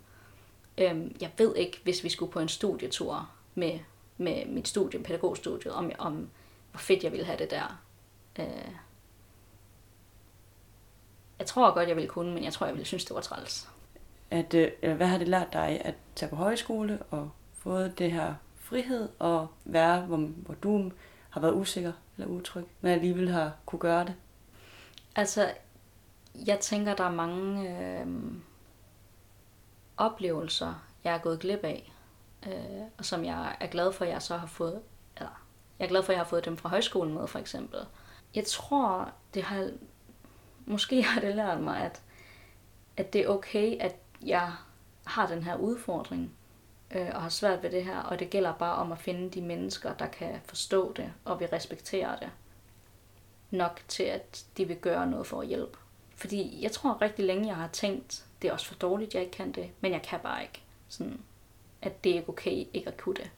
Øhm, 0.77 1.15
jeg 1.21 1.31
ved 1.37 1.55
ikke, 1.55 1.79
hvis 1.83 2.03
vi 2.03 2.09
skulle 2.09 2.31
på 2.31 2.39
en 2.39 2.49
studietur 2.49 3.29
med, 3.55 3.79
med 4.17 4.45
mit 4.45 4.67
studie, 4.67 5.03
pædagogstudiet, 5.03 5.73
om, 5.73 5.91
om 5.97 6.29
hvor 6.71 6.79
fedt 6.79 7.03
jeg 7.03 7.11
ville 7.11 7.25
have 7.25 7.37
det 7.37 7.51
der. 7.51 7.81
Øh, 8.39 8.71
jeg 11.39 11.47
tror 11.47 11.73
godt, 11.73 11.89
jeg 11.89 11.95
ville 11.95 12.09
kunne, 12.09 12.33
men 12.33 12.43
jeg 12.43 12.53
tror, 12.53 12.65
jeg 12.65 12.75
ville 12.75 12.85
synes, 12.85 13.05
det 13.05 13.15
var 13.15 13.21
træls. 13.21 13.69
At, 14.31 14.53
øh, 14.53 14.95
hvad 14.95 15.07
har 15.07 15.17
det 15.17 15.27
lært 15.27 15.53
dig 15.53 15.81
at 15.85 15.95
tage 16.15 16.29
på 16.29 16.35
højskole 16.35 16.99
og 17.09 17.31
fået 17.53 17.99
det 17.99 18.11
her 18.11 18.33
frihed 18.55 19.09
og 19.19 19.47
være, 19.65 20.01
hvor, 20.01 20.17
hvor 20.17 20.53
du 20.53 20.91
har 21.29 21.41
været 21.41 21.53
usikker 21.53 21.91
eller 22.17 22.27
utryg, 22.27 22.65
men 22.81 22.91
alligevel 22.91 23.29
har 23.29 23.51
kunne 23.65 23.79
gøre 23.79 24.05
det? 24.05 24.15
Altså, 25.15 25.53
jeg 26.45 26.59
tænker, 26.59 26.95
der 26.95 27.03
er 27.03 27.11
mange 27.11 27.69
øh, 27.69 28.07
oplevelser, 29.97 30.73
jeg 31.03 31.13
er 31.13 31.17
gået 31.17 31.39
glip 31.39 31.63
af, 31.63 31.93
øh, 32.47 32.81
og 32.97 33.05
som 33.05 33.25
jeg 33.25 33.55
er 33.59 33.67
glad 33.67 33.93
for, 33.93 34.05
at 34.05 34.11
jeg 34.11 34.21
så 34.21 34.37
har 34.37 34.47
fået, 34.47 34.81
eller 35.17 35.45
jeg 35.79 35.85
er 35.85 35.89
glad 35.89 36.03
for, 36.03 36.11
at 36.11 36.15
jeg 36.15 36.25
har 36.25 36.29
fået 36.29 36.45
dem 36.45 36.57
fra 36.57 36.69
højskolen 36.69 37.13
med, 37.13 37.27
for 37.27 37.39
eksempel. 37.39 37.79
Jeg 38.35 38.45
tror, 38.45 39.11
det 39.33 39.43
har, 39.43 39.69
måske 40.65 41.03
har 41.03 41.21
det 41.21 41.35
lært 41.35 41.59
mig, 41.61 41.77
at, 41.77 42.01
at 42.97 43.13
det 43.13 43.21
er 43.21 43.27
okay, 43.27 43.77
at 43.79 43.95
jeg 44.21 44.51
har 45.05 45.27
den 45.27 45.43
her 45.43 45.55
udfordring, 45.55 46.33
øh, 46.91 47.09
og 47.13 47.21
har 47.21 47.29
svært 47.29 47.63
ved 47.63 47.69
det 47.71 47.85
her, 47.85 47.99
og 47.99 48.19
det 48.19 48.29
gælder 48.29 48.53
bare 48.53 48.75
om 48.75 48.91
at 48.91 48.99
finde 48.99 49.29
de 49.29 49.41
mennesker, 49.41 49.93
der 49.93 50.07
kan 50.07 50.41
forstå 50.45 50.93
det, 50.93 51.13
og 51.25 51.39
vil 51.39 51.47
respektere 51.47 52.17
det 52.19 52.29
nok 53.51 53.81
til, 53.87 54.03
at 54.03 54.45
de 54.57 54.65
vil 54.65 54.77
gøre 54.77 55.07
noget 55.07 55.27
for 55.27 55.41
at 55.41 55.47
hjælpe. 55.47 55.77
Fordi 56.15 56.59
jeg 56.61 56.71
tror 56.71 57.01
rigtig 57.01 57.25
længe, 57.25 57.47
jeg 57.47 57.55
har 57.55 57.67
tænkt, 57.67 58.25
det 58.41 58.47
er 58.47 58.53
også 58.53 58.67
for 58.67 58.75
dårligt, 58.75 59.13
jeg 59.13 59.21
ikke 59.21 59.33
kan 59.33 59.51
det, 59.51 59.69
men 59.81 59.91
jeg 59.91 60.01
kan 60.01 60.19
bare 60.23 60.41
ikke. 60.41 60.61
Sådan, 60.87 61.21
at 61.81 62.03
det 62.03 62.11
er 62.11 62.15
ikke 62.15 62.29
okay 62.29 62.65
ikke 62.73 62.87
at 62.87 62.97
kunne 62.97 63.15
det. 63.15 63.31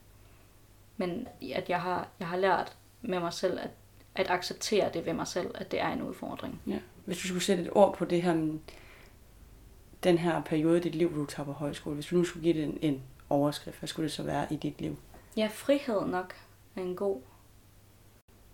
Men 0.96 1.28
at 1.54 1.68
jeg 1.68 1.82
har, 1.82 2.08
jeg 2.18 2.28
har 2.28 2.36
lært 2.36 2.76
med 3.02 3.20
mig 3.20 3.32
selv, 3.32 3.58
at, 3.58 3.70
at 4.14 4.30
acceptere 4.30 4.90
det 4.94 5.06
ved 5.06 5.12
mig 5.12 5.26
selv, 5.26 5.50
at 5.54 5.70
det 5.70 5.80
er 5.80 5.88
en 5.88 6.02
udfordring. 6.02 6.62
Ja. 6.66 6.78
Hvis 7.04 7.18
du 7.18 7.26
skulle 7.26 7.42
sætte 7.42 7.62
et 7.62 7.70
ord 7.72 7.96
på 7.96 8.04
det 8.04 8.22
her, 8.22 8.58
den 10.04 10.18
her 10.18 10.42
periode 10.42 10.78
i 10.78 10.80
dit 10.80 10.94
liv, 10.94 11.14
du 11.14 11.26
tager 11.26 11.44
på 11.44 11.52
højskole, 11.52 11.94
hvis 11.94 12.06
du 12.06 12.16
nu 12.16 12.24
skulle 12.24 12.42
give 12.42 12.54
det 12.54 12.64
en, 12.64 12.78
en 12.82 13.02
overskrift, 13.30 13.78
hvad 13.78 13.88
skulle 13.88 14.04
det 14.04 14.12
så 14.12 14.22
være 14.22 14.46
i 14.52 14.56
dit 14.56 14.80
liv? 14.80 14.98
Ja, 15.36 15.48
frihed 15.52 16.06
nok 16.06 16.34
er 16.76 16.80
en 16.80 16.96
god. 16.96 17.20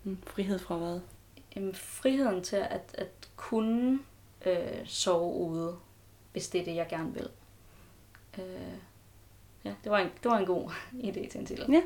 Mm, 0.05 0.19
frihed 0.27 0.59
fra 0.59 0.77
hvad? 0.77 1.01
Jamen, 1.57 1.75
friheden 1.75 2.43
til 2.43 2.57
at, 2.57 2.95
at 2.95 3.29
kunne 3.37 3.99
øh, 4.47 4.87
sove 4.87 5.35
ude, 5.35 5.77
hvis 6.33 6.49
det 6.49 6.61
er 6.61 6.65
det, 6.65 6.75
jeg 6.75 6.87
gerne 6.89 7.15
vil. 7.15 7.29
Øh, 8.39 8.79
ja, 9.65 9.75
det 9.85 9.93
var, 9.93 9.99
en, 9.99 10.09
det 10.23 10.31
var 10.31 10.39
en 10.39 10.47
god 10.47 10.71
idé 11.09 11.29
til 11.31 11.41
en 11.41 11.47
titel. 11.47 11.67
Ja. 11.73 11.83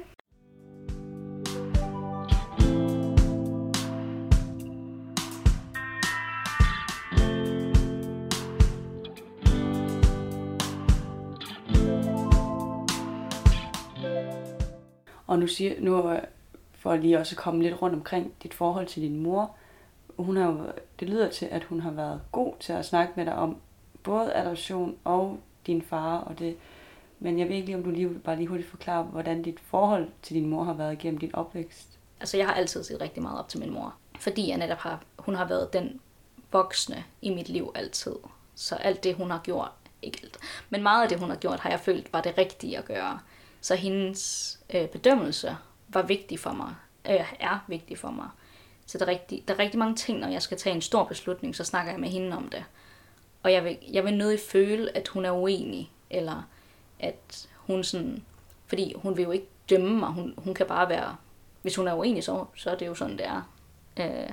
Og 15.27 15.39
nu 15.39 15.47
siger 15.47 15.81
nu 15.81 16.21
for 16.85 16.97
lige 16.97 17.19
også 17.19 17.35
at 17.35 17.39
komme 17.39 17.63
lidt 17.63 17.83
rundt 17.83 17.97
omkring 17.97 18.33
dit 18.43 18.55
forhold 18.55 18.87
til 18.87 19.03
din 19.03 19.23
mor. 19.23 19.57
Hun 20.19 20.37
har 20.37 20.47
jo, 20.47 20.73
det 21.01 21.09
lyder 21.09 21.31
til, 21.31 21.47
at 21.47 21.65
hun 21.65 21.81
har 21.81 21.91
været 21.91 22.21
god 22.33 22.53
til 22.61 22.73
at 22.73 22.85
snakke 22.85 23.13
med 23.17 23.25
dig 23.25 23.35
om 23.35 23.57
både 24.03 24.35
adoption 24.35 24.97
og 25.05 25.39
din 25.67 25.83
far 25.83 26.19
og 26.19 26.39
det. 26.39 26.57
Men 27.19 27.39
jeg 27.39 27.49
ved 27.49 27.55
ikke 27.55 27.67
lige, 27.67 27.77
om 27.77 27.83
du 27.83 27.91
lige 27.91 28.09
bare 28.09 28.37
lige 28.37 28.47
hurtigt 28.47 28.69
forklare, 28.69 29.03
hvordan 29.03 29.43
dit 29.43 29.61
forhold 29.61 30.09
til 30.23 30.37
din 30.37 30.47
mor 30.47 30.65
har 30.65 30.75
været 30.75 30.99
gennem 30.99 31.19
din 31.19 31.35
opvækst. 31.35 31.99
Altså, 32.21 32.37
jeg 32.37 32.47
har 32.47 32.55
altid 32.55 32.85
set 32.85 33.01
rigtig 33.01 33.23
meget 33.23 33.39
op 33.39 33.49
til 33.49 33.61
min 33.61 33.73
mor. 33.73 33.95
Fordi 34.21 34.49
jeg 34.49 34.59
netop 34.59 34.79
har, 34.79 35.03
hun 35.19 35.35
har 35.35 35.49
været 35.49 35.73
den 35.73 36.01
voksne 36.53 37.05
i 37.23 37.35
mit 37.35 37.49
liv 37.49 37.73
altid. 37.75 38.17
Så 38.55 38.75
alt 38.75 39.05
det, 39.05 39.15
hun 39.15 39.31
har 39.31 39.41
gjort, 39.45 39.73
ikke 40.03 40.19
alt, 40.23 40.39
men 40.71 40.83
meget 40.83 41.03
af 41.03 41.09
det, 41.09 41.21
hun 41.21 41.31
har 41.31 41.37
gjort, 41.37 41.61
har 41.61 41.71
jeg 41.71 41.81
følt 41.81 42.13
var 42.13 42.21
det 42.21 42.39
rigtige 42.39 42.79
at 42.79 42.85
gøre. 42.85 43.19
Så 43.61 43.75
hendes 43.75 44.61
øh, 44.75 44.89
bedømmelse 44.89 45.57
var 45.89 46.03
vigtig 46.03 46.39
for 46.39 46.53
mig, 46.53 46.75
øh, 47.11 47.35
er 47.41 47.65
vigtig 47.69 47.99
for 47.99 48.11
mig. 48.11 48.29
Så 48.87 48.99
der 48.99 49.05
er, 49.05 49.09
rigtig, 49.09 49.49
der 49.49 49.55
er 49.55 49.59
rigtig 49.59 49.79
mange 49.79 49.97
ting, 49.97 50.19
når 50.19 50.29
jeg 50.29 50.43
skal 50.43 50.59
tage 50.59 50.75
en 50.75 50.83
stor 50.83 51.05
beslutning, 51.05 51.57
så 51.57 51.65
snakker 51.65 51.93
jeg 51.93 52.01
med 52.01 52.09
hende 52.09 52.37
om 52.37 52.49
det. 52.49 52.65
Og 53.43 53.53
jeg 53.53 53.65
vil, 53.65 53.79
jeg 53.93 54.05
vil 54.05 54.17
nødig 54.17 54.41
føle, 54.41 54.97
at 54.97 55.09
hun 55.09 55.25
er 55.25 55.33
uenig, 55.33 55.93
eller 56.11 56.49
at 57.01 57.49
hun 57.57 57.85
sådan... 57.85 58.25
Fordi 58.67 58.95
hun 58.97 59.17
vil 59.17 59.23
jo 59.23 59.31
ikke 59.31 59.49
dømme 59.71 59.99
mig, 59.99 60.09
hun, 60.09 60.35
hun 60.39 60.55
kan 60.55 60.67
bare 60.67 60.89
være... 60.89 61.17
Hvis 61.63 61.77
hun 61.77 61.89
er 61.89 61.95
uenig, 61.95 62.25
så, 62.25 62.45
så 62.55 62.71
er 62.71 62.77
det 62.77 62.87
jo 62.87 62.95
sådan, 62.95 63.19
det 63.19 63.27
er. 63.27 63.53
Øh, 63.97 64.33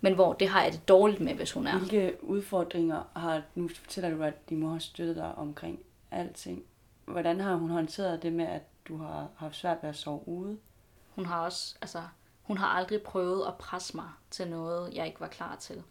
men 0.00 0.14
hvor 0.14 0.32
det 0.32 0.48
har 0.48 0.62
jeg 0.62 0.72
det 0.72 0.88
dårligt 0.88 1.20
med, 1.20 1.34
hvis 1.34 1.52
hun 1.52 1.66
er. 1.66 1.78
Hvilke 1.78 2.16
udfordringer 2.22 3.02
har, 3.16 3.42
nu 3.54 3.68
fortæller 3.68 4.10
du, 4.10 4.22
at 4.22 4.48
din 4.48 4.58
mor 4.58 4.70
har 4.70 4.78
støttet 4.78 5.16
dig 5.16 5.34
omkring 5.34 5.78
alting. 6.10 6.62
Hvordan 7.04 7.40
har 7.40 7.54
hun 7.54 7.70
håndteret 7.70 8.22
det 8.22 8.32
med, 8.32 8.46
at 8.46 8.62
du 8.88 8.96
har 8.96 9.28
haft 9.36 9.56
svært 9.56 9.78
ved 9.82 9.90
at 9.90 9.96
sove 9.96 10.28
ude? 10.28 10.58
Hun 11.14 11.26
har 11.26 11.40
også, 11.40 11.74
altså, 11.80 12.02
hun 12.42 12.58
har 12.58 12.66
aldrig 12.66 13.02
prøvet 13.02 13.46
at 13.46 13.54
presse 13.54 13.96
mig 13.96 14.08
til 14.30 14.48
noget, 14.48 14.94
jeg 14.94 15.06
ikke 15.06 15.20
var 15.20 15.28
klar 15.28 15.56
til. 15.56 15.82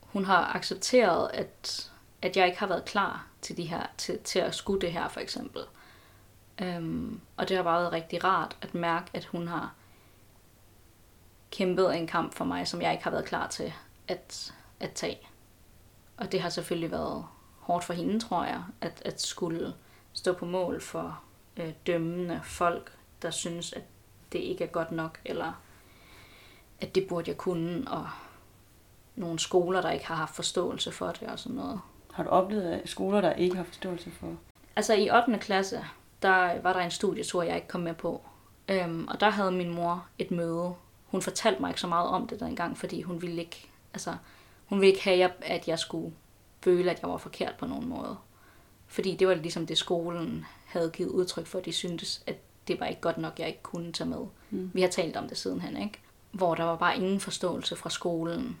Hun 0.00 0.24
har 0.24 0.54
accepteret, 0.54 1.30
at, 1.34 1.90
at 2.22 2.36
jeg 2.36 2.46
ikke 2.46 2.58
har 2.58 2.66
været 2.66 2.84
klar 2.84 3.26
til, 3.42 3.56
de 3.56 3.64
her, 3.64 3.86
til, 3.98 4.18
til 4.18 4.38
at 4.38 4.54
skulle 4.54 4.80
det 4.80 4.92
her, 4.92 5.08
for 5.08 5.20
eksempel. 5.20 5.62
Øhm, 6.62 7.20
og 7.36 7.48
det 7.48 7.56
har 7.56 7.64
bare 7.64 7.80
været 7.80 7.92
rigtig 7.92 8.24
rart 8.24 8.56
at 8.60 8.74
mærke, 8.74 9.10
at 9.14 9.24
hun 9.24 9.48
har 9.48 9.74
kæmpet 11.50 11.96
en 11.96 12.06
kamp 12.06 12.34
for 12.34 12.44
mig, 12.44 12.68
som 12.68 12.82
jeg 12.82 12.92
ikke 12.92 13.04
har 13.04 13.10
været 13.10 13.24
klar 13.24 13.48
til 13.48 13.72
at, 14.08 14.54
at 14.80 14.92
tage. 14.92 15.28
Og 16.16 16.32
det 16.32 16.40
har 16.40 16.48
selvfølgelig 16.48 16.90
været 16.90 17.26
hårdt 17.58 17.84
for 17.84 17.94
hende, 17.94 18.20
tror 18.20 18.44
jeg, 18.44 18.62
at, 18.80 19.02
at 19.04 19.20
skulle 19.20 19.74
stå 20.12 20.32
på 20.32 20.44
mål 20.44 20.80
for 20.80 21.22
øh, 21.56 21.72
dømmende 21.86 22.40
folk, 22.44 22.92
der 23.22 23.30
synes, 23.30 23.72
at 23.72 23.82
det 24.32 24.38
ikke 24.38 24.64
er 24.64 24.68
godt 24.68 24.92
nok, 24.92 25.20
eller 25.24 25.52
at 26.80 26.94
det 26.94 27.08
burde 27.08 27.30
jeg 27.30 27.36
kunne, 27.36 27.90
og 27.90 28.08
nogle 29.16 29.38
skoler, 29.38 29.82
der 29.82 29.90
ikke 29.90 30.06
har 30.06 30.14
haft 30.14 30.36
forståelse 30.36 30.92
for 30.92 31.06
det 31.06 31.28
og 31.28 31.38
sådan 31.38 31.56
noget. 31.56 31.80
Har 32.12 32.24
du 32.24 32.30
oplevet 32.30 32.82
skoler, 32.84 33.20
der 33.20 33.32
ikke 33.32 33.56
har 33.56 33.64
forståelse 33.64 34.10
for? 34.10 34.36
Altså 34.76 34.94
i 34.94 35.10
8. 35.10 35.38
klasse, 35.38 35.84
der 36.22 36.60
var 36.60 36.72
der 36.72 36.80
en 36.80 36.90
studietur, 36.90 37.42
jeg 37.42 37.56
ikke 37.56 37.68
kom 37.68 37.80
med 37.80 37.94
på. 37.94 38.22
Øhm, 38.68 39.08
og 39.08 39.20
der 39.20 39.30
havde 39.30 39.52
min 39.52 39.74
mor 39.74 40.06
et 40.18 40.30
møde. 40.30 40.74
Hun 41.06 41.22
fortalte 41.22 41.60
mig 41.60 41.70
ikke 41.70 41.80
så 41.80 41.86
meget 41.86 42.08
om 42.08 42.26
det 42.26 42.40
dengang, 42.40 42.78
fordi 42.78 43.02
hun 43.02 43.22
ville 43.22 43.40
ikke, 43.40 43.68
altså, 43.94 44.16
hun 44.66 44.80
ville 44.80 44.92
ikke 44.92 45.04
have, 45.04 45.30
at 45.42 45.68
jeg 45.68 45.78
skulle 45.78 46.14
føle, 46.60 46.90
at 46.90 47.02
jeg 47.02 47.10
var 47.10 47.16
forkert 47.16 47.54
på 47.58 47.66
nogen 47.66 47.88
måde. 47.88 48.16
Fordi 48.86 49.16
det 49.16 49.28
var 49.28 49.34
ligesom 49.34 49.66
det, 49.66 49.78
skolen 49.78 50.46
havde 50.66 50.90
givet 50.90 51.10
udtryk 51.10 51.46
for, 51.46 51.58
at 51.58 51.64
de 51.64 51.72
syntes, 51.72 52.22
at 52.26 52.36
det 52.68 52.80
var 52.80 52.86
ikke 52.86 53.00
godt 53.00 53.18
nok, 53.18 53.38
jeg 53.38 53.46
ikke 53.46 53.62
kunne 53.62 53.92
tage 53.92 54.10
med. 54.10 54.26
Mm. 54.50 54.70
Vi 54.74 54.80
har 54.80 54.88
talt 54.88 55.16
om 55.16 55.28
det 55.28 55.38
sidenhen, 55.38 55.76
ikke? 55.76 55.98
Hvor 56.30 56.54
der 56.54 56.64
var 56.64 56.76
bare 56.76 56.96
ingen 56.96 57.20
forståelse 57.20 57.76
fra 57.76 57.90
skolen. 57.90 58.60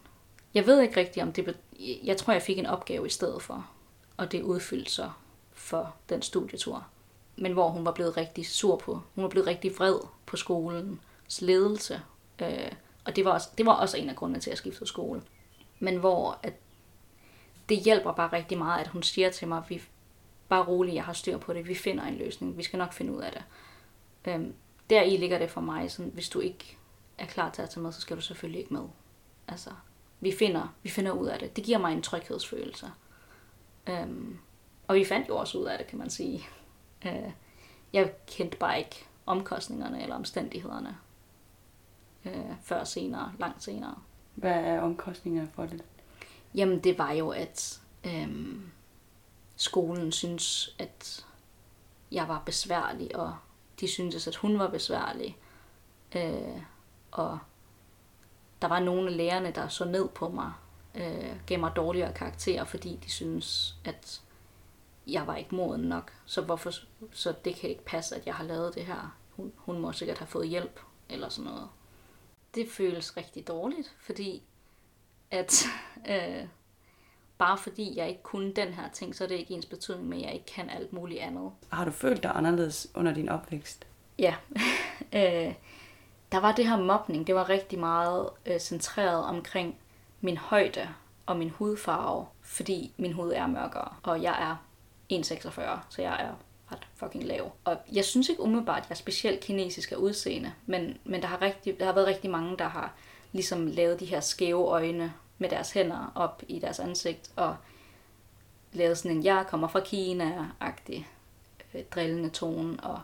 Jeg 0.54 0.66
ved 0.66 0.80
ikke 0.80 1.00
rigtigt, 1.00 1.22
om 1.22 1.32
det 1.32 1.44
blev... 1.44 1.56
Jeg 2.04 2.16
tror, 2.16 2.32
jeg 2.32 2.42
fik 2.42 2.58
en 2.58 2.66
opgave 2.66 3.06
i 3.06 3.10
stedet 3.10 3.42
for. 3.42 3.70
Og 4.16 4.32
det 4.32 4.42
udfyldte 4.42 4.92
så 4.92 5.10
for 5.52 5.94
den 6.08 6.22
studietur. 6.22 6.86
Men 7.36 7.52
hvor 7.52 7.68
hun 7.68 7.84
var 7.84 7.92
blevet 7.92 8.16
rigtig 8.16 8.46
sur 8.46 8.76
på. 8.76 9.00
Hun 9.14 9.22
var 9.22 9.30
blevet 9.30 9.46
rigtig 9.46 9.78
vred 9.78 9.98
på 10.26 10.36
skolens 10.36 11.40
ledelse. 11.40 12.00
Øh, 12.42 12.72
og 13.04 13.16
det 13.16 13.24
var, 13.24 13.30
også, 13.30 13.48
det 13.58 13.66
var 13.66 13.72
også 13.72 13.96
en 13.96 14.08
af 14.08 14.16
grundene 14.16 14.40
til, 14.40 14.50
at 14.50 14.52
jeg 14.52 14.58
skiftede 14.58 14.86
skole. 14.86 15.22
Men 15.78 15.96
hvor 15.96 16.38
at 16.42 16.52
det 17.68 17.78
hjælper 17.78 18.12
bare 18.12 18.32
rigtig 18.32 18.58
meget, 18.58 18.80
at 18.80 18.88
hun 18.88 19.02
siger 19.02 19.30
til 19.30 19.48
mig, 19.48 19.58
at 19.58 19.70
vi 19.70 19.82
bare 20.48 20.64
roligt, 20.64 20.94
jeg 20.94 21.04
har 21.04 21.12
styr 21.12 21.38
på 21.38 21.52
det, 21.52 21.68
vi 21.68 21.74
finder 21.74 22.04
en 22.04 22.16
løsning, 22.16 22.56
vi 22.56 22.62
skal 22.62 22.78
nok 22.78 22.92
finde 22.92 23.12
ud 23.12 23.20
af 23.20 23.32
det. 23.32 23.42
Øhm, 24.28 24.54
der 24.90 25.02
i 25.02 25.16
ligger 25.16 25.38
det 25.38 25.50
for 25.50 25.60
mig, 25.60 25.90
sådan, 25.90 26.12
hvis 26.14 26.28
du 26.28 26.40
ikke 26.40 26.78
er 27.18 27.26
klar 27.26 27.50
til 27.50 27.62
at 27.62 27.70
tage 27.70 27.82
med, 27.82 27.92
så 27.92 28.00
skal 28.00 28.16
du 28.16 28.22
selvfølgelig 28.22 28.60
ikke 28.60 28.74
med. 28.74 28.84
Altså, 29.48 29.70
vi 30.20 30.32
finder, 30.38 30.74
vi 30.82 30.88
finder 30.88 31.12
ud 31.12 31.26
af 31.26 31.38
det. 31.38 31.56
Det 31.56 31.64
giver 31.64 31.78
mig 31.78 31.92
en 31.92 32.02
tryghedsfølelse. 32.02 32.90
Øhm, 33.86 34.38
og 34.88 34.94
vi 34.94 35.04
fandt 35.04 35.28
jo 35.28 35.36
også 35.36 35.58
ud 35.58 35.64
af 35.64 35.78
det, 35.78 35.86
kan 35.86 35.98
man 35.98 36.10
sige. 36.10 36.46
Øh, 37.06 37.32
jeg 37.92 38.12
kendte 38.26 38.56
bare 38.56 38.78
ikke 38.78 39.06
omkostningerne 39.26 40.02
eller 40.02 40.16
omstændighederne 40.16 40.98
øh, 42.24 42.54
før 42.62 42.84
senere, 42.84 43.32
langt 43.38 43.62
senere. 43.62 43.94
Hvad 44.34 44.54
er 44.54 44.80
omkostningerne 44.80 45.50
for 45.54 45.66
det? 45.66 45.84
Jamen, 46.54 46.84
det 46.84 46.98
var 46.98 47.12
jo, 47.12 47.30
at 47.30 47.80
øhm, 48.04 48.70
skolen 49.56 50.12
synes, 50.12 50.76
at 50.78 51.26
jeg 52.12 52.28
var 52.28 52.42
besværlig, 52.46 53.16
og 53.16 53.36
de 53.80 53.88
syntes, 53.88 54.26
at 54.26 54.36
hun 54.36 54.58
var 54.58 54.68
besværlig. 54.68 55.38
Øh, 56.16 56.62
og 57.10 57.38
der 58.62 58.68
var 58.68 58.80
nogle 58.80 59.10
af 59.10 59.16
lærerne, 59.16 59.50
der 59.50 59.68
så 59.68 59.84
ned 59.84 60.08
på 60.08 60.28
mig, 60.28 60.52
øh, 60.94 61.36
gav 61.46 61.58
mig 61.58 61.72
dårligere 61.76 62.12
karakterer, 62.12 62.64
fordi 62.64 62.98
de 63.04 63.10
synes, 63.10 63.76
at 63.84 64.22
jeg 65.06 65.26
var 65.26 65.36
ikke 65.36 65.54
moden 65.54 65.80
nok. 65.80 66.12
Så, 66.26 66.40
hvorfor, 66.42 66.72
så 67.12 67.34
det 67.44 67.56
kan 67.56 67.70
ikke 67.70 67.84
passe, 67.84 68.16
at 68.16 68.26
jeg 68.26 68.34
har 68.34 68.44
lavet 68.44 68.74
det 68.74 68.86
her. 68.86 69.16
Hun, 69.36 69.52
hun 69.56 69.78
må 69.78 69.92
sikkert 69.92 70.18
have 70.18 70.26
fået 70.26 70.48
hjælp, 70.48 70.80
eller 71.08 71.28
sådan 71.28 71.50
noget. 71.50 71.68
Det 72.54 72.68
føles 72.70 73.16
rigtig 73.16 73.48
dårligt, 73.48 73.96
fordi 74.00 74.42
at 75.30 75.64
øh, 76.10 76.46
bare 77.38 77.58
fordi 77.58 77.96
jeg 77.96 78.08
ikke 78.08 78.22
kunne 78.22 78.52
den 78.52 78.68
her 78.68 78.88
ting, 78.92 79.14
så 79.14 79.24
er 79.24 79.28
det 79.28 79.34
ikke 79.34 79.54
ens 79.54 79.66
betydning 79.66 80.08
med, 80.08 80.18
at 80.18 80.24
jeg 80.24 80.34
ikke 80.34 80.46
kan 80.46 80.70
alt 80.70 80.92
muligt 80.92 81.20
andet. 81.20 81.50
Har 81.68 81.84
du 81.84 81.90
følt 81.90 82.22
dig 82.22 82.32
anderledes 82.34 82.88
under 82.94 83.14
din 83.14 83.28
opvækst? 83.28 83.86
Ja. 84.18 84.34
øh, 85.18 85.54
der 86.32 86.40
var 86.40 86.52
det 86.52 86.68
her 86.68 86.76
mobning, 86.76 87.26
det 87.26 87.34
var 87.34 87.48
rigtig 87.48 87.78
meget 87.78 88.28
øh, 88.46 88.58
centreret 88.58 89.24
omkring 89.24 89.76
min 90.20 90.36
højde 90.36 90.88
og 91.26 91.36
min 91.36 91.50
hudfarve, 91.50 92.26
fordi 92.42 92.92
min 92.96 93.12
hud 93.12 93.32
er 93.32 93.46
mørkere, 93.46 93.94
og 94.02 94.22
jeg 94.22 94.36
er 94.40 94.56
1,46, 95.12 95.60
så 95.88 96.02
jeg 96.02 96.22
er 96.22 96.34
ret 96.72 96.86
fucking 96.96 97.24
lav. 97.24 97.52
Og 97.64 97.76
jeg 97.92 98.04
synes 98.04 98.28
ikke 98.28 98.42
umiddelbart, 98.42 98.82
at 98.82 98.84
jeg 98.84 98.90
er 98.90 98.94
specielt 98.94 99.40
kinesisk 99.40 99.92
af 99.92 99.96
udseende, 99.96 100.52
men, 100.66 100.98
men 101.04 101.22
der, 101.22 101.28
har 101.28 101.42
rigtig, 101.42 101.80
der 101.80 101.86
har 101.86 101.92
været 101.92 102.06
rigtig 102.06 102.30
mange, 102.30 102.56
der 102.56 102.68
har 102.68 102.94
ligesom 103.32 103.66
lavet 103.66 104.00
de 104.00 104.04
her 104.04 104.20
skæve 104.20 104.66
øjne 104.68 105.12
med 105.38 105.48
deres 105.48 105.72
hænder 105.72 106.12
op 106.14 106.42
i 106.48 106.58
deres 106.58 106.78
ansigt, 106.78 107.30
og 107.36 107.56
lavet 108.72 108.98
sådan 108.98 109.16
en, 109.16 109.24
jeg 109.24 109.44
kommer 109.48 109.68
fra 109.68 109.80
Kina-agtig 109.80 111.06
øh, 111.74 111.84
drillende 111.90 112.28
tone, 112.28 112.80
og 112.80 113.00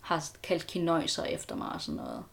har 0.00 0.24
kaldt 0.42 0.66
kinøjser 0.66 1.24
efter 1.24 1.56
mig 1.56 1.72
og 1.72 1.80
sådan 1.80 1.96
noget. 1.96 2.24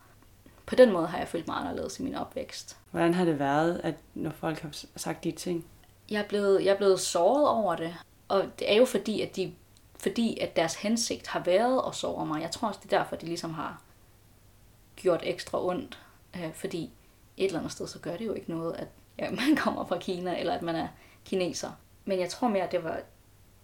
På 0.66 0.76
den 0.76 0.92
måde 0.92 1.08
har 1.08 1.18
jeg 1.18 1.28
følt 1.28 1.48
mig 1.48 1.58
anderledes 1.58 2.00
i 2.00 2.04
min 2.04 2.16
opvækst. 2.16 2.78
Hvordan 2.92 3.14
har 3.14 3.26
det 3.26 3.40
været, 3.40 3.82
at 3.84 3.96
når 4.14 4.32
folk 4.32 4.60
har 4.60 4.72
sagt 4.96 5.24
de 5.24 5.32
ting? 5.32 5.66
Jeg 6.10 6.22
er 6.22 6.28
blevet, 6.28 6.66
jeg 6.66 6.72
er 6.72 6.78
blevet 6.78 7.00
såret 7.00 7.48
over 7.48 7.76
det, 7.76 7.96
og 8.28 8.46
det 8.60 8.72
er 8.72 8.76
jo 8.76 8.86
fordi, 8.86 9.22
at 9.22 9.36
de 9.36 9.54
fordi 10.04 10.40
at 10.40 10.56
deres 10.56 10.76
hensigt 10.76 11.28
har 11.28 11.40
været 11.40 11.82
at 11.88 11.96
såre 11.96 12.26
mig. 12.26 12.42
Jeg 12.42 12.52
tror 12.52 12.68
også, 12.68 12.80
det 12.84 12.94
er 12.94 12.98
derfor, 12.98 13.16
de 13.16 13.26
ligesom 13.26 13.54
har 13.54 13.82
gjort 14.96 15.22
ekstra 15.24 15.66
ondt. 15.66 16.00
Øh, 16.36 16.54
fordi 16.54 16.92
et 17.38 17.46
eller 17.46 17.60
andet 17.60 17.72
sted, 17.72 17.88
så 17.88 18.00
gør 18.00 18.18
det 18.18 18.26
jo 18.26 18.34
ikke 18.34 18.52
noget, 18.52 18.74
at 18.74 18.88
ja, 19.20 19.32
man 19.32 19.56
kommer 19.64 19.86
fra 19.86 19.98
Kina, 19.98 20.40
eller 20.40 20.54
at 20.54 20.62
man 20.62 20.76
er 20.76 20.88
kineser. 21.26 21.72
Men 22.06 22.20
jeg 22.20 22.30
tror 22.30 22.48
mere, 22.48 22.64
at 22.64 22.72
det 22.72 22.84
var, 22.84 23.00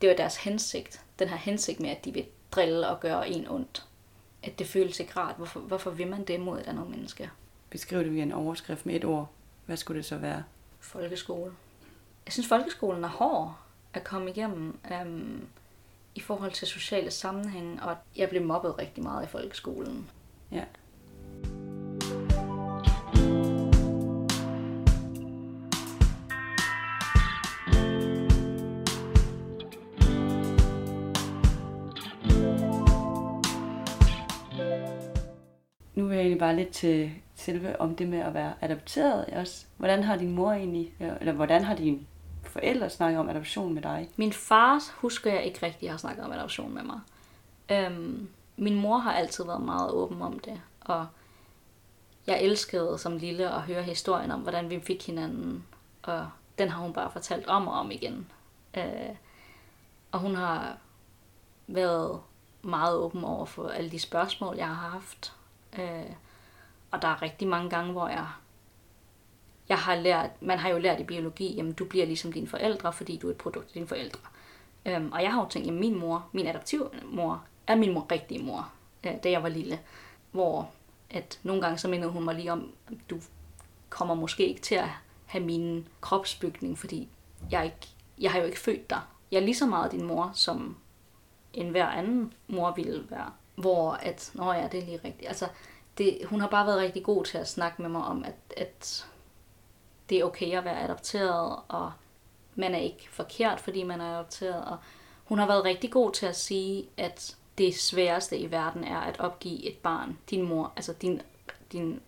det 0.01 0.09
var 0.09 0.15
deres 0.15 0.37
hensigt. 0.37 1.01
Den 1.19 1.27
her 1.27 1.37
hensigt 1.37 1.79
med, 1.79 1.89
at 1.89 2.05
de 2.05 2.13
vil 2.13 2.25
drille 2.51 2.87
og 2.87 2.99
gøre 2.99 3.29
en 3.29 3.47
ondt. 3.47 3.85
At 4.43 4.59
det 4.59 4.67
føles 4.67 4.99
ikke 4.99 5.19
rart. 5.19 5.35
Hvorfor, 5.35 5.59
hvorfor 5.59 5.91
vil 5.91 6.07
man 6.07 6.23
det 6.23 6.39
mod 6.39 6.59
et 6.59 6.67
andet 6.67 6.89
menneske? 6.89 7.29
Beskriv 7.69 7.99
det 7.99 8.13
via 8.13 8.23
en 8.23 8.31
overskrift 8.31 8.85
med 8.85 8.95
et 8.95 9.05
ord. 9.05 9.29
Hvad 9.65 9.77
skulle 9.77 9.97
det 9.97 10.05
så 10.05 10.17
være? 10.17 10.43
Folkeskole. 10.79 11.51
Jeg 12.25 12.33
synes, 12.33 12.47
folkeskolen 12.47 13.03
er 13.03 13.07
hård 13.07 13.55
at 13.93 14.03
komme 14.03 14.29
igennem 14.29 14.79
øhm, 14.91 15.47
i 16.15 16.19
forhold 16.19 16.51
til 16.51 16.67
sociale 16.67 17.11
sammenhænge, 17.11 17.83
og 17.83 17.97
jeg 18.15 18.29
blev 18.29 18.45
mobbet 18.45 18.79
rigtig 18.79 19.03
meget 19.03 19.25
i 19.25 19.27
folkeskolen. 19.27 20.09
Ja. 20.51 20.63
Nu 35.99 36.05
vil 36.05 36.15
jeg 36.15 36.21
egentlig 36.21 36.39
bare 36.39 36.55
lidt 36.55 36.69
til 36.69 37.11
selve 37.35 37.81
om 37.81 37.95
det 37.95 38.07
med 38.07 38.19
at 38.19 38.33
være 38.33 38.53
adopteret 38.61 39.25
også. 39.25 39.65
Hvordan 39.77 40.03
har 40.03 40.15
din 40.15 40.31
mor 40.31 40.51
egentlig, 40.51 40.93
øh, 40.99 41.11
eller 41.19 41.33
hvordan 41.33 41.63
har 41.63 41.75
din 41.75 42.07
forældre 42.43 42.89
snakket 42.89 43.19
om 43.19 43.29
adoption 43.29 43.73
med 43.73 43.81
dig? 43.81 44.09
Min 44.15 44.33
far 44.33 44.81
husker 44.95 45.33
jeg 45.33 45.43
ikke 45.43 45.65
rigtig 45.65 45.91
har 45.91 45.97
snakket 45.97 46.25
om 46.25 46.31
adoption 46.31 46.73
med 46.73 46.83
mig. 46.83 46.99
Øhm, 47.71 48.29
min 48.57 48.75
mor 48.75 48.97
har 48.97 49.13
altid 49.13 49.45
været 49.45 49.61
meget 49.61 49.91
åben 49.91 50.21
om 50.21 50.39
det, 50.39 50.61
og 50.81 51.07
jeg 52.27 52.41
elskede 52.41 52.97
som 52.97 53.17
lille 53.17 53.49
at 53.49 53.61
høre 53.61 53.83
historien 53.83 54.31
om, 54.31 54.39
hvordan 54.39 54.69
vi 54.69 54.79
fik 54.79 55.05
hinanden, 55.05 55.63
og 56.03 56.29
den 56.57 56.69
har 56.69 56.81
hun 56.81 56.93
bare 56.93 57.11
fortalt 57.11 57.47
om 57.47 57.67
og 57.67 57.73
om 57.73 57.91
igen. 57.91 58.27
Øh, 58.77 59.15
og 60.11 60.19
hun 60.19 60.35
har 60.35 60.77
været 61.67 62.19
meget 62.61 62.97
åben 62.97 63.23
over 63.23 63.45
for 63.45 63.67
alle 63.67 63.91
de 63.91 63.99
spørgsmål, 63.99 64.55
jeg 64.55 64.67
har 64.67 64.89
haft. 64.89 65.33
Øh, 65.77 66.11
og 66.91 67.01
der 67.01 67.07
er 67.07 67.21
rigtig 67.21 67.47
mange 67.47 67.69
gange, 67.69 67.91
hvor 67.91 68.07
jeg, 68.07 68.27
jeg 69.69 69.77
har 69.77 69.95
lært, 69.95 70.41
man 70.41 70.57
har 70.57 70.69
jo 70.69 70.77
lært 70.77 70.99
i 70.99 71.03
biologi, 71.03 71.55
jamen 71.55 71.73
du 71.73 71.85
bliver 71.85 72.05
ligesom 72.05 72.33
dine 72.33 72.47
forældre, 72.47 72.93
fordi 72.93 73.17
du 73.17 73.27
er 73.27 73.31
et 73.31 73.37
produkt 73.37 73.65
af 73.65 73.73
dine 73.73 73.87
forældre. 73.87 74.19
Øhm, 74.85 75.11
og 75.11 75.23
jeg 75.23 75.33
har 75.33 75.41
jo 75.41 75.49
tænkt, 75.49 75.67
at 75.67 75.73
min 75.73 75.99
mor, 75.99 76.29
min 76.31 76.47
adoptivmor, 76.47 77.43
er 77.67 77.75
min 77.75 77.93
mor 77.93 78.07
rigtige 78.11 78.43
mor, 78.43 78.71
øh, 79.05 79.13
da 79.23 79.31
jeg 79.31 79.43
var 79.43 79.49
lille. 79.49 79.79
Hvor 80.31 80.71
at 81.09 81.39
nogle 81.43 81.61
gange 81.61 81.77
så 81.77 81.87
mindede 81.87 82.11
hun 82.11 82.23
mig 82.23 82.35
lige 82.35 82.51
om, 82.51 82.73
du 83.09 83.19
kommer 83.89 84.15
måske 84.15 84.47
ikke 84.47 84.61
til 84.61 84.75
at 84.75 84.89
have 85.25 85.43
min 85.43 85.87
kropsbygning, 86.01 86.77
fordi 86.77 87.09
jeg, 87.51 87.65
ikke, 87.65 87.87
jeg 88.19 88.31
har 88.31 88.39
jo 88.39 88.45
ikke 88.45 88.59
født 88.59 88.89
dig. 88.89 89.01
Jeg 89.31 89.37
er 89.37 89.41
lige 89.41 89.55
så 89.55 89.65
meget 89.65 89.91
din 89.91 90.05
mor, 90.05 90.31
som 90.33 90.77
en 91.53 91.69
hver 91.69 91.87
anden 91.87 92.33
mor 92.47 92.71
ville 92.75 93.05
være. 93.09 93.31
Hvor 93.59 93.91
at, 93.91 94.31
nå 94.33 94.53
ja, 94.53 94.67
det 94.71 94.79
er 94.79 94.85
lige 94.85 95.01
rigtigt. 95.03 95.27
Altså, 95.27 95.47
det, 95.97 96.19
hun 96.25 96.41
har 96.41 96.47
bare 96.47 96.67
været 96.67 96.79
rigtig 96.79 97.03
god 97.03 97.25
til 97.25 97.37
at 97.37 97.47
snakke 97.47 97.81
med 97.81 97.89
mig 97.89 98.03
om, 98.03 98.23
at, 98.23 98.35
at 98.57 99.07
det 100.09 100.19
er 100.19 100.23
okay 100.23 100.57
at 100.57 100.65
være 100.65 100.83
adopteret, 100.83 101.59
og 101.67 101.91
man 102.55 102.75
er 102.75 102.79
ikke 102.79 103.07
forkert, 103.11 103.59
fordi 103.59 103.83
man 103.83 104.01
er 104.01 104.13
adopteret. 104.15 104.65
Og 104.65 104.77
hun 105.23 105.39
har 105.39 105.47
været 105.47 105.63
rigtig 105.63 105.91
god 105.91 106.11
til 106.11 106.25
at 106.25 106.35
sige, 106.35 106.89
at 106.97 107.37
det 107.57 107.75
sværeste 107.75 108.37
i 108.37 108.51
verden 108.51 108.83
er 108.83 108.99
at 108.99 109.19
opgive 109.19 109.63
et 109.65 109.77
barn. 109.77 110.17
Din 110.29 110.47
mor, 110.47 110.73
altså 110.75 110.93
din, 110.93 111.21
din 111.71 112.01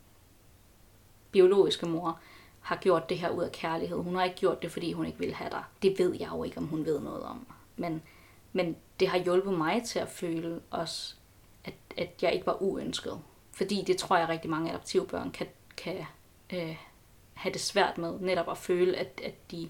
biologiske 1.32 1.86
mor, 1.86 2.20
har 2.62 2.76
gjort 2.76 3.10
det 3.10 3.20
her 3.20 3.30
ud 3.30 3.44
af 3.44 3.52
kærlighed. 3.52 3.98
Hun 3.98 4.16
har 4.16 4.24
ikke 4.24 4.36
gjort 4.36 4.62
det, 4.62 4.72
fordi 4.72 4.94
hun 4.94 5.06
ikke 5.06 5.20
vil 5.20 5.34
have 5.34 5.50
dig. 5.50 5.64
Det 5.82 6.00
ved 6.00 6.16
jeg 6.20 6.30
jo 6.32 6.44
ikke, 6.44 6.58
om 6.58 6.68
hun 6.68 6.86
ved 6.86 7.00
noget 7.00 7.24
om. 7.24 7.48
Men, 7.76 8.04
men 8.54 8.76
det 9.00 9.08
har 9.08 9.18
hjulpet 9.18 9.54
mig 9.54 9.84
til 9.84 10.00
at 10.00 10.08
føle 10.08 10.62
også, 10.72 11.16
at, 11.64 11.74
at 11.98 12.10
jeg 12.22 12.34
ikke 12.34 12.46
var 12.46 12.62
uønsket. 12.62 13.20
Fordi 13.52 13.84
det 13.88 13.98
tror 13.98 14.18
jeg 14.18 14.30
rigtig 14.30 14.50
mange 14.50 14.72
adoptivbørn 14.72 15.32
kan, 15.32 15.48
kan 15.78 16.06
øh, 16.54 16.78
have 17.34 17.54
det 17.54 17.62
svært 17.62 17.98
med. 17.98 18.20
Netop 18.20 18.50
at 18.50 18.58
føle, 18.58 18.98
at, 18.98 19.22
at 19.24 19.52
de 19.52 19.70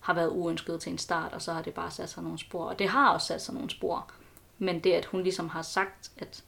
har 0.00 0.14
været 0.14 0.30
uønsket 0.30 0.80
til 0.80 0.92
en 0.92 0.98
start, 0.98 1.32
og 1.32 1.42
så 1.42 1.52
har 1.52 1.62
det 1.62 1.74
bare 1.74 1.90
sat 1.90 2.10
sig 2.10 2.22
nogle 2.22 2.38
spor. 2.38 2.64
Og 2.64 2.78
det 2.78 2.88
har 2.88 3.12
også 3.12 3.26
sat 3.26 3.42
sig 3.42 3.54
nogle 3.54 3.70
spor. 3.70 4.10
Men 4.58 4.80
det, 4.80 4.92
at 4.92 5.04
hun 5.04 5.22
ligesom 5.22 5.48
har 5.48 5.62
sagt, 5.62 6.10
at 6.16 6.44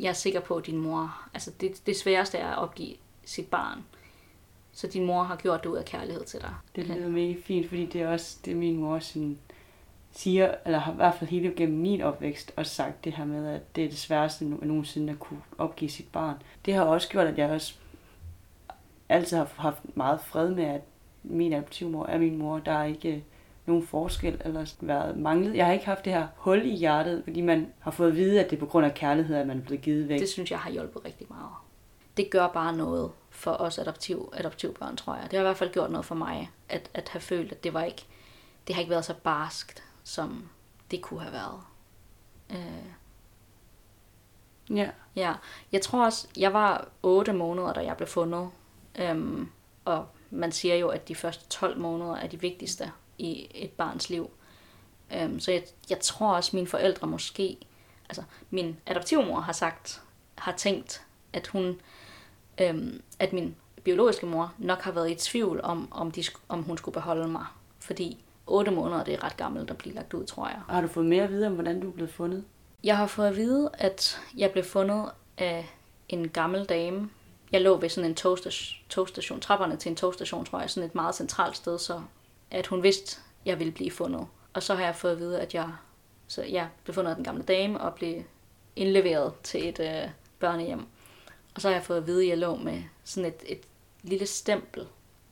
jeg 0.00 0.08
er 0.08 0.12
sikker 0.12 0.40
på, 0.40 0.56
at 0.56 0.66
din 0.66 0.76
mor... 0.76 1.28
Altså 1.34 1.50
det, 1.60 1.86
det 1.86 1.96
sværeste 1.96 2.38
er 2.38 2.48
at 2.48 2.58
opgive 2.58 2.96
sit 3.24 3.46
barn. 3.46 3.84
Så 4.72 4.86
din 4.86 5.06
mor 5.06 5.22
har 5.22 5.36
gjort 5.36 5.62
det 5.64 5.70
ud 5.70 5.76
af 5.76 5.84
kærlighed 5.84 6.24
til 6.24 6.40
dig. 6.40 6.54
Det 6.76 6.86
lyder 6.86 7.08
mega 7.08 7.34
fint, 7.44 7.68
fordi 7.68 7.86
det 7.86 8.02
er 8.02 8.08
også 8.08 8.38
det, 8.44 8.56
min 8.56 8.76
mor 8.76 8.98
sådan, 8.98 9.38
siger, 10.16 10.54
eller 10.66 10.78
har 10.78 10.92
i 10.92 10.96
hvert 10.96 11.14
fald 11.14 11.30
hele 11.30 11.52
gennem 11.56 11.78
min 11.78 12.00
opvækst 12.00 12.52
også 12.56 12.74
sagt 12.74 13.04
det 13.04 13.12
her 13.12 13.24
med, 13.24 13.48
at 13.48 13.76
det 13.76 13.84
er 13.84 13.88
det 13.88 13.98
sværeste 13.98 14.44
nogensinde 14.44 15.12
at 15.12 15.18
kunne 15.18 15.40
opgive 15.58 15.90
sit 15.90 16.08
barn. 16.12 16.36
Det 16.64 16.74
har 16.74 16.82
også 16.82 17.08
gjort, 17.08 17.26
at 17.26 17.38
jeg 17.38 17.50
også 17.50 17.74
altid 19.08 19.36
har 19.36 19.52
haft 19.56 19.96
meget 19.96 20.20
fred 20.20 20.50
med, 20.50 20.64
at 20.64 20.80
min 21.22 21.52
adoptivmor 21.52 22.06
er 22.06 22.18
min 22.18 22.36
mor. 22.36 22.58
Der 22.58 22.72
er 22.72 22.84
ikke 22.84 23.14
øh, 23.14 23.20
nogen 23.66 23.86
forskel 23.86 24.40
eller 24.44 24.74
været 24.80 25.16
manglet. 25.16 25.56
Jeg 25.56 25.66
har 25.66 25.72
ikke 25.72 25.86
haft 25.86 26.04
det 26.04 26.12
her 26.12 26.26
hul 26.36 26.66
i 26.66 26.76
hjertet, 26.76 27.24
fordi 27.24 27.40
man 27.40 27.72
har 27.78 27.90
fået 27.90 28.08
at 28.08 28.16
vide, 28.16 28.40
at 28.44 28.50
det 28.50 28.56
er 28.56 28.60
på 28.60 28.66
grund 28.66 28.86
af 28.86 28.94
kærlighed, 28.94 29.36
at 29.36 29.46
man 29.46 29.58
er 29.58 29.62
blevet 29.62 29.82
givet 29.82 30.08
væk. 30.08 30.20
Det 30.20 30.28
synes 30.28 30.50
jeg 30.50 30.58
har 30.58 30.70
hjulpet 30.70 31.04
rigtig 31.04 31.26
meget. 31.30 31.50
Det 32.16 32.30
gør 32.30 32.48
bare 32.48 32.76
noget 32.76 33.10
for 33.30 33.50
os 33.50 33.78
adoptiv, 33.78 34.32
adoptivbørn, 34.36 34.96
tror 34.96 35.14
jeg. 35.14 35.24
Det 35.24 35.32
har 35.32 35.40
i 35.40 35.42
hvert 35.42 35.56
fald 35.56 35.72
gjort 35.72 35.90
noget 35.90 36.04
for 36.04 36.14
mig, 36.14 36.50
at, 36.68 36.90
at 36.94 37.08
have 37.08 37.20
følt, 37.20 37.52
at 37.52 37.64
det 37.64 37.74
var 37.74 37.82
ikke, 37.82 38.04
det 38.66 38.74
har 38.74 38.80
ikke 38.80 38.90
været 38.90 39.04
så 39.04 39.14
barskt, 39.24 39.82
som 40.06 40.48
det 40.90 41.02
kunne 41.02 41.20
have 41.20 41.32
været. 41.32 41.60
Øh. 42.50 42.86
Ja. 44.76 44.90
Ja, 45.16 45.34
jeg 45.72 45.82
tror 45.82 46.04
også, 46.04 46.28
jeg 46.36 46.52
var 46.52 46.88
8 47.02 47.32
måneder, 47.32 47.72
da 47.72 47.80
jeg 47.80 47.96
blev 47.96 48.08
fundet. 48.08 48.50
Øhm, 48.98 49.50
og 49.84 50.06
man 50.30 50.52
siger 50.52 50.74
jo, 50.74 50.88
at 50.88 51.08
de 51.08 51.14
første 51.14 51.48
12 51.48 51.78
måneder 51.78 52.16
er 52.16 52.26
de 52.26 52.40
vigtigste 52.40 52.92
i 53.18 53.46
et 53.54 53.70
barns 53.70 54.10
liv. 54.10 54.30
Øhm, 55.14 55.40
så 55.40 55.52
jeg, 55.52 55.62
jeg 55.90 56.00
tror 56.00 56.34
også, 56.34 56.48
at 56.48 56.54
mine 56.54 56.66
forældre 56.66 57.06
måske, 57.06 57.56
altså 58.08 58.22
min 58.50 58.76
adoptivmor 58.86 59.40
har 59.40 59.52
sagt, 59.52 60.02
har 60.34 60.52
tænkt, 60.52 61.02
at 61.32 61.46
hun, 61.46 61.80
øhm, 62.60 63.02
at 63.18 63.32
min 63.32 63.56
biologiske 63.84 64.26
mor 64.26 64.54
nok 64.58 64.80
har 64.80 64.92
været 64.92 65.10
i 65.10 65.14
tvivl 65.14 65.60
om, 65.62 65.88
om, 65.92 66.10
de, 66.10 66.24
om 66.48 66.62
hun 66.62 66.78
skulle 66.78 66.92
beholde 66.92 67.28
mig. 67.28 67.46
Fordi 67.80 68.24
8 68.46 68.70
måneder, 68.70 69.04
det 69.04 69.14
er 69.14 69.24
ret 69.24 69.36
gammelt 69.36 69.70
at 69.70 69.78
blive 69.78 69.94
lagt 69.94 70.14
ud, 70.14 70.24
tror 70.26 70.48
jeg. 70.48 70.60
Har 70.68 70.80
du 70.80 70.88
fået 70.88 71.06
mere 71.06 71.24
at 71.24 71.30
vide 71.30 71.46
om, 71.46 71.54
hvordan 71.54 71.80
du 71.80 71.90
blevet 71.90 72.12
fundet? 72.12 72.44
Jeg 72.84 72.96
har 72.96 73.06
fået 73.06 73.26
at 73.26 73.36
vide, 73.36 73.70
at 73.74 74.20
jeg 74.36 74.50
blev 74.50 74.64
fundet 74.64 75.10
af 75.38 75.66
en 76.08 76.28
gammel 76.28 76.64
dame. 76.64 77.10
Jeg 77.52 77.60
lå 77.60 77.76
ved 77.76 77.88
sådan 77.88 78.10
en 78.10 78.14
togstation, 78.14 78.78
togstation 78.88 79.40
trapperne 79.40 79.76
til 79.76 79.90
en 79.90 79.96
togstation, 79.96 80.44
tror 80.44 80.60
jeg, 80.60 80.70
sådan 80.70 80.88
et 80.88 80.94
meget 80.94 81.14
centralt 81.14 81.56
sted, 81.56 81.78
så 81.78 82.02
at 82.50 82.66
hun 82.66 82.82
vidste, 82.82 83.16
at 83.16 83.46
jeg 83.46 83.58
ville 83.58 83.72
blive 83.72 83.90
fundet. 83.90 84.26
Og 84.54 84.62
så 84.62 84.74
har 84.74 84.84
jeg 84.84 84.96
fået 84.96 85.12
at 85.12 85.18
vide, 85.18 85.40
at 85.40 85.54
jeg 85.54 85.72
så 86.28 86.42
jeg 86.42 86.68
blev 86.84 86.94
fundet 86.94 87.10
af 87.10 87.16
den 87.16 87.24
gamle 87.24 87.42
dame 87.42 87.80
og 87.80 87.94
blev 87.94 88.22
indleveret 88.76 89.32
til 89.42 89.68
et 89.68 89.80
øh, 89.80 90.10
børnehjem. 90.38 90.86
Og 91.54 91.60
så 91.60 91.68
har 91.68 91.74
jeg 91.74 91.84
fået 91.84 91.96
at 91.98 92.06
vide, 92.06 92.22
at 92.22 92.28
jeg 92.28 92.38
lå 92.38 92.56
med 92.56 92.82
sådan 93.04 93.32
et, 93.32 93.42
et 93.46 93.60
lille 94.02 94.26
stempel 94.26 94.86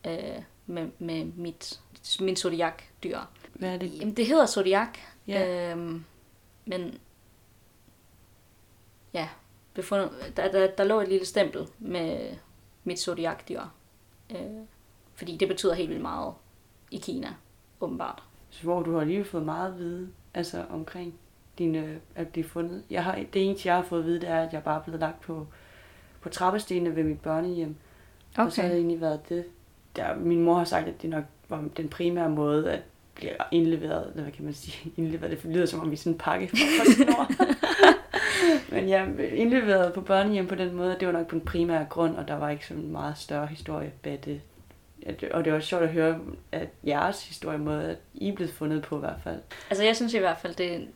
øh, 0.07 0.41
med, 0.65 0.87
med 0.99 1.25
mit, 1.25 1.79
min 2.19 2.35
zodiac-dyr. 2.35 3.19
Hvad 3.53 3.73
er 3.73 3.77
det? 3.77 3.99
Jamen, 3.99 4.13
det 4.13 4.25
hedder 4.25 4.45
zodiac. 4.45 4.89
Ja. 5.27 5.71
Øhm, 5.71 6.03
men 6.65 6.99
ja, 9.13 9.29
blev 9.73 9.83
fundet, 9.83 10.33
der, 10.37 10.51
der, 10.51 10.67
der 10.67 10.83
lå 10.83 11.01
et 11.01 11.07
lille 11.07 11.25
stempel 11.25 11.67
med 11.79 12.35
mit 12.83 12.99
zodiac-dyr. 12.99 13.61
Øh, 14.31 14.37
fordi 15.15 15.37
det 15.37 15.47
betyder 15.47 15.73
helt 15.73 15.89
vildt 15.89 16.01
meget 16.01 16.33
i 16.91 16.97
Kina, 16.97 17.27
åbenbart. 17.81 18.23
Så 18.49 18.63
hvor 18.63 18.83
du 18.83 18.97
har 18.97 19.03
lige 19.03 19.25
fået 19.25 19.45
meget 19.45 19.71
at 19.71 19.77
vide 19.77 20.09
altså 20.33 20.65
omkring 20.69 21.13
dine, 21.57 22.01
at 22.15 22.27
blive 22.27 22.47
fundet. 22.49 22.83
Jeg 22.89 23.03
har, 23.03 23.15
det 23.33 23.45
eneste, 23.45 23.67
jeg 23.67 23.75
har 23.75 23.83
fået 23.83 23.99
at 23.99 24.05
vide, 24.05 24.21
det 24.21 24.29
er, 24.29 24.41
at 24.41 24.53
jeg 24.53 24.63
bare 24.63 24.79
er 24.79 24.83
blevet 24.83 24.99
lagt 24.99 25.21
på, 25.21 25.47
på 26.21 26.29
trappestenene 26.29 26.95
ved 26.95 27.03
mit 27.03 27.19
børnehjem. 27.19 27.75
Okay. 28.33 28.45
Og 28.45 28.51
så 28.51 28.61
har 28.61 28.69
det 28.69 28.77
egentlig 28.77 29.01
været 29.01 29.29
det. 29.29 29.45
Der, 29.95 30.15
min 30.15 30.43
mor 30.43 30.57
har 30.57 30.65
sagt, 30.65 30.87
at 30.87 31.01
det 31.01 31.09
nok 31.09 31.23
var 31.49 31.63
den 31.77 31.89
primære 31.89 32.29
måde 32.29 32.71
at 32.71 32.81
blive 33.15 33.31
indleveret, 33.51 34.09
eller 34.09 34.23
hvad 34.23 34.31
kan 34.31 34.45
man 34.45 34.53
sige, 34.53 34.91
indleveret, 34.97 35.43
det 35.43 35.51
lyder 35.51 35.65
som 35.65 35.79
om 35.79 35.89
vi 35.89 35.93
er 35.93 35.97
sådan 35.97 36.13
en 36.13 36.17
pakke 36.17 36.47
fra 36.47 37.27
Men 38.69 38.89
jeg 38.89 39.15
indleveret 39.33 39.93
på 39.93 40.01
børnehjem 40.01 40.47
på 40.47 40.55
den 40.55 40.75
måde, 40.75 40.97
det 40.99 41.07
var 41.07 41.13
nok 41.13 41.27
på 41.27 41.35
den 41.35 41.45
primære 41.45 41.85
grund, 41.89 42.15
og 42.15 42.27
der 42.27 42.33
var 42.35 42.49
ikke 42.49 42.67
så 42.67 42.73
meget 42.73 43.17
større 43.17 43.47
historie 43.47 43.91
bag 44.01 44.19
det. 44.25 44.41
Og 45.33 45.45
det 45.45 45.53
var 45.53 45.59
sjovt 45.59 45.83
at 45.83 45.89
høre, 45.89 46.19
at 46.51 46.69
jeres 46.87 47.27
historie 47.27 47.57
måde, 47.57 47.89
at 47.89 47.97
I 48.13 48.29
er 48.29 48.35
blevet 48.35 48.53
fundet 48.53 48.81
på 48.81 48.97
i 48.97 48.99
hvert 48.99 49.19
fald. 49.23 49.39
Altså 49.69 49.83
jeg 49.83 49.95
synes 49.95 50.13
i 50.13 50.19
hvert 50.19 50.37
fald, 50.41 50.55
det, 50.55 50.87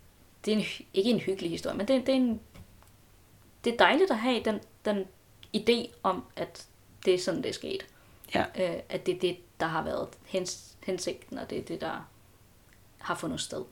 det 0.45 0.53
er 0.53 0.57
en, 0.57 0.63
ikke 0.93 1.09
en 1.09 1.19
hyggelig 1.19 1.51
historie, 1.51 1.77
men 1.77 1.87
det, 1.87 2.07
det, 2.07 2.11
er 2.11 2.17
en, 2.17 2.39
det 3.63 3.73
er 3.73 3.77
dejligt 3.77 4.11
at 4.11 4.17
have 4.17 4.41
den, 4.45 4.59
den 4.85 5.05
idé 5.57 5.89
om, 6.03 6.23
at 6.35 6.65
det 7.05 7.13
er 7.13 7.19
sådan, 7.19 7.41
det 7.43 7.49
er 7.49 7.53
sket. 7.53 7.85
Ja. 8.35 8.41
Øh, 8.41 8.79
at 8.89 9.05
det 9.05 9.15
er 9.15 9.19
det, 9.19 9.37
der 9.60 9.66
har 9.66 9.84
været 9.84 10.07
hens, 10.26 10.78
hensigten, 10.84 11.38
og 11.38 11.49
det 11.49 11.57
er 11.57 11.64
det, 11.64 11.82
der 11.82 12.07
har 12.97 13.16
fundet 13.16 13.39
sted. 13.39 13.64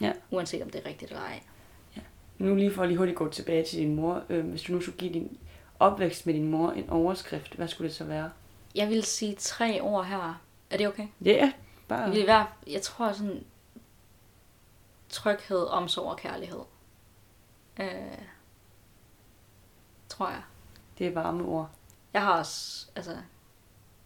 Ja. 0.00 0.12
Uanset 0.30 0.62
om 0.62 0.70
det 0.70 0.80
er 0.80 0.86
rigtigt 0.88 1.10
eller 1.10 1.22
ej. 1.22 1.42
Nu 2.38 2.54
lige 2.54 2.74
for 2.74 2.82
at 2.82 2.88
lige 2.88 2.98
hurtigt 2.98 3.18
gå 3.18 3.28
tilbage 3.28 3.64
til 3.64 3.78
din 3.78 3.94
mor. 3.94 4.22
Øh, 4.28 4.46
hvis 4.46 4.62
du 4.62 4.72
nu 4.72 4.80
skulle 4.80 4.98
give 4.98 5.12
din 5.12 5.38
opvækst 5.78 6.26
med 6.26 6.34
din 6.34 6.50
mor 6.50 6.70
en 6.70 6.90
overskrift, 6.90 7.54
hvad 7.54 7.68
skulle 7.68 7.88
det 7.88 7.96
så 7.96 8.04
være? 8.04 8.30
Jeg 8.74 8.88
vil 8.88 9.02
sige 9.02 9.34
tre 9.34 9.80
ord 9.80 10.06
her. 10.06 10.40
Er 10.70 10.76
det 10.76 10.88
okay? 10.88 11.06
Ja, 11.24 11.30
yeah, 11.30 11.52
bare... 11.88 12.00
Jeg, 12.00 12.12
vil 12.12 12.26
være, 12.26 12.46
jeg 12.66 12.82
tror 12.82 13.12
sådan 13.12 13.44
tryghed, 15.08 15.66
omsorg 15.66 16.10
og 16.10 16.16
kærlighed. 16.16 16.60
Øh, 17.80 18.18
tror 20.08 20.28
jeg. 20.28 20.42
Det 20.98 21.06
er 21.06 21.14
varme 21.14 21.44
ord. 21.44 21.70
Jeg 22.12 22.22
har 22.22 22.38
også 22.38 22.86
altså, 22.96 23.16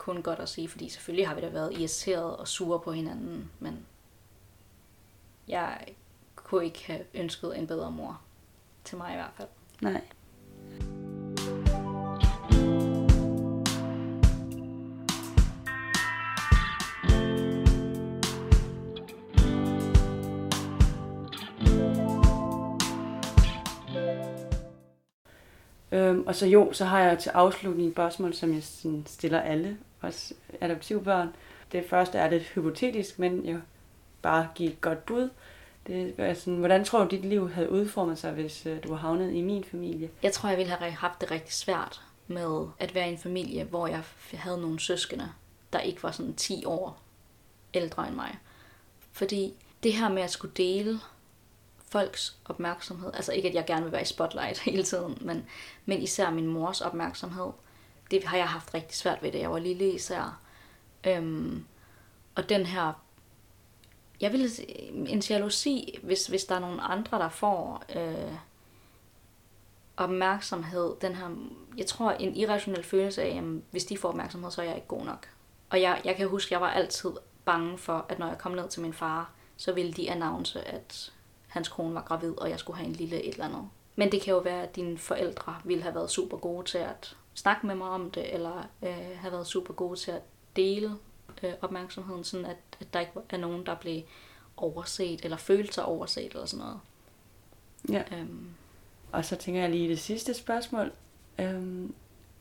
kun 0.05 0.23
godt 0.23 0.39
at 0.39 0.49
sige, 0.49 0.69
fordi 0.69 0.89
selvfølgelig 0.89 1.29
har 1.29 1.35
vi 1.35 1.41
da 1.41 1.49
været 1.49 1.73
irriteret 1.73 2.37
og 2.37 2.49
sure 2.49 2.81
på 2.81 2.93
hinanden, 2.93 3.51
men 3.61 3.87
jeg 5.49 5.87
kunne 6.35 6.65
ikke 6.65 6.87
have 6.87 7.05
ønsket 7.15 7.59
en 7.59 7.67
bedre 7.67 7.91
mor. 7.91 8.21
Til 8.85 8.99
mig 8.99 9.13
i 9.13 9.15
hvert 9.15 9.33
fald. 9.37 9.49
Nej. 9.81 10.01
Øhm, 25.93 26.27
og 26.27 26.35
så 26.35 26.47
jo, 26.47 26.73
så 26.73 26.85
har 26.85 27.01
jeg 27.01 27.19
til 27.19 27.31
afslutning 27.31 27.89
et 27.89 27.95
spørgsmål, 27.95 28.35
som 28.35 28.55
jeg 28.55 28.63
sådan 28.63 29.05
stiller 29.07 29.41
alle 29.41 29.79
os 30.05 30.33
adoptivbørn. 30.61 31.29
Det 31.73 31.85
første 31.91 32.19
er 32.19 32.31
lidt 32.31 32.43
hypotetisk, 32.43 33.19
men 33.19 33.47
jeg 33.47 33.61
bare 34.23 34.49
give 34.55 34.71
et 34.71 34.81
godt 34.81 35.07
bud. 35.07 35.31
Det 35.87 36.15
er 36.19 36.35
sådan, 36.35 36.59
hvordan 36.59 36.85
tror 36.85 37.05
du, 37.05 37.11
dit 37.11 37.25
liv 37.25 37.51
havde 37.51 37.71
udformet 37.71 38.19
sig, 38.19 38.33
hvis 38.33 38.67
øh, 38.67 38.83
du 38.85 38.89
var 38.89 38.97
havnet 38.97 39.33
i 39.33 39.43
min 39.43 39.65
familie? 39.65 40.11
Jeg 40.23 40.33
tror, 40.33 40.49
jeg 40.49 40.59
ville 40.59 40.73
have 40.73 40.91
haft 40.91 41.21
det 41.21 41.31
rigtig 41.31 41.53
svært 41.53 42.03
med 42.27 42.67
at 42.79 42.95
være 42.95 43.09
i 43.09 43.13
en 43.13 43.19
familie, 43.19 43.65
hvor 43.65 43.87
jeg 43.87 44.03
havde 44.35 44.61
nogle 44.61 44.81
søskende, 44.81 45.33
der 45.73 45.81
ikke 45.81 46.03
var 46.03 46.11
sådan 46.11 46.35
10 46.35 46.65
år 46.65 47.01
ældre 47.75 48.07
end 48.07 48.15
mig. 48.15 48.39
Fordi 49.13 49.55
det 49.83 49.93
her 49.93 50.09
med 50.09 50.23
at 50.23 50.31
skulle 50.31 50.55
dele 50.55 51.01
folks 51.89 52.37
opmærksomhed, 52.45 53.11
altså 53.15 53.33
ikke 53.33 53.49
at 53.49 53.55
jeg 53.55 53.65
gerne 53.67 53.83
vil 53.83 53.93
være 53.93 54.03
i 54.03 54.05
spotlight 54.05 54.59
hele 54.71 54.83
tiden, 54.83 55.19
men, 55.21 55.47
men 55.87 56.03
især 56.03 56.31
min 56.31 56.47
mors 56.47 56.81
opmærksomhed, 56.81 57.51
det 58.11 58.25
har 58.25 58.37
jeg 58.37 58.49
haft 58.49 58.75
rigtig 58.75 58.97
svært 58.97 59.23
ved, 59.23 59.33
da 59.33 59.39
jeg 59.39 59.51
var 59.51 59.59
lille 59.59 59.93
især. 59.93 60.41
Øhm, 61.07 61.65
og 62.35 62.49
den 62.49 62.67
her, 62.67 62.93
jeg 64.21 64.33
vil 64.33 64.51
en 65.09 65.23
jalousi, 65.31 65.99
hvis, 66.03 66.27
hvis 66.27 66.45
der 66.45 66.55
er 66.55 66.61
nogen 66.61 66.81
andre, 66.83 67.19
der 67.19 67.29
får 67.29 67.85
øh, 67.97 68.35
opmærksomhed, 69.97 70.95
den 71.01 71.15
her, 71.15 71.31
jeg 71.77 71.87
tror 71.87 72.11
en 72.11 72.37
irrationel 72.37 72.85
følelse 72.85 73.23
af, 73.23 73.37
at 73.37 73.45
hvis 73.71 73.85
de 73.85 73.99
får 73.99 74.09
opmærksomhed, 74.09 74.51
så 74.51 74.63
er 74.63 74.67
jeg 74.67 74.75
ikke 74.75 74.89
god 74.89 75.05
nok. 75.05 75.29
Og 75.71 75.81
jeg, 75.81 76.01
jeg 76.05 76.17
kan 76.17 76.29
huske, 76.29 76.49
at 76.49 76.51
jeg 76.51 76.61
var 76.61 76.71
altid 76.71 77.11
bange 77.45 77.79
for, 77.79 78.07
at 78.09 78.19
når 78.19 78.29
jeg 78.29 78.39
kom 78.39 78.53
ned 78.53 78.69
til 78.69 78.83
min 78.83 78.93
far, 78.93 79.31
så 79.57 79.73
ville 79.73 79.93
de 79.93 80.11
annonce, 80.11 80.69
at 80.69 81.13
hans 81.49 81.69
kone 81.69 81.95
var 81.95 82.03
gravid, 82.03 82.33
og 82.39 82.51
jeg 82.51 82.59
skulle 82.59 82.77
have 82.77 82.89
en 82.89 82.93
lille 82.93 83.23
et 83.23 83.33
eller 83.33 83.45
andet. 83.45 83.69
Men 83.97 84.13
det 84.13 84.23
kan 84.23 84.35
jo 84.35 84.39
være, 84.39 84.63
at 84.63 84.77
dine 84.77 84.99
forældre 84.99 85.57
ville 85.65 85.83
have 85.83 85.95
været 85.95 86.11
super 86.11 86.37
gode 86.37 86.67
til 86.67 86.79
at 86.79 87.17
snakke 87.35 87.67
med 87.67 87.75
mig 87.75 87.89
om 87.89 88.11
det, 88.11 88.35
eller 88.35 88.69
øh, 88.83 89.19
have 89.19 89.33
været 89.33 89.47
super 89.47 89.75
gode 89.75 89.97
til 89.97 90.11
at 90.11 90.23
dele 90.57 90.97
øh, 91.43 91.53
opmærksomheden, 91.63 92.25
sådan 92.25 92.47
at, 92.47 92.57
at 92.81 92.95
der 92.95 93.01
ikke 93.01 93.13
er 93.31 93.37
nogen, 93.37 93.67
der 93.67 93.75
blev 93.75 94.03
overset, 94.57 95.25
eller 95.25 95.37
følte 95.37 95.73
sig 95.73 95.85
overset, 95.85 96.33
eller 96.33 96.47
sådan 96.47 96.65
noget. 96.65 96.81
Ja. 97.89 98.19
Øhm. 98.19 98.49
Og 99.13 99.25
så 99.25 99.37
tænker 99.37 99.61
jeg 99.61 99.71
lige 99.71 99.89
det 99.89 99.99
sidste 99.99 100.35
spørgsmål. 100.35 100.93
Øhm, 101.39 101.95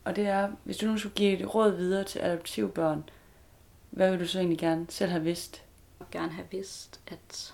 og 0.04 0.16
det 0.16 0.28
er, 0.28 0.52
hvis 0.64 0.78
du 0.78 0.86
nu 0.86 0.98
skulle 0.98 1.16
give 1.16 1.40
et 1.40 1.56
råd 1.56 1.72
videre 1.72 2.04
til 2.04 2.20
adoptivbørn, 2.20 3.10
hvad 3.90 4.12
vil 4.12 4.20
du 4.20 4.28
så 4.28 4.40
egentlig 4.40 4.60
gerne 4.60 4.86
selv 4.90 5.12
have 5.12 5.24
vidst? 5.24 5.64
Jeg 6.00 6.08
vil 6.08 6.22
gerne 6.22 6.32
have 6.32 6.48
vidst, 6.52 7.02
at 7.08 7.54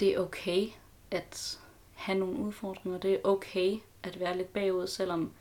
det 0.00 0.08
er 0.08 0.18
okay 0.18 0.66
at 1.10 1.58
have 1.92 2.18
nogle 2.18 2.38
udfordringer. 2.38 2.98
Det 2.98 3.14
er 3.14 3.18
okay 3.24 3.78
at 4.02 4.20
være 4.20 4.36
lidt 4.36 4.52
bagud, 4.52 4.86
selvom 4.86 5.32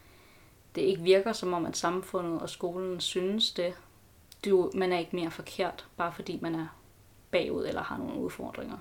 det 0.76 0.82
ikke 0.82 1.02
virker 1.02 1.34
som 1.34 1.54
om, 1.54 1.66
at 1.66 1.78
samfundet 1.78 2.42
og 2.42 2.50
skolen 2.50 3.00
synes 3.00 3.52
det. 3.52 3.74
Du, 4.46 4.72
man 4.74 4.92
er 4.92 4.98
ikke 4.98 5.16
mere 5.16 5.32
forkert, 5.32 5.88
bare 5.98 6.14
fordi 6.14 6.40
man 6.42 6.56
er 6.56 6.68
bagud 7.32 7.66
eller 7.66 7.84
har 7.84 7.98
nogle 7.98 8.20
udfordringer. 8.20 8.78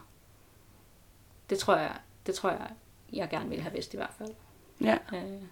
Det 1.51 1.59
tror 1.59 1.77
jeg, 1.77 1.97
det 2.27 2.35
tror 2.35 2.51
jeg, 2.51 2.71
jeg 3.13 3.29
gerne 3.31 3.49
ville 3.49 3.63
have 3.63 3.75
vidst 3.75 3.95
i 3.95 3.97
hvert 3.97 4.15
fald. 4.19 4.35
Ja. 4.81 4.99
Øh, 5.13 5.43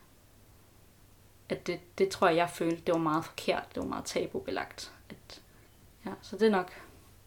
at 1.48 1.66
det, 1.66 1.80
det 1.98 2.08
tror 2.08 2.28
jeg, 2.28 2.36
jeg 2.36 2.50
følte, 2.50 2.82
det 2.86 2.92
var 2.94 3.00
meget 3.00 3.24
forkert. 3.24 3.64
Det 3.74 3.82
var 3.82 3.88
meget 3.88 4.04
tabubelagt. 4.04 4.92
At, 5.10 5.42
ja, 6.06 6.10
så 6.22 6.36
det 6.36 6.46
er 6.46 6.50
nok 6.50 6.72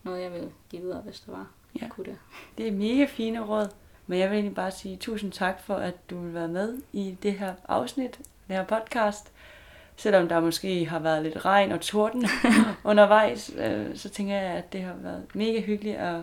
noget, 0.03 0.21
jeg 0.21 0.33
vil 0.33 0.51
give 0.69 0.81
videre, 0.81 1.01
hvis 1.01 1.19
det 1.19 1.33
var. 1.33 1.47
Ja. 1.81 1.89
Kunne 1.89 2.05
det. 2.05 2.17
det 2.57 2.67
er 2.67 2.71
mega 2.71 3.05
fine 3.05 3.45
råd. 3.45 3.69
Men 4.07 4.19
jeg 4.19 4.29
vil 4.29 4.35
egentlig 4.35 4.55
bare 4.55 4.71
sige 4.71 4.97
tusind 4.97 5.31
tak 5.31 5.61
for, 5.61 5.75
at 5.75 6.09
du 6.09 6.19
vil 6.19 6.33
være 6.33 6.47
med 6.47 6.81
i 6.93 7.17
det 7.23 7.39
her 7.39 7.55
afsnit, 7.67 8.21
det 8.47 8.55
her 8.55 8.63
podcast. 8.63 9.31
Selvom 9.95 10.27
der 10.27 10.39
måske 10.39 10.85
har 10.85 10.99
været 10.99 11.23
lidt 11.23 11.45
regn 11.45 11.71
og 11.71 11.81
torden 11.81 12.25
undervejs, 12.83 13.51
øh, 13.57 13.97
så 13.97 14.09
tænker 14.09 14.35
jeg, 14.35 14.51
at 14.51 14.73
det 14.73 14.81
har 14.81 14.93
været 14.93 15.23
mega 15.33 15.61
hyggeligt 15.61 15.97
at, 15.97 16.19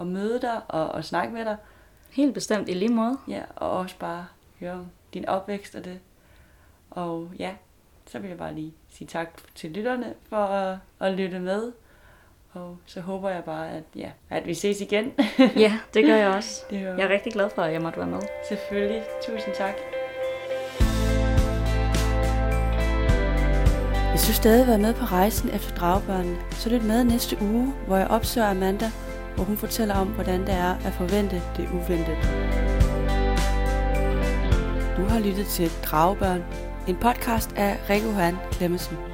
at 0.00 0.06
møde 0.06 0.40
dig 0.40 0.60
og 0.68 0.98
at 0.98 1.04
snakke 1.04 1.34
med 1.34 1.44
dig. 1.44 1.56
Helt 2.10 2.34
bestemt 2.34 2.68
i 2.68 2.72
lige 2.72 2.94
måde. 2.94 3.18
Ja, 3.28 3.42
og 3.56 3.70
også 3.70 3.98
bare 3.98 4.26
høre 4.60 4.72
om 4.72 4.86
din 5.14 5.28
opvækst 5.28 5.74
og 5.74 5.84
det. 5.84 6.00
Og 6.90 7.30
ja, 7.38 7.50
så 8.06 8.18
vil 8.18 8.28
jeg 8.28 8.38
bare 8.38 8.54
lige 8.54 8.74
sige 8.90 9.08
tak 9.08 9.28
til 9.54 9.70
lytterne 9.70 10.14
for 10.28 10.36
at, 10.36 10.78
at 11.00 11.12
lytte 11.14 11.40
med. 11.40 11.72
Og 12.52 12.78
så 12.86 13.00
håber 13.00 13.30
jeg 13.30 13.44
bare, 13.44 13.70
at, 13.70 13.82
ja, 13.96 14.10
at 14.30 14.46
vi 14.46 14.54
ses 14.54 14.80
igen. 14.80 15.12
ja, 15.56 15.78
det 15.94 16.04
gør 16.04 16.16
jeg 16.16 16.28
også. 16.28 16.64
Det 16.70 16.80
jeg 16.80 17.00
er 17.00 17.08
rigtig 17.08 17.32
glad 17.32 17.50
for, 17.50 17.62
at 17.62 17.72
jeg 17.72 17.82
måtte 17.82 17.98
være 17.98 18.08
med. 18.08 18.20
Selvfølgelig. 18.48 19.02
Tusind 19.26 19.54
tak. 19.54 20.03
Hvis 24.24 24.36
du 24.36 24.42
stadig 24.42 24.66
var 24.66 24.76
med 24.76 24.94
på 24.94 25.04
rejsen 25.04 25.50
efter 25.50 25.74
dragbørnene, 25.74 26.36
så 26.50 26.68
lyt 26.68 26.84
med 26.84 27.04
næste 27.04 27.38
uge, 27.42 27.74
hvor 27.86 27.96
jeg 27.96 28.06
opsøger 28.06 28.50
Amanda, 28.50 28.90
hvor 29.34 29.44
hun 29.44 29.56
fortæller 29.56 29.94
om, 29.94 30.08
hvordan 30.08 30.40
det 30.40 30.54
er 30.54 30.74
at 30.84 30.92
forvente 30.92 31.42
det 31.56 31.68
uventede. 31.74 32.16
Du 34.96 35.04
har 35.08 35.20
lyttet 35.20 35.46
til 35.46 35.70
Dragebørn, 35.84 36.44
en 36.88 36.96
podcast 36.96 37.52
af 37.56 37.76
Rikke 37.90 38.06
Johan 38.06 38.36
Klemmensen. 38.52 39.13